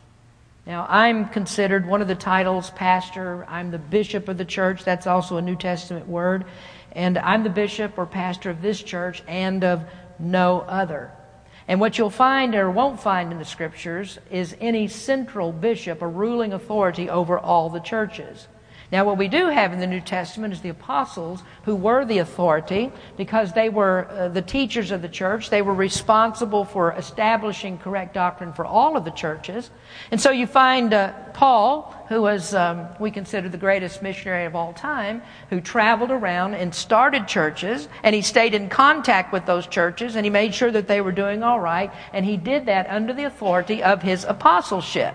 Now, 0.67 0.87
I'm 0.89 1.29
considered 1.29 1.87
one 1.87 2.03
of 2.03 2.09
the 2.09 2.15
titles 2.15 2.71
pastor. 2.71 3.45
I'm 3.49 3.71
the 3.71 3.79
bishop 3.79 4.29
of 4.29 4.39
the 4.39 4.45
church. 4.45 4.85
That's 4.85 5.07
also 5.07 5.39
a 5.39 5.43
New 5.43 5.57
Testament 5.57 6.07
word. 6.07 6.45
And 6.93 7.19
I'm 7.19 7.43
the 7.43 7.51
bishop 7.51 7.99
or 7.99 8.07
pastor 8.07 8.51
of 8.51 8.63
this 8.63 8.83
church 8.83 9.23
and 9.27 9.65
of 9.65 9.83
no 10.19 10.61
other. 10.61 11.11
And 11.67 11.81
what 11.81 11.99
you'll 11.99 12.11
find 12.11 12.55
or 12.55 12.71
won't 12.71 13.01
find 13.01 13.33
in 13.33 13.39
the 13.39 13.45
scriptures 13.45 14.19
is 14.31 14.57
any 14.61 14.89
central 14.89 15.53
bishop 15.53 16.03
or 16.03 16.11
ruling 16.11 16.53
authority 16.53 17.09
over 17.09 17.39
all 17.39 17.71
the 17.71 17.81
churches. 17.81 18.47
Now, 18.93 19.05
what 19.05 19.19
we 19.19 19.29
do 19.29 19.47
have 19.47 19.73
in 19.73 19.79
the 19.79 19.87
New 19.87 20.01
Testament 20.01 20.53
is 20.53 20.63
the 20.63 20.71
apostles 20.71 21.45
who 21.63 21.77
were 21.77 22.05
the 22.05 22.19
authority 22.19 22.91
because 23.17 23.53
they 23.53 23.69
were 23.69 24.09
uh, 24.11 24.29
the 24.29 24.43
teachers 24.43 24.91
of 24.91 25.01
the 25.01 25.09
church. 25.09 25.49
They 25.49 25.63
were 25.63 25.75
responsible 25.75 26.65
for 26.65 26.93
establishing 26.93 27.79
correct 27.79 28.15
doctrine 28.15 28.53
for 28.53 28.65
all 28.65 28.97
of 28.97 29.05
the 29.05 29.13
churches. 29.13 29.71
And 30.11 30.21
so 30.21 30.33
you 30.33 30.49
find 30.49 30.93
uh, 30.93 31.13
Paul, 31.35 31.95
who 32.09 32.21
was, 32.21 32.53
um, 32.53 32.89
we 32.99 33.13
consider 33.13 33.49
the 33.49 33.59
greatest 33.59 34.03
missionary 34.03 34.45
of 34.45 34.57
all 34.57 34.73
time, 34.73 35.23
who 35.51 35.61
traveled 35.61 36.11
around 36.11 36.55
and 36.55 36.75
started 36.75 37.29
churches, 37.29 37.89
and 38.03 38.13
he 38.13 38.23
stayed 38.23 38.55
in 38.55 38.69
contact 38.69 39.33
with 39.33 39.47
those 39.47 39.69
churches, 39.69 40.17
and 40.17 40.27
he 40.27 40.31
made 40.31 40.53
sure 40.53 40.73
that 40.73 40.89
they 40.89 41.01
were 41.01 41.13
doing 41.13 41.45
all 41.45 41.61
right, 41.61 41.93
and 42.13 42.25
he 42.25 42.37
did 42.37 42.67
that 42.67 42.91
under 42.91 43.13
the 43.13 43.25
authority 43.25 43.85
of 43.85 44.03
his 44.03 44.25
apostleship. 44.25 45.15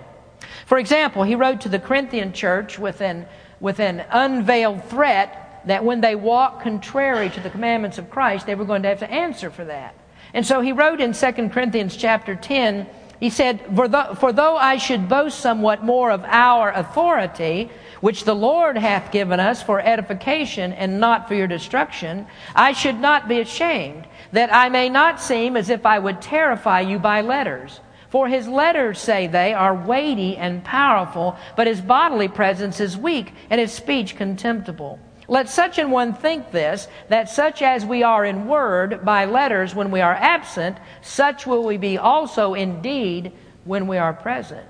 For 0.66 0.78
example, 0.78 1.24
he 1.24 1.36
wrote 1.36 1.62
to 1.62 1.70
the 1.70 1.80
Corinthian 1.80 2.32
church 2.32 2.80
within 2.80 3.26
with 3.66 3.80
an 3.80 4.06
unveiled 4.12 4.84
threat 4.86 5.60
that 5.66 5.84
when 5.84 6.00
they 6.00 6.14
walked 6.14 6.62
contrary 6.62 7.32
to 7.32 7.40
the 7.40 7.50
commandments 7.50 7.98
of 7.98 8.12
Christ, 8.12 8.46
they 8.46 8.54
were 8.54 8.64
going 8.64 8.84
to 8.84 8.90
have 8.90 9.00
to 9.00 9.10
answer 9.10 9.50
for 9.50 9.66
that. 9.66 9.96
And 10.36 10.46
so 10.46 10.62
he 10.62 10.72
wrote 10.72 11.02
in 11.02 11.14
2 11.14 11.32
Corinthians 11.50 11.98
chapter 11.98 12.36
10, 12.36 12.86
he 13.20 13.32
said, 13.32 13.60
for, 13.76 13.90
for 14.18 14.32
though 14.32 14.56
I 14.56 14.78
should 14.78 15.10
boast 15.10 15.40
somewhat 15.40 15.84
more 15.84 16.12
of 16.12 16.24
our 16.26 16.72
authority, 16.74 17.72
which 18.02 18.24
the 18.24 18.36
Lord 18.36 18.78
hath 18.78 19.12
given 19.12 19.40
us 19.40 19.64
for 19.64 19.82
edification 19.82 20.72
and 20.72 21.00
not 21.00 21.28
for 21.28 21.34
your 21.34 21.48
destruction, 21.48 22.28
I 22.54 22.72
should 22.74 23.00
not 23.00 23.28
be 23.28 23.40
ashamed, 23.40 24.06
that 24.32 24.54
I 24.54 24.70
may 24.70 24.90
not 24.90 25.20
seem 25.20 25.58
as 25.58 25.72
if 25.72 25.88
I 25.88 25.98
would 25.98 26.22
terrify 26.22 26.82
you 26.82 27.00
by 27.00 27.22
letters. 27.22 27.80
For 28.16 28.30
his 28.30 28.48
letters, 28.48 28.98
say 28.98 29.28
they, 29.28 29.54
are 29.54 29.76
weighty 29.76 30.38
and 30.38 30.64
powerful, 30.64 31.36
but 31.58 31.68
his 31.68 31.82
bodily 31.82 32.30
presence 32.30 32.80
is 32.80 32.96
weak, 32.96 33.34
and 33.50 33.60
his 33.60 33.74
speech 33.74 34.16
contemptible. 34.16 35.00
Let 35.28 35.50
such 35.50 35.80
an 35.80 35.92
one 35.92 36.14
think 36.14 36.50
this, 36.50 36.88
that 37.10 37.28
such 37.28 37.62
as 37.62 37.86
we 37.86 38.04
are 38.04 38.24
in 38.24 38.48
word 38.48 39.04
by 39.04 39.26
letters 39.26 39.76
when 39.76 39.92
we 39.92 40.00
are 40.00 40.14
absent, 40.14 40.78
such 41.02 41.46
will 41.46 41.66
we 41.66 41.76
be 41.76 41.98
also 41.98 42.54
in 42.54 42.82
deed 42.82 43.34
when 43.66 43.86
we 43.86 43.98
are 43.98 44.14
present. 44.14 44.66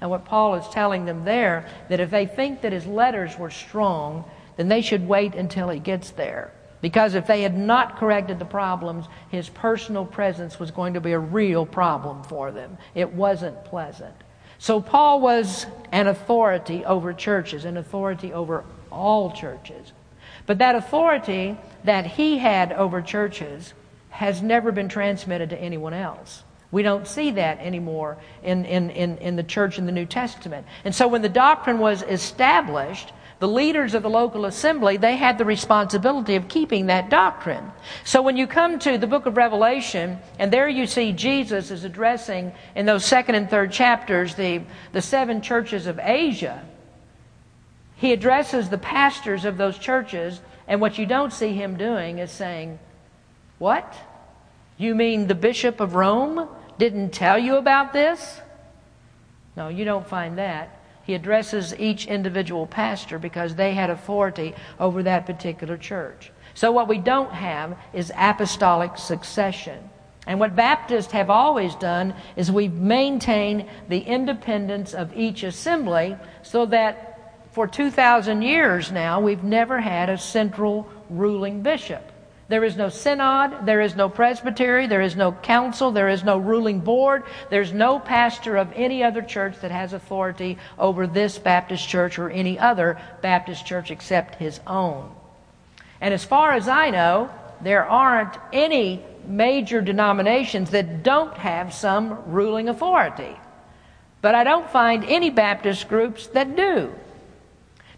And 0.00 0.10
what 0.10 0.24
Paul 0.24 0.56
is 0.56 0.68
telling 0.70 1.04
them 1.04 1.24
there, 1.24 1.68
that 1.90 2.00
if 2.00 2.10
they 2.10 2.26
think 2.26 2.62
that 2.62 2.72
his 2.72 2.86
letters 2.86 3.38
were 3.38 3.50
strong, 3.50 4.24
then 4.56 4.66
they 4.66 4.80
should 4.80 5.06
wait 5.06 5.36
until 5.36 5.68
he 5.68 5.78
gets 5.78 6.10
there. 6.10 6.50
Because 6.84 7.14
if 7.14 7.26
they 7.26 7.40
had 7.40 7.56
not 7.56 7.96
corrected 7.96 8.38
the 8.38 8.44
problems, 8.44 9.06
his 9.30 9.48
personal 9.48 10.04
presence 10.04 10.60
was 10.60 10.70
going 10.70 10.92
to 10.92 11.00
be 11.00 11.12
a 11.12 11.18
real 11.18 11.64
problem 11.64 12.22
for 12.24 12.50
them. 12.52 12.76
It 12.94 13.10
wasn't 13.10 13.64
pleasant. 13.64 14.14
So 14.58 14.82
Paul 14.82 15.22
was 15.22 15.64
an 15.92 16.08
authority 16.08 16.84
over 16.84 17.14
churches, 17.14 17.64
an 17.64 17.78
authority 17.78 18.34
over 18.34 18.66
all 18.92 19.32
churches. 19.32 19.94
But 20.44 20.58
that 20.58 20.74
authority 20.74 21.56
that 21.84 22.04
he 22.04 22.36
had 22.36 22.70
over 22.74 23.00
churches 23.00 23.72
has 24.10 24.42
never 24.42 24.70
been 24.70 24.90
transmitted 24.90 25.48
to 25.48 25.58
anyone 25.58 25.94
else. 25.94 26.42
We 26.70 26.82
don't 26.82 27.08
see 27.08 27.30
that 27.30 27.60
anymore 27.60 28.18
in, 28.42 28.66
in, 28.66 28.90
in, 28.90 29.16
in 29.16 29.36
the 29.36 29.42
church 29.42 29.78
in 29.78 29.86
the 29.86 29.92
New 29.92 30.04
Testament. 30.04 30.66
And 30.84 30.94
so 30.94 31.08
when 31.08 31.22
the 31.22 31.30
doctrine 31.30 31.78
was 31.78 32.02
established, 32.02 33.10
the 33.44 33.48
leaders 33.48 33.92
of 33.92 34.02
the 34.02 34.08
local 34.08 34.46
assembly, 34.46 34.96
they 34.96 35.16
had 35.16 35.36
the 35.36 35.44
responsibility 35.44 36.34
of 36.34 36.48
keeping 36.48 36.86
that 36.86 37.10
doctrine. 37.10 37.72
So 38.02 38.22
when 38.22 38.38
you 38.38 38.46
come 38.46 38.78
to 38.78 38.96
the 38.96 39.06
book 39.06 39.26
of 39.26 39.36
Revelation, 39.36 40.18
and 40.38 40.50
there 40.50 40.66
you 40.66 40.86
see 40.86 41.12
Jesus 41.12 41.70
is 41.70 41.84
addressing 41.84 42.54
in 42.74 42.86
those 42.86 43.04
second 43.04 43.34
and 43.34 43.50
third 43.50 43.70
chapters 43.70 44.34
the, 44.34 44.62
the 44.92 45.02
seven 45.02 45.42
churches 45.42 45.86
of 45.86 46.00
Asia, 46.02 46.64
he 47.96 48.14
addresses 48.14 48.70
the 48.70 48.78
pastors 48.78 49.44
of 49.44 49.58
those 49.58 49.76
churches, 49.76 50.40
and 50.66 50.80
what 50.80 50.96
you 50.96 51.04
don't 51.04 51.30
see 51.30 51.52
him 51.52 51.76
doing 51.76 52.20
is 52.20 52.30
saying, 52.30 52.78
What? 53.58 53.94
You 54.78 54.94
mean 54.94 55.26
the 55.26 55.34
Bishop 55.34 55.80
of 55.80 55.94
Rome 55.94 56.48
didn't 56.78 57.10
tell 57.10 57.38
you 57.38 57.56
about 57.56 57.92
this? 57.92 58.40
No, 59.54 59.68
you 59.68 59.84
don't 59.84 60.08
find 60.08 60.38
that. 60.38 60.80
He 61.04 61.14
addresses 61.14 61.74
each 61.78 62.06
individual 62.06 62.66
pastor 62.66 63.18
because 63.18 63.54
they 63.54 63.74
had 63.74 63.90
authority 63.90 64.54
over 64.80 65.02
that 65.02 65.26
particular 65.26 65.76
church. 65.76 66.32
So, 66.54 66.72
what 66.72 66.88
we 66.88 66.98
don't 66.98 67.32
have 67.32 67.76
is 67.92 68.12
apostolic 68.16 68.96
succession. 68.96 69.90
And 70.26 70.40
what 70.40 70.56
Baptists 70.56 71.12
have 71.12 71.28
always 71.28 71.74
done 71.74 72.14
is 72.36 72.50
we've 72.50 72.72
maintained 72.72 73.66
the 73.88 73.98
independence 73.98 74.94
of 74.94 75.14
each 75.14 75.42
assembly 75.42 76.16
so 76.42 76.64
that 76.66 77.14
for 77.52 77.66
2,000 77.66 78.42
years 78.42 78.90
now 78.90 79.20
we've 79.20 79.44
never 79.44 79.80
had 79.80 80.08
a 80.08 80.16
central 80.16 80.88
ruling 81.10 81.62
bishop. 81.62 82.10
There 82.48 82.64
is 82.64 82.76
no 82.76 82.90
synod, 82.90 83.64
there 83.64 83.80
is 83.80 83.96
no 83.96 84.08
presbytery, 84.10 84.86
there 84.86 85.00
is 85.00 85.16
no 85.16 85.32
council, 85.32 85.90
there 85.90 86.10
is 86.10 86.22
no 86.22 86.36
ruling 86.36 86.80
board, 86.80 87.22
there's 87.48 87.72
no 87.72 87.98
pastor 87.98 88.56
of 88.56 88.70
any 88.74 89.02
other 89.02 89.22
church 89.22 89.60
that 89.60 89.70
has 89.70 89.94
authority 89.94 90.58
over 90.78 91.06
this 91.06 91.38
Baptist 91.38 91.88
church 91.88 92.18
or 92.18 92.28
any 92.28 92.58
other 92.58 93.00
Baptist 93.22 93.64
church 93.64 93.90
except 93.90 94.34
his 94.34 94.60
own. 94.66 95.10
And 96.02 96.12
as 96.12 96.24
far 96.24 96.52
as 96.52 96.68
I 96.68 96.90
know, 96.90 97.30
there 97.62 97.86
aren't 97.86 98.36
any 98.52 99.02
major 99.26 99.80
denominations 99.80 100.70
that 100.70 101.02
don't 101.02 101.34
have 101.38 101.72
some 101.72 102.30
ruling 102.30 102.68
authority. 102.68 103.36
But 104.20 104.34
I 104.34 104.44
don't 104.44 104.68
find 104.68 105.04
any 105.04 105.30
Baptist 105.30 105.88
groups 105.88 106.26
that 106.28 106.56
do. 106.56 106.94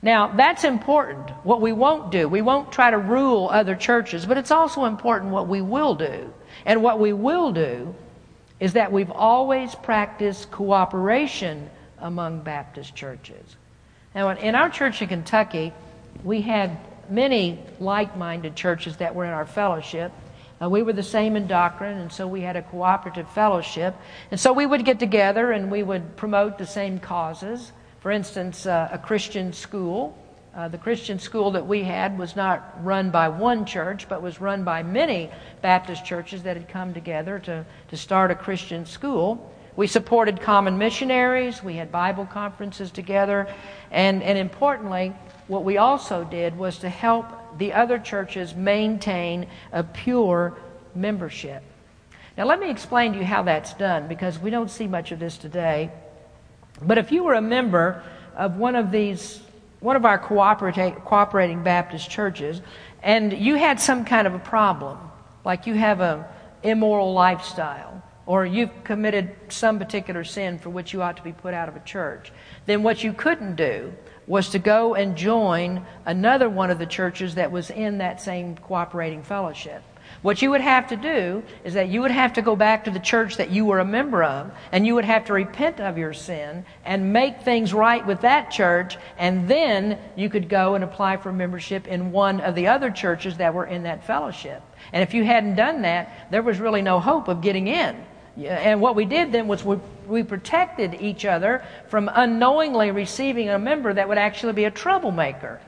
Now, 0.03 0.29
that's 0.29 0.65
important, 0.65 1.31
what 1.45 1.61
we 1.61 1.73
won't 1.73 2.13
do. 2.13 2.29
We 2.29 2.43
won't 2.43 2.71
try 2.71 2.91
to 2.91 2.99
rule 2.99 3.49
other 3.51 3.75
churches, 3.75 4.27
but 4.27 4.37
it's 4.37 4.51
also 4.51 4.85
important 4.85 5.33
what 5.33 5.49
we 5.49 5.63
will 5.63 5.95
do. 5.95 6.33
And 6.65 6.83
what 6.83 7.01
we 7.01 7.13
will 7.13 7.53
do 7.53 7.95
is 8.61 8.75
that 8.75 8.93
we've 8.93 9.11
always 9.11 9.75
practiced 9.75 10.51
cooperation 10.51 11.71
among 11.99 12.41
Baptist 12.41 12.95
churches. 12.95 13.57
Now, 14.15 14.31
in 14.31 14.55
our 14.55 14.71
church 14.71 15.03
in 15.03 15.09
Kentucky, 15.09 15.73
we 16.25 16.41
had 16.43 16.79
many 17.11 17.59
like 17.79 18.17
minded 18.17 18.57
churches 18.57 18.97
that 18.97 19.15
were 19.15 19.25
in 19.25 19.33
our 19.33 19.47
fellowship. 19.47 20.13
Uh, 20.61 20.71
we 20.71 20.83
were 20.83 20.93
the 20.93 21.03
same 21.03 21.37
in 21.37 21.47
doctrine, 21.47 21.99
and 21.99 22.11
so 22.11 22.27
we 22.27 22.41
had 22.41 22.57
a 22.57 22.63
cooperative 22.63 23.29
fellowship. 23.31 23.95
And 24.31 24.41
so 24.41 24.53
we 24.53 24.65
would 24.65 24.85
get 24.85 24.99
together 24.99 25.53
and 25.53 25.71
we 25.71 25.83
would 25.83 26.17
promote 26.17 26.57
the 26.57 26.67
same 26.67 26.99
causes. 26.99 27.73
For 28.07 28.13
instance, 28.13 28.67
uh, 28.67 28.89
a 28.93 28.99
Christian 28.99 29.53
school. 29.53 30.17
Uh, 30.55 30.69
the 30.69 30.79
Christian 30.79 31.19
school 31.19 31.51
that 31.51 31.67
we 31.67 31.83
had 31.83 32.17
was 32.17 32.37
not 32.37 32.85
run 32.85 33.11
by 33.11 33.29
one 33.29 33.67
church, 33.67 34.09
but 34.09 34.23
was 34.23 34.41
run 34.41 34.63
by 34.63 34.85
many 34.85 35.29
Baptist 35.61 36.05
churches 36.05 36.45
that 36.45 36.57
had 36.57 36.69
come 36.69 36.95
together 36.95 37.41
to, 37.41 37.67
to 37.89 37.97
start 37.97 38.31
a 38.31 38.37
Christian 38.37 38.87
school. 38.87 39.53
We 39.75 39.89
supported 39.89 40.41
common 40.41 40.79
missionaries, 40.79 41.65
we 41.65 41.75
had 41.75 41.91
Bible 41.91 42.27
conferences 42.27 42.93
together, 42.93 43.53
and, 43.91 44.23
and 44.23 44.39
importantly, 44.39 45.13
what 45.49 45.65
we 45.65 45.79
also 45.79 46.23
did 46.23 46.57
was 46.57 46.79
to 46.79 46.89
help 46.89 47.27
the 47.59 47.73
other 47.73 47.99
churches 47.99 48.55
maintain 48.55 49.49
a 49.73 49.83
pure 49.83 50.57
membership. 50.95 51.61
Now, 52.39 52.45
let 52.45 52.61
me 52.61 52.71
explain 52.71 53.15
to 53.15 53.19
you 53.19 53.25
how 53.25 53.43
that's 53.43 53.75
done 53.75 54.07
because 54.07 54.39
we 54.39 54.51
don't 54.51 54.71
see 54.71 54.87
much 54.87 55.11
of 55.11 55.19
this 55.19 55.37
today. 55.37 55.91
But 56.83 56.99
if 56.99 57.12
you 57.12 57.24
were 57.24 57.35
a 57.35 57.43
member 57.43 58.03
of 58.37 58.57
one 58.57 58.77
of 58.77 58.91
these, 58.91 59.41
one 59.81 59.97
of 59.97 60.05
our 60.05 60.18
cooperating 60.18 61.62
Baptist 61.62 62.11
churches, 62.11 62.61
and 63.03 63.33
you 63.33 63.55
had 63.55 63.81
some 63.81 64.05
kind 64.05 64.27
of 64.27 64.35
a 64.35 64.39
problem, 64.39 64.99
like 65.45 65.66
you 65.66 65.74
have 65.74 66.01
an 66.01 66.24
immoral 66.62 67.12
lifestyle, 67.12 68.03
or 68.27 68.45
you've 68.45 68.85
committed 68.85 69.35
some 69.49 69.79
particular 69.79 70.24
sin 70.24 70.59
for 70.59 70.70
which 70.70 70.93
you 70.93 71.01
ought 71.01 71.16
to 71.16 71.22
be 71.22 71.33
put 71.33 71.55
out 71.55 71.68
of 71.68 71.77
a 71.77 71.81
church, 71.81 72.33
then 72.66 72.83
what 72.83 73.05
you 73.05 73.12
couldn't 73.12 73.55
do 73.55 73.93
was 74.27 74.49
to 74.51 74.59
go 74.59 74.95
and 74.97 75.16
join 75.16 75.87
another 76.05 76.49
one 76.49 76.70
of 76.70 76.79
the 76.79 76.87
churches 76.87 77.37
that 77.37 77.53
was 77.53 77.70
in 77.70 77.99
that 77.99 78.20
same 78.20 78.57
cooperating 78.57 79.22
fellowship. 79.22 79.83
What 80.23 80.43
you 80.43 80.51
would 80.51 80.61
have 80.61 80.89
to 80.89 80.97
do 80.97 81.43
is 81.64 81.75
that 81.75 81.89
you 81.89 82.01
would 82.01 82.11
have 82.11 82.33
to 82.35 82.43
go 82.43 82.57
back 82.57 82.85
to 82.85 82.91
the 82.91 82.99
church 82.99 83.37
that 83.37 83.51
you 83.51 83.64
were 83.64 83.79
a 83.79 83.85
member 83.85 84.25
of, 84.25 84.51
and 84.73 84.87
you 84.87 84.95
would 84.95 85.05
have 85.05 85.27
to 85.27 85.33
repent 85.33 85.81
of 85.81 85.99
your 85.99 86.12
sin 86.12 86.64
and 86.85 87.12
make 87.12 87.43
things 87.43 87.75
right 87.75 88.05
with 88.07 88.23
that 88.23 88.51
church, 88.51 88.97
and 89.19 89.49
then 89.49 89.99
you 90.17 90.29
could 90.29 90.49
go 90.49 90.75
and 90.75 90.83
apply 90.83 91.19
for 91.19 91.33
membership 91.33 91.87
in 91.87 92.12
one 92.12 92.41
of 92.41 92.55
the 92.55 92.69
other 92.69 92.91
churches 92.91 93.37
that 93.37 93.55
were 93.55 93.67
in 93.67 93.83
that 93.85 94.05
fellowship. 94.07 94.62
And 94.93 95.03
if 95.03 95.14
you 95.14 95.25
hadn't 95.25 95.57
done 95.57 95.83
that, 95.83 96.29
there 96.31 96.43
was 96.43 96.59
really 96.59 96.83
no 96.83 96.99
hope 96.99 97.29
of 97.29 97.41
getting 97.41 97.69
in. 97.69 97.97
And 98.39 98.81
what 98.81 98.97
we 98.97 99.07
did 99.07 99.33
then 99.33 99.49
was 99.49 99.64
we, 99.64 99.77
we 100.07 100.23
protected 100.23 101.01
each 101.01 101.25
other 101.25 101.64
from 101.89 102.11
unknowingly 102.12 102.91
receiving 102.91 103.49
a 103.49 103.59
member 103.59 103.95
that 103.95 104.09
would 104.09 104.19
actually 104.19 104.53
be 104.53 104.64
a 104.64 104.71
troublemaker. 104.71 105.61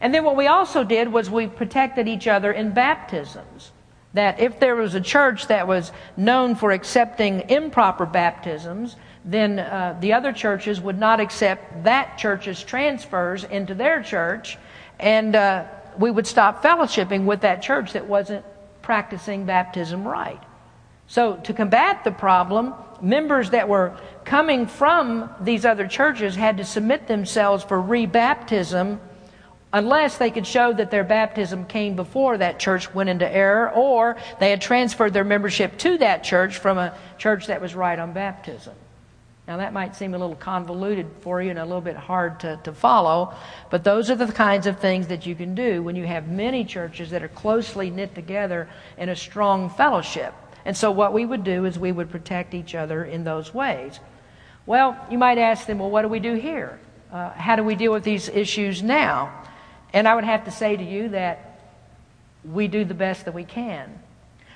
And 0.00 0.14
then 0.14 0.24
what 0.24 0.34
we 0.34 0.46
also 0.46 0.82
did 0.82 1.12
was 1.12 1.30
we 1.30 1.46
protected 1.46 2.08
each 2.08 2.26
other 2.26 2.50
in 2.50 2.72
baptisms. 2.72 3.70
That 4.14 4.40
if 4.40 4.58
there 4.58 4.74
was 4.74 4.94
a 4.94 5.00
church 5.00 5.46
that 5.48 5.68
was 5.68 5.92
known 6.16 6.56
for 6.56 6.72
accepting 6.72 7.48
improper 7.48 8.06
baptisms, 8.06 8.96
then 9.24 9.58
uh, 9.58 9.96
the 10.00 10.14
other 10.14 10.32
churches 10.32 10.80
would 10.80 10.98
not 10.98 11.20
accept 11.20 11.84
that 11.84 12.18
church's 12.18 12.62
transfers 12.62 13.44
into 13.44 13.74
their 13.74 14.02
church, 14.02 14.58
and 14.98 15.36
uh, 15.36 15.64
we 15.98 16.10
would 16.10 16.26
stop 16.26 16.62
fellowshipping 16.62 17.24
with 17.24 17.42
that 17.42 17.62
church 17.62 17.92
that 17.92 18.06
wasn't 18.06 18.44
practicing 18.82 19.44
baptism 19.44 20.06
right. 20.06 20.42
So, 21.06 21.36
to 21.36 21.52
combat 21.52 22.04
the 22.04 22.12
problem, 22.12 22.74
members 23.02 23.50
that 23.50 23.68
were 23.68 23.96
coming 24.24 24.66
from 24.66 25.30
these 25.40 25.64
other 25.64 25.86
churches 25.86 26.36
had 26.36 26.56
to 26.58 26.64
submit 26.64 27.08
themselves 27.08 27.64
for 27.64 27.82
rebaptism 27.82 28.98
unless 29.72 30.18
they 30.18 30.30
could 30.30 30.46
show 30.46 30.72
that 30.72 30.90
their 30.90 31.04
baptism 31.04 31.64
came 31.64 31.94
before 31.96 32.38
that 32.38 32.58
church 32.58 32.92
went 32.94 33.08
into 33.08 33.30
error 33.30 33.70
or 33.70 34.16
they 34.40 34.50
had 34.50 34.60
transferred 34.60 35.12
their 35.12 35.24
membership 35.24 35.78
to 35.78 35.98
that 35.98 36.24
church 36.24 36.58
from 36.58 36.78
a 36.78 36.96
church 37.18 37.46
that 37.46 37.60
was 37.60 37.74
right 37.74 37.98
on 37.98 38.12
baptism. 38.12 38.74
Now, 39.46 39.56
that 39.56 39.72
might 39.72 39.96
seem 39.96 40.14
a 40.14 40.18
little 40.18 40.36
convoluted 40.36 41.08
for 41.22 41.42
you 41.42 41.50
and 41.50 41.58
a 41.58 41.64
little 41.64 41.80
bit 41.80 41.96
hard 41.96 42.38
to, 42.40 42.60
to 42.62 42.72
follow, 42.72 43.34
but 43.68 43.82
those 43.82 44.08
are 44.08 44.14
the 44.14 44.30
kinds 44.30 44.68
of 44.68 44.78
things 44.78 45.08
that 45.08 45.26
you 45.26 45.34
can 45.34 45.56
do 45.56 45.82
when 45.82 45.96
you 45.96 46.06
have 46.06 46.28
many 46.28 46.64
churches 46.64 47.10
that 47.10 47.22
are 47.22 47.28
closely 47.28 47.90
knit 47.90 48.14
together 48.14 48.68
in 48.96 49.08
a 49.08 49.16
strong 49.16 49.68
fellowship. 49.68 50.34
And 50.64 50.76
so, 50.76 50.92
what 50.92 51.12
we 51.12 51.26
would 51.26 51.42
do 51.42 51.64
is 51.64 51.80
we 51.80 51.90
would 51.90 52.10
protect 52.10 52.54
each 52.54 52.76
other 52.76 53.04
in 53.04 53.24
those 53.24 53.52
ways. 53.52 53.98
Well, 54.66 54.96
you 55.10 55.18
might 55.18 55.38
ask 55.38 55.66
them, 55.66 55.80
well, 55.80 55.90
what 55.90 56.02
do 56.02 56.08
we 56.08 56.20
do 56.20 56.34
here? 56.34 56.78
Uh, 57.12 57.30
how 57.30 57.56
do 57.56 57.64
we 57.64 57.74
deal 57.74 57.92
with 57.92 58.04
these 58.04 58.28
issues 58.28 58.84
now? 58.84 59.32
And 59.92 60.06
I 60.06 60.14
would 60.14 60.24
have 60.24 60.44
to 60.44 60.50
say 60.50 60.76
to 60.76 60.84
you 60.84 61.10
that 61.10 61.60
we 62.44 62.68
do 62.68 62.84
the 62.84 62.94
best 62.94 63.24
that 63.24 63.34
we 63.34 63.44
can. 63.44 63.98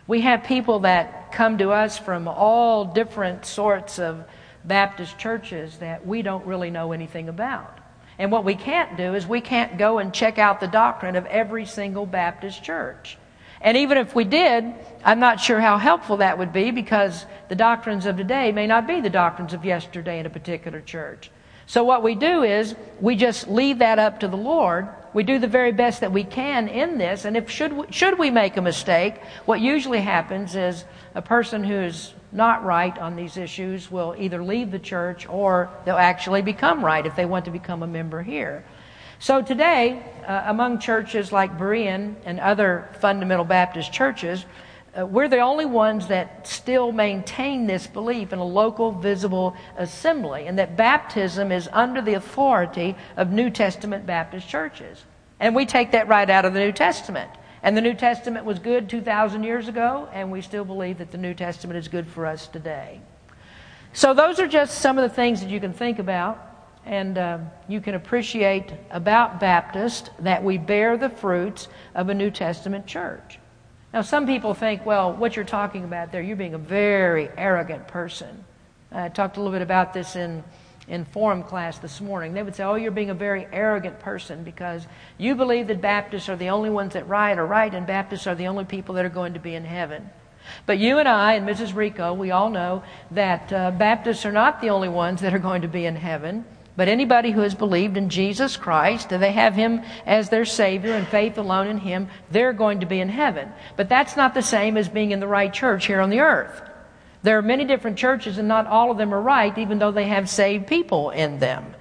We 0.06 0.20
have 0.22 0.44
people 0.44 0.80
that 0.80 1.32
come 1.32 1.58
to 1.58 1.70
us 1.70 1.98
from 1.98 2.28
all 2.28 2.84
different 2.84 3.46
sorts 3.46 3.98
of 3.98 4.24
Baptist 4.64 5.18
churches 5.18 5.78
that 5.78 6.06
we 6.06 6.22
don't 6.22 6.46
really 6.46 6.70
know 6.70 6.92
anything 6.92 7.28
about. 7.28 7.78
And 8.18 8.30
what 8.30 8.44
we 8.44 8.54
can't 8.54 8.96
do 8.96 9.14
is 9.14 9.26
we 9.26 9.40
can't 9.40 9.76
go 9.76 9.98
and 9.98 10.14
check 10.14 10.38
out 10.38 10.60
the 10.60 10.68
doctrine 10.68 11.16
of 11.16 11.26
every 11.26 11.66
single 11.66 12.06
Baptist 12.06 12.62
church. 12.62 13.18
And 13.60 13.78
even 13.78 13.98
if 13.98 14.14
we 14.14 14.24
did, 14.24 14.74
I'm 15.04 15.20
not 15.20 15.40
sure 15.40 15.58
how 15.58 15.78
helpful 15.78 16.18
that 16.18 16.38
would 16.38 16.52
be 16.52 16.70
because 16.70 17.24
the 17.48 17.54
doctrines 17.54 18.06
of 18.06 18.16
today 18.16 18.52
may 18.52 18.66
not 18.66 18.86
be 18.86 19.00
the 19.00 19.10
doctrines 19.10 19.54
of 19.54 19.64
yesterday 19.64 20.20
in 20.20 20.26
a 20.26 20.30
particular 20.30 20.80
church. 20.80 21.30
So 21.66 21.82
what 21.82 22.02
we 22.02 22.14
do 22.14 22.42
is 22.42 22.74
we 23.00 23.16
just 23.16 23.48
leave 23.48 23.78
that 23.78 23.98
up 23.98 24.20
to 24.20 24.28
the 24.28 24.36
Lord. 24.36 24.88
We 25.14 25.22
do 25.22 25.38
the 25.38 25.46
very 25.46 25.70
best 25.70 26.00
that 26.00 26.12
we 26.12 26.24
can 26.24 26.66
in 26.66 26.98
this, 26.98 27.24
and 27.24 27.36
if 27.36 27.48
should 27.48 27.72
we, 27.72 27.86
should 27.90 28.18
we 28.18 28.30
make 28.30 28.56
a 28.56 28.62
mistake, 28.62 29.14
what 29.44 29.60
usually 29.60 30.00
happens 30.00 30.56
is 30.56 30.84
a 31.14 31.22
person 31.22 31.62
who's 31.62 32.12
not 32.32 32.64
right 32.64 32.98
on 32.98 33.14
these 33.14 33.36
issues 33.36 33.92
will 33.92 34.16
either 34.18 34.42
leave 34.42 34.72
the 34.72 34.78
church 34.78 35.28
or 35.28 35.70
they'll 35.84 35.96
actually 35.96 36.42
become 36.42 36.84
right 36.84 37.06
if 37.06 37.14
they 37.14 37.24
want 37.24 37.44
to 37.44 37.52
become 37.52 37.84
a 37.84 37.86
member 37.86 38.22
here. 38.22 38.64
So 39.20 39.40
today, 39.40 40.02
uh, 40.26 40.42
among 40.46 40.80
churches 40.80 41.30
like 41.30 41.56
Berean 41.56 42.16
and 42.24 42.40
other 42.40 42.88
fundamental 42.98 43.44
Baptist 43.44 43.92
churches, 43.92 44.44
uh, 44.98 45.04
we're 45.04 45.28
the 45.28 45.40
only 45.40 45.66
ones 45.66 46.08
that 46.08 46.46
still 46.46 46.92
maintain 46.92 47.66
this 47.66 47.86
belief 47.86 48.32
in 48.32 48.38
a 48.38 48.44
local 48.44 48.92
visible 48.92 49.56
assembly 49.76 50.46
and 50.46 50.58
that 50.58 50.76
baptism 50.76 51.50
is 51.50 51.68
under 51.72 52.00
the 52.00 52.14
authority 52.14 52.94
of 53.16 53.32
New 53.32 53.50
Testament 53.50 54.06
Baptist 54.06 54.48
churches. 54.48 55.04
And 55.40 55.54
we 55.54 55.66
take 55.66 55.92
that 55.92 56.08
right 56.08 56.28
out 56.30 56.44
of 56.44 56.54
the 56.54 56.60
New 56.60 56.72
Testament. 56.72 57.30
And 57.62 57.76
the 57.76 57.80
New 57.80 57.94
Testament 57.94 58.44
was 58.44 58.58
good 58.58 58.88
2,000 58.88 59.42
years 59.42 59.68
ago, 59.68 60.08
and 60.12 60.30
we 60.30 60.42
still 60.42 60.64
believe 60.64 60.98
that 60.98 61.10
the 61.10 61.18
New 61.18 61.34
Testament 61.34 61.78
is 61.78 61.88
good 61.88 62.06
for 62.06 62.26
us 62.26 62.46
today. 62.46 63.00
So, 63.94 64.12
those 64.12 64.38
are 64.38 64.46
just 64.46 64.80
some 64.80 64.98
of 64.98 65.08
the 65.08 65.14
things 65.14 65.40
that 65.40 65.48
you 65.48 65.60
can 65.60 65.72
think 65.72 65.98
about 65.98 66.50
and 66.86 67.16
uh, 67.16 67.38
you 67.68 67.80
can 67.80 67.94
appreciate 67.94 68.72
about 68.90 69.40
Baptist 69.40 70.10
that 70.18 70.44
we 70.44 70.58
bear 70.58 70.96
the 70.96 71.08
fruits 71.08 71.68
of 71.94 72.10
a 72.10 72.14
New 72.14 72.30
Testament 72.30 72.86
church. 72.86 73.38
Now, 73.94 74.02
some 74.02 74.26
people 74.26 74.52
think, 74.54 74.84
well, 74.84 75.12
what 75.12 75.36
you're 75.36 75.44
talking 75.44 75.84
about 75.84 76.10
there, 76.10 76.20
you're 76.20 76.36
being 76.36 76.54
a 76.54 76.58
very 76.58 77.30
arrogant 77.38 77.86
person. 77.86 78.44
I 78.90 79.08
talked 79.08 79.36
a 79.36 79.40
little 79.40 79.52
bit 79.52 79.62
about 79.62 79.94
this 79.94 80.16
in 80.16 80.44
in 80.88 81.04
forum 81.06 81.42
class 81.42 81.78
this 81.78 82.00
morning, 82.00 82.34
they 82.34 82.42
would 82.42 82.54
say, 82.54 82.64
Oh, 82.64 82.74
you're 82.74 82.90
being 82.90 83.10
a 83.10 83.14
very 83.14 83.46
arrogant 83.52 83.98
person 84.00 84.44
because 84.44 84.86
you 85.16 85.34
believe 85.34 85.68
that 85.68 85.80
Baptists 85.80 86.28
are 86.28 86.36
the 86.36 86.50
only 86.50 86.70
ones 86.70 86.92
that 86.92 87.08
right 87.08 87.38
are 87.38 87.46
right, 87.46 87.72
and 87.72 87.86
Baptists 87.86 88.26
are 88.26 88.34
the 88.34 88.48
only 88.48 88.64
people 88.64 88.94
that 88.96 89.04
are 89.04 89.10
going 89.10 89.34
to 89.34 89.40
be 89.40 89.54
in 89.54 89.64
heaven. 89.64 90.10
But 90.66 90.78
you 90.78 90.98
and 90.98 91.08
I 91.08 91.34
and 91.34 91.48
Mrs. 91.48 91.74
Rico, 91.74 92.12
we 92.12 92.30
all 92.30 92.50
know 92.50 92.82
that 93.12 93.50
uh, 93.50 93.70
Baptists 93.70 94.26
are 94.26 94.32
not 94.32 94.60
the 94.60 94.70
only 94.70 94.90
ones 94.90 95.22
that 95.22 95.32
are 95.32 95.38
going 95.38 95.62
to 95.62 95.68
be 95.68 95.86
in 95.86 95.96
heaven. 95.96 96.44
But 96.76 96.88
anybody 96.88 97.30
who 97.30 97.42
has 97.42 97.54
believed 97.54 97.96
in 97.96 98.08
Jesus 98.08 98.56
Christ, 98.56 99.10
they 99.10 99.30
have 99.30 99.54
Him 99.54 99.82
as 100.06 100.28
their 100.28 100.44
Savior 100.44 100.94
and 100.94 101.06
faith 101.06 101.38
alone 101.38 101.68
in 101.68 101.78
Him, 101.78 102.08
they're 102.30 102.52
going 102.52 102.80
to 102.80 102.86
be 102.86 103.00
in 103.00 103.08
heaven. 103.08 103.52
But 103.76 103.88
that's 103.88 104.16
not 104.16 104.34
the 104.34 104.42
same 104.42 104.76
as 104.76 104.88
being 104.88 105.12
in 105.12 105.20
the 105.20 105.28
right 105.28 105.52
church 105.52 105.86
here 105.86 106.00
on 106.00 106.10
the 106.10 106.20
earth. 106.20 106.62
There 107.22 107.38
are 107.38 107.42
many 107.42 107.64
different 107.64 107.96
churches, 107.96 108.38
and 108.38 108.48
not 108.48 108.66
all 108.66 108.90
of 108.90 108.98
them 108.98 109.14
are 109.14 109.20
right, 109.20 109.56
even 109.56 109.78
though 109.78 109.92
they 109.92 110.08
have 110.08 110.28
saved 110.28 110.66
people 110.66 111.10
in 111.10 111.38
them. 111.38 111.74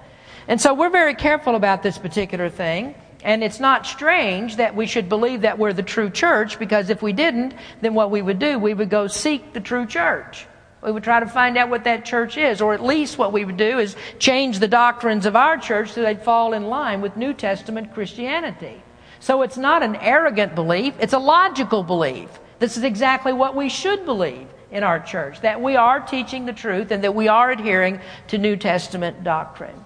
And 0.46 0.60
so 0.60 0.72
we're 0.74 0.90
very 0.90 1.14
careful 1.14 1.56
about 1.56 1.82
this 1.82 1.98
particular 1.98 2.48
thing. 2.48 2.94
And 3.24 3.42
it's 3.42 3.58
not 3.58 3.86
strange 3.86 4.56
that 4.56 4.76
we 4.76 4.86
should 4.86 5.08
believe 5.08 5.40
that 5.40 5.58
we're 5.58 5.72
the 5.72 5.82
true 5.82 6.08
church, 6.08 6.58
because 6.58 6.88
if 6.88 7.02
we 7.02 7.12
didn't, 7.12 7.54
then 7.80 7.94
what 7.94 8.10
we 8.10 8.22
would 8.22 8.38
do, 8.38 8.58
we 8.58 8.74
would 8.74 8.90
go 8.90 9.06
seek 9.06 9.52
the 9.54 9.60
true 9.60 9.86
church. 9.86 10.46
We 10.84 10.92
would 10.92 11.02
try 11.02 11.18
to 11.18 11.26
find 11.26 11.56
out 11.56 11.70
what 11.70 11.84
that 11.84 12.04
church 12.04 12.36
is, 12.36 12.60
or 12.60 12.74
at 12.74 12.82
least 12.82 13.16
what 13.16 13.32
we 13.32 13.46
would 13.46 13.56
do 13.56 13.78
is 13.78 13.96
change 14.18 14.58
the 14.58 14.68
doctrines 14.68 15.24
of 15.24 15.34
our 15.34 15.56
church 15.56 15.92
so 15.92 16.02
they'd 16.02 16.20
fall 16.20 16.52
in 16.52 16.64
line 16.64 17.00
with 17.00 17.16
New 17.16 17.32
Testament 17.32 17.94
Christianity. 17.94 18.82
So 19.18 19.40
it's 19.40 19.56
not 19.56 19.82
an 19.82 19.96
arrogant 19.96 20.54
belief, 20.54 20.94
it's 21.00 21.14
a 21.14 21.18
logical 21.18 21.82
belief. 21.82 22.28
This 22.58 22.76
is 22.76 22.82
exactly 22.82 23.32
what 23.32 23.56
we 23.56 23.70
should 23.70 24.04
believe 24.04 24.46
in 24.70 24.82
our 24.82 25.00
church, 25.00 25.40
that 25.40 25.62
we 25.62 25.76
are 25.76 26.00
teaching 26.00 26.44
the 26.44 26.52
truth 26.52 26.90
and 26.90 27.02
that 27.02 27.14
we 27.14 27.28
are 27.28 27.50
adhering 27.50 28.00
to 28.28 28.36
New 28.36 28.56
Testament 28.56 29.24
doctrine. 29.24 29.84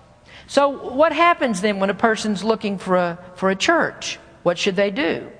So, 0.48 0.68
what 0.68 1.12
happens 1.12 1.60
then 1.60 1.78
when 1.78 1.90
a 1.90 1.94
person's 1.94 2.42
looking 2.42 2.78
for 2.78 2.96
a, 2.96 3.18
for 3.36 3.50
a 3.50 3.56
church? 3.56 4.18
What 4.42 4.58
should 4.58 4.76
they 4.76 4.90
do? 4.90 5.30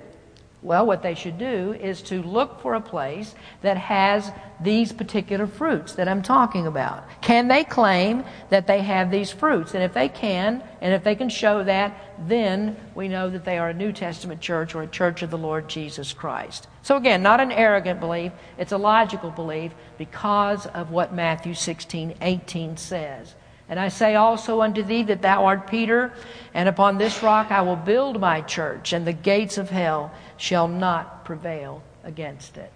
Well, 0.61 0.85
what 0.85 1.01
they 1.01 1.15
should 1.15 1.37
do 1.37 1.73
is 1.73 2.01
to 2.03 2.21
look 2.21 2.61
for 2.61 2.73
a 2.73 2.81
place 2.81 3.33
that 3.61 3.77
has 3.77 4.29
these 4.59 4.91
particular 4.91 5.47
fruits 5.47 5.93
that 5.93 6.09
I'm 6.09 6.21
talking 6.21 6.67
about. 6.67 7.05
Can 7.21 7.47
they 7.47 7.63
claim 7.63 8.25
that 8.49 8.67
they 8.67 8.81
have 8.81 9.09
these 9.09 9.31
fruits? 9.31 9.73
And 9.73 9.81
if 9.81 9.93
they 9.93 10.09
can, 10.09 10.61
and 10.81 10.93
if 10.93 11.01
they 11.05 11.15
can 11.15 11.29
show 11.29 11.63
that, 11.63 11.97
then 12.27 12.75
we 12.93 13.07
know 13.07 13.29
that 13.29 13.45
they 13.45 13.57
are 13.57 13.69
a 13.69 13.73
New 13.73 13.93
Testament 13.93 14.41
church 14.41 14.75
or 14.75 14.83
a 14.83 14.87
church 14.87 15.21
of 15.21 15.31
the 15.31 15.37
Lord 15.37 15.69
Jesus 15.69 16.11
Christ. 16.11 16.67
So 16.81 16.97
again, 16.97 17.23
not 17.23 17.39
an 17.39 17.53
arrogant 17.53 18.01
belief, 18.01 18.33
it's 18.57 18.73
a 18.73 18.77
logical 18.77 19.31
belief 19.31 19.71
because 19.97 20.65
of 20.65 20.91
what 20.91 21.13
Matthew 21.13 21.53
16, 21.53 22.15
18 22.19 22.75
says. 22.75 23.33
And 23.69 23.79
I 23.79 23.89
say 23.89 24.15
also 24.15 24.61
unto 24.61 24.81
thee 24.81 25.03
that 25.03 25.21
thou 25.21 25.45
art 25.45 25.67
Peter, 25.67 26.11
and 26.55 26.67
upon 26.67 26.97
this 26.97 27.21
rock 27.21 27.51
I 27.51 27.61
will 27.61 27.75
build 27.75 28.19
my 28.19 28.41
church, 28.41 28.93
and 28.93 29.05
the 29.05 29.13
gates 29.13 29.59
of 29.59 29.69
hell 29.69 30.11
shall 30.39 30.67
not 30.67 31.25
prevail 31.25 31.83
against 32.03 32.57
it. 32.57 32.71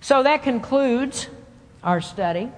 So 0.00 0.22
that 0.22 0.42
concludes 0.42 1.28
our 1.82 2.00
study. 2.00 2.50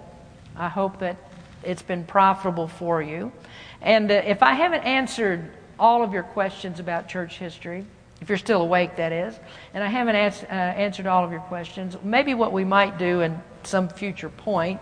I 0.55 0.69
hope 0.69 1.01
that 1.01 1.17
it's 1.65 1.83
been 1.83 2.05
profitable 2.05 2.69
for 2.69 3.03
you. 3.03 3.33
And 3.81 4.11
uh, 4.11 4.23
if 4.25 4.43
I 4.43 4.53
haven't 4.53 4.83
answered 4.83 5.51
all 5.79 6.05
of 6.05 6.13
your 6.13 6.23
questions 6.23 6.79
about 6.79 7.09
church 7.09 7.39
history, 7.39 7.87
if 8.21 8.29
you're 8.29 8.39
still 8.39 8.61
awake, 8.61 8.97
that 8.97 9.13
is, 9.13 9.35
and 9.75 9.83
I 9.83 9.89
haven't 9.89 10.15
ans- 10.15 10.45
uh, 10.45 10.47
answered 10.53 11.07
all 11.07 11.25
of 11.25 11.33
your 11.33 11.41
questions, 11.41 11.97
maybe 12.05 12.35
what 12.35 12.53
we 12.53 12.65
might 12.65 12.99
do 12.99 13.23
in 13.23 13.41
some 13.65 13.89
future 13.89 14.29
point 14.29 14.81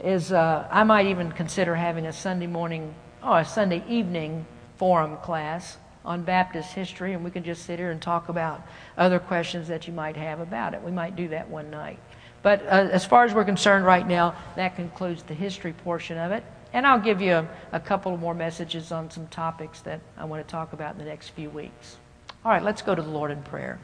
is 0.00 0.32
uh, 0.32 0.68
I 0.70 0.82
might 0.82 1.06
even 1.06 1.30
consider 1.32 1.74
having 1.74 2.06
a 2.06 2.12
Sunday 2.12 2.48
morning 2.48 2.94
or 3.24 3.40
a 3.40 3.44
Sunday 3.44 3.84
evening 3.88 4.44
forum 4.76 5.16
class 5.18 5.78
on 6.04 6.22
Baptist 6.22 6.72
history, 6.72 7.12
and 7.12 7.24
we 7.24 7.30
can 7.30 7.44
just 7.44 7.64
sit 7.64 7.78
here 7.78 7.90
and 7.90 8.00
talk 8.00 8.28
about 8.28 8.62
other 8.96 9.18
questions 9.18 9.68
that 9.68 9.86
you 9.86 9.92
might 9.92 10.16
have 10.16 10.40
about 10.40 10.74
it. 10.74 10.82
We 10.82 10.90
might 10.90 11.16
do 11.16 11.28
that 11.28 11.48
one 11.48 11.70
night. 11.70 11.98
But 12.42 12.62
uh, 12.62 12.88
as 12.90 13.04
far 13.04 13.24
as 13.24 13.32
we're 13.32 13.44
concerned 13.44 13.84
right 13.84 14.06
now, 14.06 14.34
that 14.56 14.74
concludes 14.74 15.22
the 15.22 15.34
history 15.34 15.72
portion 15.72 16.18
of 16.18 16.32
it. 16.32 16.44
And 16.72 16.86
I'll 16.86 16.98
give 16.98 17.20
you 17.20 17.34
a, 17.34 17.48
a 17.72 17.80
couple 17.80 18.16
more 18.16 18.34
messages 18.34 18.92
on 18.92 19.10
some 19.10 19.26
topics 19.28 19.80
that 19.80 20.00
I 20.16 20.24
want 20.24 20.46
to 20.46 20.50
talk 20.50 20.72
about 20.72 20.92
in 20.92 20.98
the 20.98 21.04
next 21.04 21.28
few 21.30 21.50
weeks. 21.50 21.98
All 22.44 22.50
right, 22.50 22.62
let's 22.62 22.82
go 22.82 22.94
to 22.94 23.02
the 23.02 23.10
Lord 23.10 23.30
in 23.30 23.42
prayer. 23.42 23.78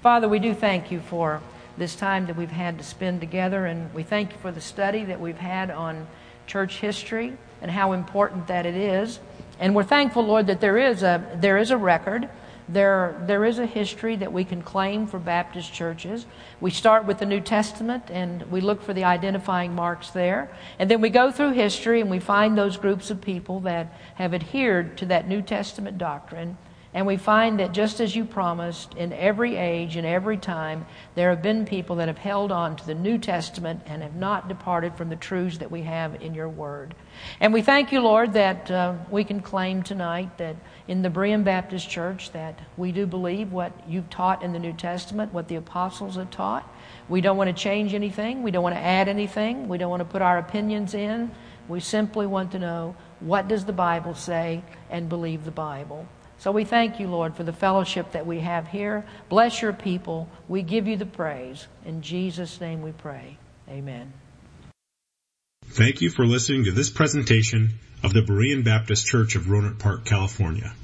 Father, 0.00 0.28
we 0.28 0.38
do 0.38 0.54
thank 0.54 0.92
you 0.92 1.00
for 1.00 1.40
this 1.76 1.96
time 1.96 2.26
that 2.26 2.36
we've 2.36 2.50
had 2.50 2.78
to 2.78 2.84
spend 2.84 3.20
together, 3.20 3.66
and 3.66 3.92
we 3.92 4.04
thank 4.04 4.30
you 4.30 4.38
for 4.38 4.52
the 4.52 4.60
study 4.60 5.04
that 5.04 5.18
we've 5.18 5.38
had 5.38 5.70
on 5.70 6.06
church 6.46 6.76
history 6.76 7.36
and 7.60 7.70
how 7.70 7.92
important 7.92 8.46
that 8.46 8.66
it 8.66 8.76
is. 8.76 9.18
And 9.58 9.74
we're 9.74 9.84
thankful, 9.84 10.24
Lord, 10.24 10.46
that 10.48 10.60
there 10.60 10.78
is 10.78 11.02
a, 11.02 11.22
there 11.40 11.58
is 11.58 11.70
a 11.70 11.76
record 11.76 12.28
there, 12.68 13.22
there 13.26 13.44
is 13.44 13.58
a 13.58 13.66
history 13.66 14.16
that 14.16 14.32
we 14.32 14.44
can 14.44 14.62
claim 14.62 15.06
for 15.06 15.18
Baptist 15.18 15.72
churches. 15.72 16.24
We 16.60 16.70
start 16.70 17.04
with 17.04 17.18
the 17.18 17.26
New 17.26 17.40
Testament 17.40 18.04
and 18.10 18.42
we 18.50 18.62
look 18.62 18.82
for 18.82 18.94
the 18.94 19.04
identifying 19.04 19.74
marks 19.74 20.10
there. 20.10 20.50
And 20.78 20.90
then 20.90 21.02
we 21.02 21.10
go 21.10 21.30
through 21.30 21.52
history 21.52 22.00
and 22.00 22.10
we 22.10 22.20
find 22.20 22.56
those 22.56 22.78
groups 22.78 23.10
of 23.10 23.20
people 23.20 23.60
that 23.60 23.92
have 24.14 24.32
adhered 24.32 24.96
to 24.98 25.06
that 25.06 25.28
New 25.28 25.42
Testament 25.42 25.98
doctrine. 25.98 26.56
And 26.94 27.08
we 27.08 27.16
find 27.16 27.58
that 27.58 27.72
just 27.72 28.00
as 28.00 28.14
you 28.14 28.24
promised, 28.24 28.94
in 28.94 29.12
every 29.12 29.56
age 29.56 29.96
and 29.96 30.06
every 30.06 30.36
time, 30.36 30.86
there 31.16 31.30
have 31.30 31.42
been 31.42 31.66
people 31.66 31.96
that 31.96 32.06
have 32.06 32.18
held 32.18 32.52
on 32.52 32.76
to 32.76 32.86
the 32.86 32.94
New 32.94 33.18
Testament 33.18 33.82
and 33.86 34.00
have 34.00 34.14
not 34.14 34.46
departed 34.48 34.94
from 34.94 35.08
the 35.08 35.16
truths 35.16 35.58
that 35.58 35.72
we 35.72 35.82
have 35.82 36.22
in 36.22 36.34
your 36.34 36.48
Word. 36.48 36.94
And 37.40 37.52
we 37.52 37.62
thank 37.62 37.90
you, 37.90 38.00
Lord, 38.00 38.34
that 38.34 38.70
uh, 38.70 38.94
we 39.10 39.24
can 39.24 39.40
claim 39.40 39.82
tonight 39.82 40.38
that 40.38 40.54
in 40.86 41.02
the 41.02 41.10
Berean 41.10 41.42
Baptist 41.42 41.90
Church 41.90 42.30
that 42.30 42.60
we 42.76 42.92
do 42.92 43.06
believe 43.06 43.50
what 43.50 43.72
you've 43.88 44.08
taught 44.08 44.44
in 44.44 44.52
the 44.52 44.60
New 44.60 44.72
Testament, 44.72 45.34
what 45.34 45.48
the 45.48 45.56
apostles 45.56 46.14
have 46.14 46.30
taught. 46.30 46.72
We 47.08 47.20
don't 47.20 47.36
want 47.36 47.48
to 47.48 47.60
change 47.60 47.92
anything. 47.92 48.44
We 48.44 48.52
don't 48.52 48.62
want 48.62 48.76
to 48.76 48.80
add 48.80 49.08
anything. 49.08 49.66
We 49.66 49.78
don't 49.78 49.90
want 49.90 50.00
to 50.00 50.08
put 50.08 50.22
our 50.22 50.38
opinions 50.38 50.94
in. 50.94 51.32
We 51.66 51.80
simply 51.80 52.28
want 52.28 52.52
to 52.52 52.60
know 52.60 52.94
what 53.18 53.48
does 53.48 53.64
the 53.64 53.72
Bible 53.72 54.14
say 54.14 54.62
and 54.90 55.08
believe 55.08 55.44
the 55.44 55.50
Bible. 55.50 56.06
So 56.44 56.52
we 56.52 56.64
thank 56.64 57.00
you, 57.00 57.08
Lord, 57.08 57.34
for 57.36 57.42
the 57.42 57.54
fellowship 57.54 58.12
that 58.12 58.26
we 58.26 58.40
have 58.40 58.68
here. 58.68 59.06
Bless 59.30 59.62
your 59.62 59.72
people. 59.72 60.28
We 60.46 60.60
give 60.60 60.86
you 60.86 60.98
the 60.98 61.06
praise. 61.06 61.66
In 61.86 62.02
Jesus' 62.02 62.60
name 62.60 62.82
we 62.82 62.92
pray. 62.92 63.38
Amen. 63.66 64.12
Thank 65.64 66.02
you 66.02 66.10
for 66.10 66.26
listening 66.26 66.64
to 66.64 66.70
this 66.70 66.90
presentation 66.90 67.78
of 68.02 68.12
the 68.12 68.20
Berean 68.20 68.62
Baptist 68.62 69.06
Church 69.06 69.36
of 69.36 69.44
Rohnert 69.44 69.78
Park, 69.78 70.04
California. 70.04 70.74